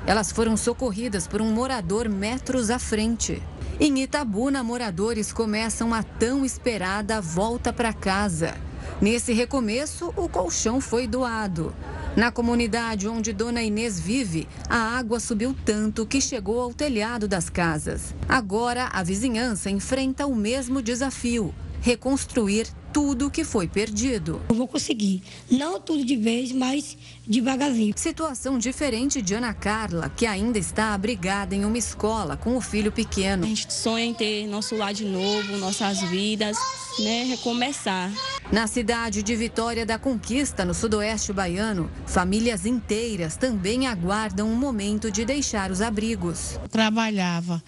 Elas 0.08 0.32
foram 0.32 0.58
socorridas 0.58 1.28
por 1.28 1.42
um 1.42 1.52
morador 1.52 2.10
metros 2.10 2.70
à 2.70 2.80
frente. 2.80 3.44
Em 3.80 4.02
Itabuna, 4.02 4.64
moradores 4.64 5.32
começam 5.32 5.94
a 5.94 6.02
tão 6.02 6.44
esperada 6.44 7.22
volta 7.22 7.72
para 7.72 7.94
casa. 7.94 8.56
Nesse 9.02 9.34
recomeço, 9.34 10.14
o 10.16 10.28
colchão 10.28 10.82
foi 10.82 11.08
doado. 11.08 11.74
Na 12.16 12.32
comunidade 12.32 13.08
onde 13.08 13.32
Dona 13.32 13.62
Inês 13.62 14.00
vive, 14.00 14.48
a 14.68 14.98
água 14.98 15.20
subiu 15.20 15.56
tanto 15.64 16.06
que 16.06 16.20
chegou 16.20 16.60
ao 16.60 16.74
telhado 16.74 17.28
das 17.28 17.48
casas. 17.48 18.16
Agora, 18.28 18.90
a 18.92 19.04
vizinhança 19.04 19.70
enfrenta 19.70 20.26
o 20.26 20.36
mesmo 20.36 20.82
desafio: 20.82 21.54
reconstruir 21.80 22.68
tudo 22.92 23.30
que 23.30 23.44
foi 23.44 23.68
perdido. 23.68 24.42
Eu 24.50 24.56
vou 24.56 24.68
conseguir, 24.68 25.22
não 25.50 25.80
tudo 25.80 26.04
de 26.04 26.16
vez, 26.16 26.52
mas 26.52 26.98
devagarzinho. 27.28 27.94
Situação 27.96 28.58
diferente 28.58 29.22
de 29.22 29.34
Ana 29.34 29.54
Carla, 29.54 30.10
que 30.16 30.26
ainda 30.26 30.58
está 30.58 30.94
abrigada 30.94 31.56
em 31.56 31.66
uma 31.66 31.78
escola 31.78 32.38
com 32.38 32.56
o 32.56 32.62
filho 32.62 32.92
pequeno. 32.92 33.46
A 33.46 33.48
gente 33.48 33.72
sonha 33.72 34.06
em 34.06 34.14
ter 34.14 34.48
nosso 34.48 34.76
lar 34.76 34.94
de 34.94 35.06
novo, 35.06 35.58
nossas 35.58 36.00
vidas, 36.02 36.58
né, 37.00 37.24
recomeçar. 37.24 38.12
Na 38.52 38.66
cidade 38.66 39.22
de 39.22 39.36
Vitória 39.36 39.86
da 39.86 40.00
Conquista, 40.00 40.64
no 40.64 40.74
sudoeste 40.74 41.34
baiano, 41.34 41.92
famílias 42.06 42.66
inteiras 42.66 43.36
também 43.36 43.88
aguardam 43.88 44.50
um 44.50 44.56
momento 44.56 45.12
de 45.12 45.26
deixar 45.26 45.70
os 45.70 45.82
abrigos. 45.82 46.58
trabalhava, 46.72 47.62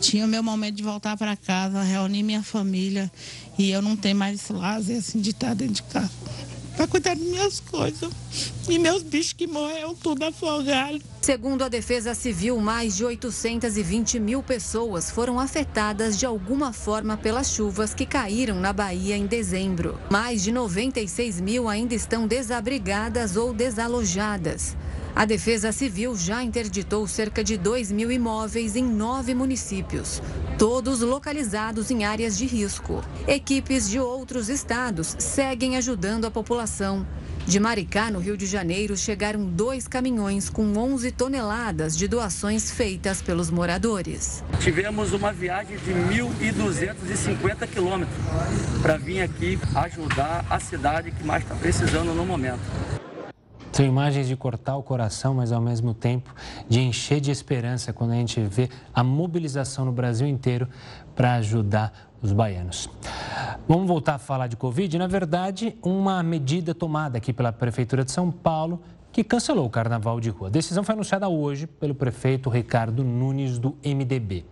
tinha 0.00 0.26
o 0.26 0.28
meu 0.28 0.42
momento 0.42 0.76
de 0.76 0.82
voltar 0.82 1.16
para 1.16 1.36
casa, 1.36 1.82
reunir 1.82 2.22
minha 2.22 2.42
família 2.42 3.10
e 3.58 3.70
eu 3.70 3.80
não 3.80 3.96
tenho 3.96 4.16
mais 4.16 4.49
lazer 4.52 4.98
assim, 4.98 5.20
de 5.20 5.30
estar 5.30 5.54
dentro 5.54 5.74
de 5.74 5.82
casa 5.84 6.10
para 6.80 6.86
cuidar 6.86 7.14
das 7.14 7.24
minhas 7.24 7.60
coisas. 7.60 8.10
E 8.66 8.78
meus 8.78 9.02
bichos 9.02 9.34
que 9.34 9.46
morreram 9.46 9.94
tudo 9.94 10.24
afogados. 10.24 11.02
Segundo 11.20 11.62
a 11.62 11.68
Defesa 11.68 12.14
Civil, 12.14 12.58
mais 12.58 12.96
de 12.96 13.04
820 13.04 14.18
mil 14.18 14.42
pessoas 14.42 15.10
foram 15.10 15.38
afetadas 15.38 16.18
de 16.18 16.24
alguma 16.24 16.72
forma 16.72 17.18
pelas 17.18 17.52
chuvas 17.52 17.92
que 17.92 18.06
caíram 18.06 18.58
na 18.58 18.72
Bahia 18.72 19.14
em 19.14 19.26
dezembro. 19.26 20.00
Mais 20.10 20.42
de 20.42 20.50
96 20.50 21.40
mil 21.42 21.68
ainda 21.68 21.94
estão 21.94 22.26
desabrigadas 22.26 23.36
ou 23.36 23.52
desalojadas. 23.52 24.74
A 25.14 25.24
Defesa 25.24 25.72
Civil 25.72 26.16
já 26.16 26.42
interditou 26.42 27.06
cerca 27.06 27.42
de 27.42 27.56
2 27.56 27.90
mil 27.90 28.10
imóveis 28.12 28.76
em 28.76 28.84
nove 28.84 29.34
municípios, 29.34 30.22
todos 30.56 31.00
localizados 31.00 31.90
em 31.90 32.04
áreas 32.04 32.38
de 32.38 32.46
risco. 32.46 33.02
Equipes 33.26 33.88
de 33.90 33.98
outros 33.98 34.48
estados 34.48 35.16
seguem 35.18 35.76
ajudando 35.76 36.26
a 36.26 36.30
população. 36.30 37.06
De 37.46 37.58
Maricá, 37.58 38.10
no 38.10 38.20
Rio 38.20 38.36
de 38.36 38.46
Janeiro, 38.46 38.96
chegaram 38.96 39.44
dois 39.44 39.88
caminhões 39.88 40.48
com 40.48 40.62
11 40.76 41.10
toneladas 41.10 41.96
de 41.96 42.06
doações 42.06 42.70
feitas 42.70 43.20
pelos 43.20 43.50
moradores. 43.50 44.44
Tivemos 44.60 45.12
uma 45.12 45.32
viagem 45.32 45.76
de 45.78 45.90
1.250 45.90 47.66
quilômetros 47.66 48.16
para 48.80 48.96
vir 48.96 49.22
aqui 49.22 49.58
ajudar 49.74 50.44
a 50.48 50.60
cidade 50.60 51.10
que 51.10 51.24
mais 51.24 51.42
está 51.42 51.54
precisando 51.56 52.14
no 52.14 52.24
momento. 52.24 52.60
São 53.72 53.86
imagens 53.86 54.26
de 54.26 54.36
cortar 54.36 54.76
o 54.76 54.82
coração, 54.82 55.34
mas 55.34 55.52
ao 55.52 55.60
mesmo 55.60 55.94
tempo 55.94 56.34
de 56.68 56.80
encher 56.80 57.20
de 57.20 57.30
esperança 57.30 57.92
quando 57.92 58.10
a 58.10 58.16
gente 58.16 58.40
vê 58.40 58.68
a 58.94 59.02
mobilização 59.04 59.84
no 59.84 59.92
Brasil 59.92 60.26
inteiro 60.26 60.68
para 61.14 61.34
ajudar 61.34 61.92
os 62.20 62.32
baianos. 62.32 62.88
Vamos 63.68 63.86
voltar 63.86 64.16
a 64.16 64.18
falar 64.18 64.48
de 64.48 64.56
Covid. 64.56 64.98
Na 64.98 65.06
verdade, 65.06 65.76
uma 65.82 66.22
medida 66.22 66.74
tomada 66.74 67.18
aqui 67.18 67.32
pela 67.32 67.52
Prefeitura 67.52 68.04
de 68.04 68.10
São 68.10 68.30
Paulo 68.30 68.82
que 69.12 69.24
cancelou 69.24 69.66
o 69.66 69.70
carnaval 69.70 70.20
de 70.20 70.30
rua. 70.30 70.48
A 70.48 70.50
decisão 70.50 70.84
foi 70.84 70.94
anunciada 70.94 71.28
hoje 71.28 71.66
pelo 71.66 71.94
prefeito 71.94 72.48
Ricardo 72.48 73.02
Nunes, 73.02 73.58
do 73.58 73.76
MDB. 73.84 74.44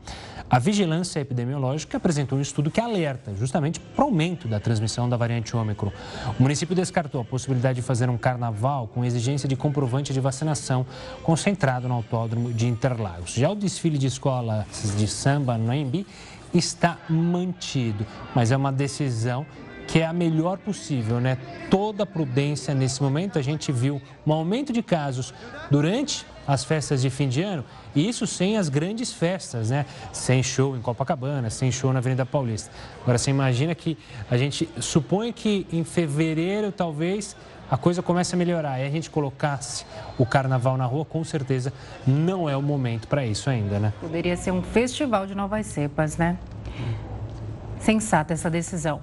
A 0.51 0.59
Vigilância 0.59 1.21
Epidemiológica 1.21 1.99
apresentou 1.99 2.39
um 2.39 2.41
estudo 2.41 2.71
que 2.71 2.81
alerta 2.81 3.35
justamente 3.35 3.79
para 3.79 4.03
o 4.03 4.09
aumento 4.09 4.49
da 4.49 4.59
transmissão 4.59 5.07
da 5.07 5.15
variante 5.15 5.55
Ômicron. 5.55 5.93
O 6.39 6.43
município 6.43 6.75
descartou 6.75 7.21
a 7.21 7.25
possibilidade 7.25 7.77
de 7.77 7.83
fazer 7.83 8.09
um 8.09 8.17
carnaval 8.17 8.89
com 8.89 9.05
exigência 9.05 9.47
de 9.47 9.57
comprovante 9.57 10.11
de 10.11 10.21
vacinação 10.21 10.87
concentrado 11.23 11.87
no 11.87 11.95
autódromo 11.95 12.51
de 12.51 12.67
Interlagos. 12.67 13.35
Já 13.35 13.51
o 13.51 13.55
desfile 13.55 13.99
de 13.99 14.07
escolas 14.07 14.65
de 14.97 15.07
samba 15.07 15.59
no 15.59 15.71
AMB 15.71 16.07
está 16.55 16.97
mantido, 17.11 18.07
mas 18.35 18.51
é 18.51 18.57
uma 18.57 18.73
decisão 18.73 19.45
que 19.89 20.01
é 20.01 20.07
a 20.07 20.12
melhor 20.12 20.59
possível, 20.59 21.18
né? 21.18 21.39
Toda 21.70 22.05
prudência 22.05 22.74
nesse 22.74 23.03
momento. 23.03 23.39
A 23.39 23.43
gente 23.43 23.72
viu 23.72 24.01
um 24.26 24.32
aumento 24.32 24.70
de 24.70 24.82
casos 24.82 25.32
durante 25.70 26.26
as 26.47 26.62
festas 26.62 27.03
de 27.03 27.11
fim 27.11 27.28
de 27.28 27.43
ano, 27.43 27.62
e 27.95 28.09
isso 28.09 28.26
sem 28.26 28.57
as 28.57 28.70
grandes 28.70 29.12
festas, 29.12 29.70
né? 29.70 29.84
Sem 30.12 30.43
show 30.43 30.76
em 30.76 30.80
Copacabana, 30.80 31.51
sem 31.51 31.72
show 31.72 31.93
na 31.93 31.99
Avenida 31.99 32.24
Paulista. 32.24 32.70
Agora, 33.03 33.18
você 33.18 33.30
imagina 33.30 33.74
que 33.74 33.99
a 34.30 34.36
gente 34.36 34.68
supõe 34.80 35.32
que 35.32 35.66
em 35.70 35.84
fevereiro, 35.84 36.72
talvez, 36.72 37.36
a 37.70 37.76
coisa 37.76 38.03
comece 38.03 38.34
a 38.34 38.39
melhorar 38.39 38.80
e 38.80 38.86
a 38.86 38.91
gente 38.91 39.11
colocasse 39.11 39.84
o 40.18 40.24
carnaval 40.24 40.76
na 40.78 40.86
rua, 40.86 41.05
com 41.05 41.22
certeza 41.22 41.70
não 42.07 42.49
é 42.49 42.57
o 42.57 42.62
momento 42.62 43.09
para 43.09 43.26
isso 43.26 43.51
ainda, 43.51 43.78
né? 43.78 43.93
Poderia 44.01 44.36
ser 44.36 44.51
um 44.51 44.62
festival 44.62 45.26
de 45.26 45.34
novas 45.34 45.66
cepas, 45.66 46.16
né? 46.16 46.39
Sensata 47.78 48.32
essa 48.32 48.49
decisão. 48.49 49.01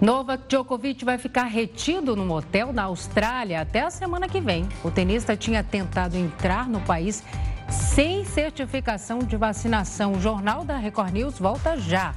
Novak 0.00 0.44
Djokovic 0.48 1.04
vai 1.04 1.18
ficar 1.18 1.44
retido 1.44 2.16
num 2.16 2.32
hotel 2.32 2.72
na 2.72 2.84
Austrália 2.84 3.60
até 3.60 3.82
a 3.82 3.90
semana 3.90 4.26
que 4.26 4.40
vem. 4.40 4.66
O 4.82 4.90
tenista 4.90 5.36
tinha 5.36 5.62
tentado 5.62 6.16
entrar 6.16 6.66
no 6.66 6.80
país 6.80 7.22
sem 7.68 8.24
certificação 8.24 9.18
de 9.18 9.36
vacinação. 9.36 10.12
O 10.12 10.20
Jornal 10.20 10.64
da 10.64 10.78
Record 10.78 11.12
News 11.12 11.38
volta 11.38 11.76
já. 11.76 12.14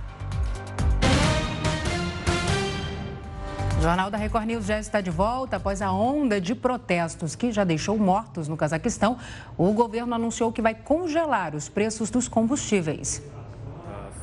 O 3.78 3.82
Jornal 3.82 4.10
da 4.10 4.18
Record 4.18 4.46
News 4.46 4.66
já 4.66 4.80
está 4.80 5.02
de 5.02 5.10
volta 5.10 5.58
após 5.58 5.82
a 5.82 5.92
onda 5.92 6.40
de 6.40 6.56
protestos 6.56 7.36
que 7.36 7.52
já 7.52 7.66
deixou 7.66 7.98
mortos 7.98 8.48
no 8.48 8.56
Cazaquistão. 8.56 9.18
O 9.58 9.74
governo 9.74 10.16
anunciou 10.16 10.54
que 10.54 10.62
vai 10.62 10.74
congelar 10.74 11.54
os 11.54 11.68
preços 11.68 12.10
dos 12.10 12.30
combustíveis. 12.30 13.22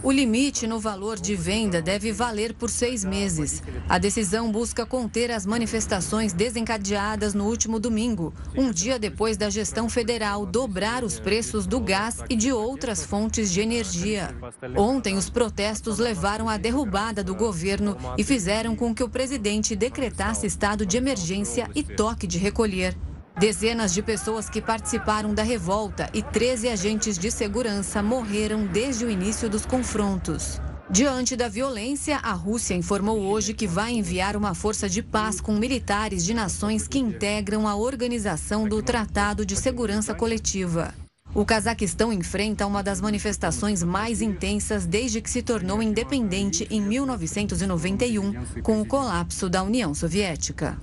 O 0.03 0.11
limite 0.11 0.67
no 0.67 0.81
valor 0.81 1.21
de 1.21 1.35
venda 1.35 1.83
deve 1.83 2.11
valer 2.11 2.55
por 2.55 2.71
seis 2.71 3.05
meses. 3.05 3.63
A 3.87 3.99
decisão 3.99 4.51
busca 4.51 4.87
conter 4.87 5.31
as 5.31 5.45
manifestações 5.45 6.33
desencadeadas 6.33 7.35
no 7.35 7.45
último 7.45 7.79
domingo, 7.79 8.33
um 8.57 8.71
dia 8.71 8.99
depois 8.99 9.37
da 9.37 9.51
gestão 9.51 9.91
federal 9.91 10.47
dobrar 10.47 11.05
os 11.05 11.21
preços 11.21 11.67
do 11.67 11.79
gás 11.79 12.17
e 12.31 12.35
de 12.35 12.51
outras 12.51 13.05
fontes 13.05 13.53
de 13.53 13.61
energia. 13.61 14.35
Ontem, 14.75 15.19
os 15.19 15.29
protestos 15.29 15.99
levaram 15.99 16.49
à 16.49 16.57
derrubada 16.57 17.23
do 17.23 17.35
governo 17.35 17.95
e 18.17 18.25
fizeram 18.25 18.75
com 18.75 18.95
que 18.95 19.05
o 19.05 19.09
presidente 19.09 19.77
decretasse 19.77 20.47
estado 20.47 20.87
de 20.87 20.97
emergência 20.97 21.69
e 21.75 21.83
toque 21.83 22.27
de 22.27 22.39
recolher. 22.39 22.97
Dezenas 23.41 23.95
de 23.95 24.03
pessoas 24.03 24.51
que 24.51 24.61
participaram 24.61 25.32
da 25.32 25.43
revolta 25.43 26.11
e 26.12 26.22
13 26.22 26.68
agentes 26.68 27.16
de 27.16 27.30
segurança 27.30 28.03
morreram 28.03 28.66
desde 28.66 29.07
o 29.07 29.11
início 29.11 29.49
dos 29.49 29.64
confrontos. 29.64 30.61
Diante 30.91 31.34
da 31.34 31.49
violência, 31.49 32.18
a 32.18 32.34
Rússia 32.34 32.74
informou 32.74 33.18
hoje 33.18 33.55
que 33.55 33.66
vai 33.66 33.93
enviar 33.93 34.36
uma 34.36 34.55
força 34.55 34.91
de 34.91 35.03
paz 35.03 35.41
com 35.41 35.55
militares 35.55 36.22
de 36.22 36.34
nações 36.34 36.86
que 36.86 36.99
integram 36.99 37.66
a 37.66 37.74
organização 37.74 38.68
do 38.68 38.82
Tratado 38.82 39.47
de 39.47 39.57
Segurança 39.57 40.12
Coletiva. 40.12 40.93
O 41.33 41.45
Cazaquistão 41.45 42.12
enfrenta 42.12 42.66
uma 42.66 42.83
das 42.83 43.01
manifestações 43.01 43.85
mais 43.85 44.20
intensas 44.20 44.85
desde 44.85 45.20
que 45.20 45.31
se 45.31 45.43
tornou 45.43 45.81
independente 45.81 46.66
em 46.68 46.81
1991, 46.81 48.62
com 48.62 48.81
o 48.81 48.87
colapso 48.87 49.49
da 49.49 49.62
União 49.62 49.95
Soviética. 49.95 50.76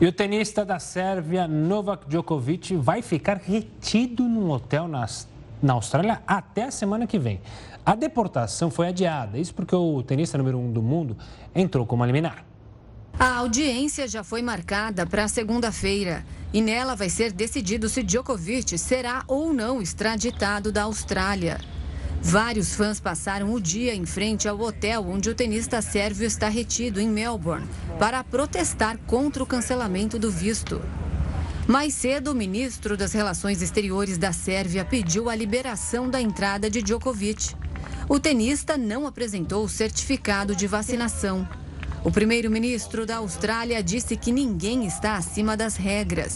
E 0.00 0.06
o 0.06 0.12
tenista 0.12 0.64
da 0.64 0.78
Sérvia, 0.78 1.48
Novak 1.48 2.08
Djokovic, 2.08 2.76
vai 2.76 3.02
ficar 3.02 3.38
retido 3.38 4.22
num 4.22 4.48
hotel 4.48 4.86
na, 4.86 5.72
Austrália 5.72 6.22
até 6.24 6.66
a 6.66 6.70
semana 6.70 7.04
que 7.04 7.18
vem. 7.18 7.40
A 7.84 7.96
deportação 7.96 8.70
foi 8.70 8.86
adiada, 8.86 9.38
isso 9.38 9.52
porque 9.52 9.74
o 9.74 10.02
tenista 10.04 10.38
número 10.38 10.56
um 10.56 10.70
do 10.70 10.82
mundo 10.82 11.16
entrou 11.52 11.84
como 11.84 12.04
liminar. 12.04 12.49
A 13.20 13.36
audiência 13.36 14.08
já 14.08 14.24
foi 14.24 14.40
marcada 14.40 15.04
para 15.04 15.28
segunda-feira 15.28 16.24
e 16.54 16.62
nela 16.62 16.96
vai 16.96 17.10
ser 17.10 17.32
decidido 17.32 17.86
se 17.86 18.02
Djokovic 18.02 18.78
será 18.78 19.24
ou 19.28 19.52
não 19.52 19.82
extraditado 19.82 20.72
da 20.72 20.84
Austrália. 20.84 21.60
Vários 22.22 22.74
fãs 22.74 22.98
passaram 22.98 23.52
o 23.52 23.60
dia 23.60 23.94
em 23.94 24.06
frente 24.06 24.48
ao 24.48 24.58
hotel 24.58 25.06
onde 25.06 25.28
o 25.28 25.34
tenista 25.34 25.82
sérvio 25.82 26.26
está 26.26 26.48
retido 26.48 26.98
em 26.98 27.10
Melbourne 27.10 27.68
para 27.98 28.24
protestar 28.24 28.96
contra 29.06 29.42
o 29.42 29.46
cancelamento 29.46 30.18
do 30.18 30.30
visto. 30.30 30.80
Mais 31.68 31.92
cedo, 31.92 32.30
o 32.32 32.34
ministro 32.34 32.96
das 32.96 33.12
Relações 33.12 33.60
Exteriores 33.60 34.16
da 34.16 34.32
Sérvia 34.32 34.82
pediu 34.82 35.28
a 35.28 35.34
liberação 35.34 36.08
da 36.08 36.22
entrada 36.22 36.70
de 36.70 36.80
Djokovic. 36.80 37.54
O 38.08 38.18
tenista 38.18 38.78
não 38.78 39.06
apresentou 39.06 39.62
o 39.62 39.68
certificado 39.68 40.56
de 40.56 40.66
vacinação. 40.66 41.46
O 42.02 42.10
primeiro-ministro 42.10 43.04
da 43.04 43.16
Austrália 43.16 43.82
disse 43.82 44.16
que 44.16 44.32
ninguém 44.32 44.86
está 44.86 45.16
acima 45.16 45.54
das 45.56 45.76
regras. 45.76 46.34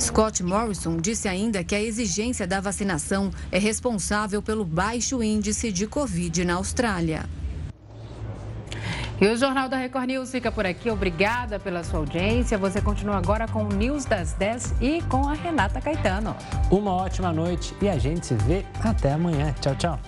Scott 0.00 0.42
Morrison 0.42 0.96
disse 0.96 1.28
ainda 1.28 1.62
que 1.62 1.74
a 1.74 1.82
exigência 1.82 2.46
da 2.46 2.60
vacinação 2.60 3.30
é 3.50 3.58
responsável 3.58 4.40
pelo 4.40 4.64
baixo 4.64 5.22
índice 5.22 5.70
de 5.70 5.86
Covid 5.86 6.44
na 6.44 6.54
Austrália. 6.54 7.28
E 9.20 9.26
o 9.28 9.36
Jornal 9.36 9.68
da 9.68 9.76
Record 9.76 10.06
News 10.08 10.32
fica 10.32 10.50
por 10.50 10.66
aqui. 10.66 10.90
Obrigada 10.90 11.60
pela 11.60 11.84
sua 11.84 12.00
audiência. 12.00 12.58
Você 12.58 12.80
continua 12.80 13.18
agora 13.18 13.46
com 13.46 13.64
o 13.64 13.68
News 13.68 14.04
das 14.04 14.32
10 14.32 14.74
e 14.80 15.02
com 15.02 15.28
a 15.28 15.34
Renata 15.34 15.80
Caetano. 15.80 16.34
Uma 16.70 16.92
ótima 16.92 17.32
noite 17.32 17.72
e 17.80 17.88
a 17.88 17.98
gente 17.98 18.26
se 18.26 18.34
vê 18.34 18.64
até 18.82 19.12
amanhã. 19.12 19.54
Tchau, 19.60 19.76
tchau. 19.76 20.00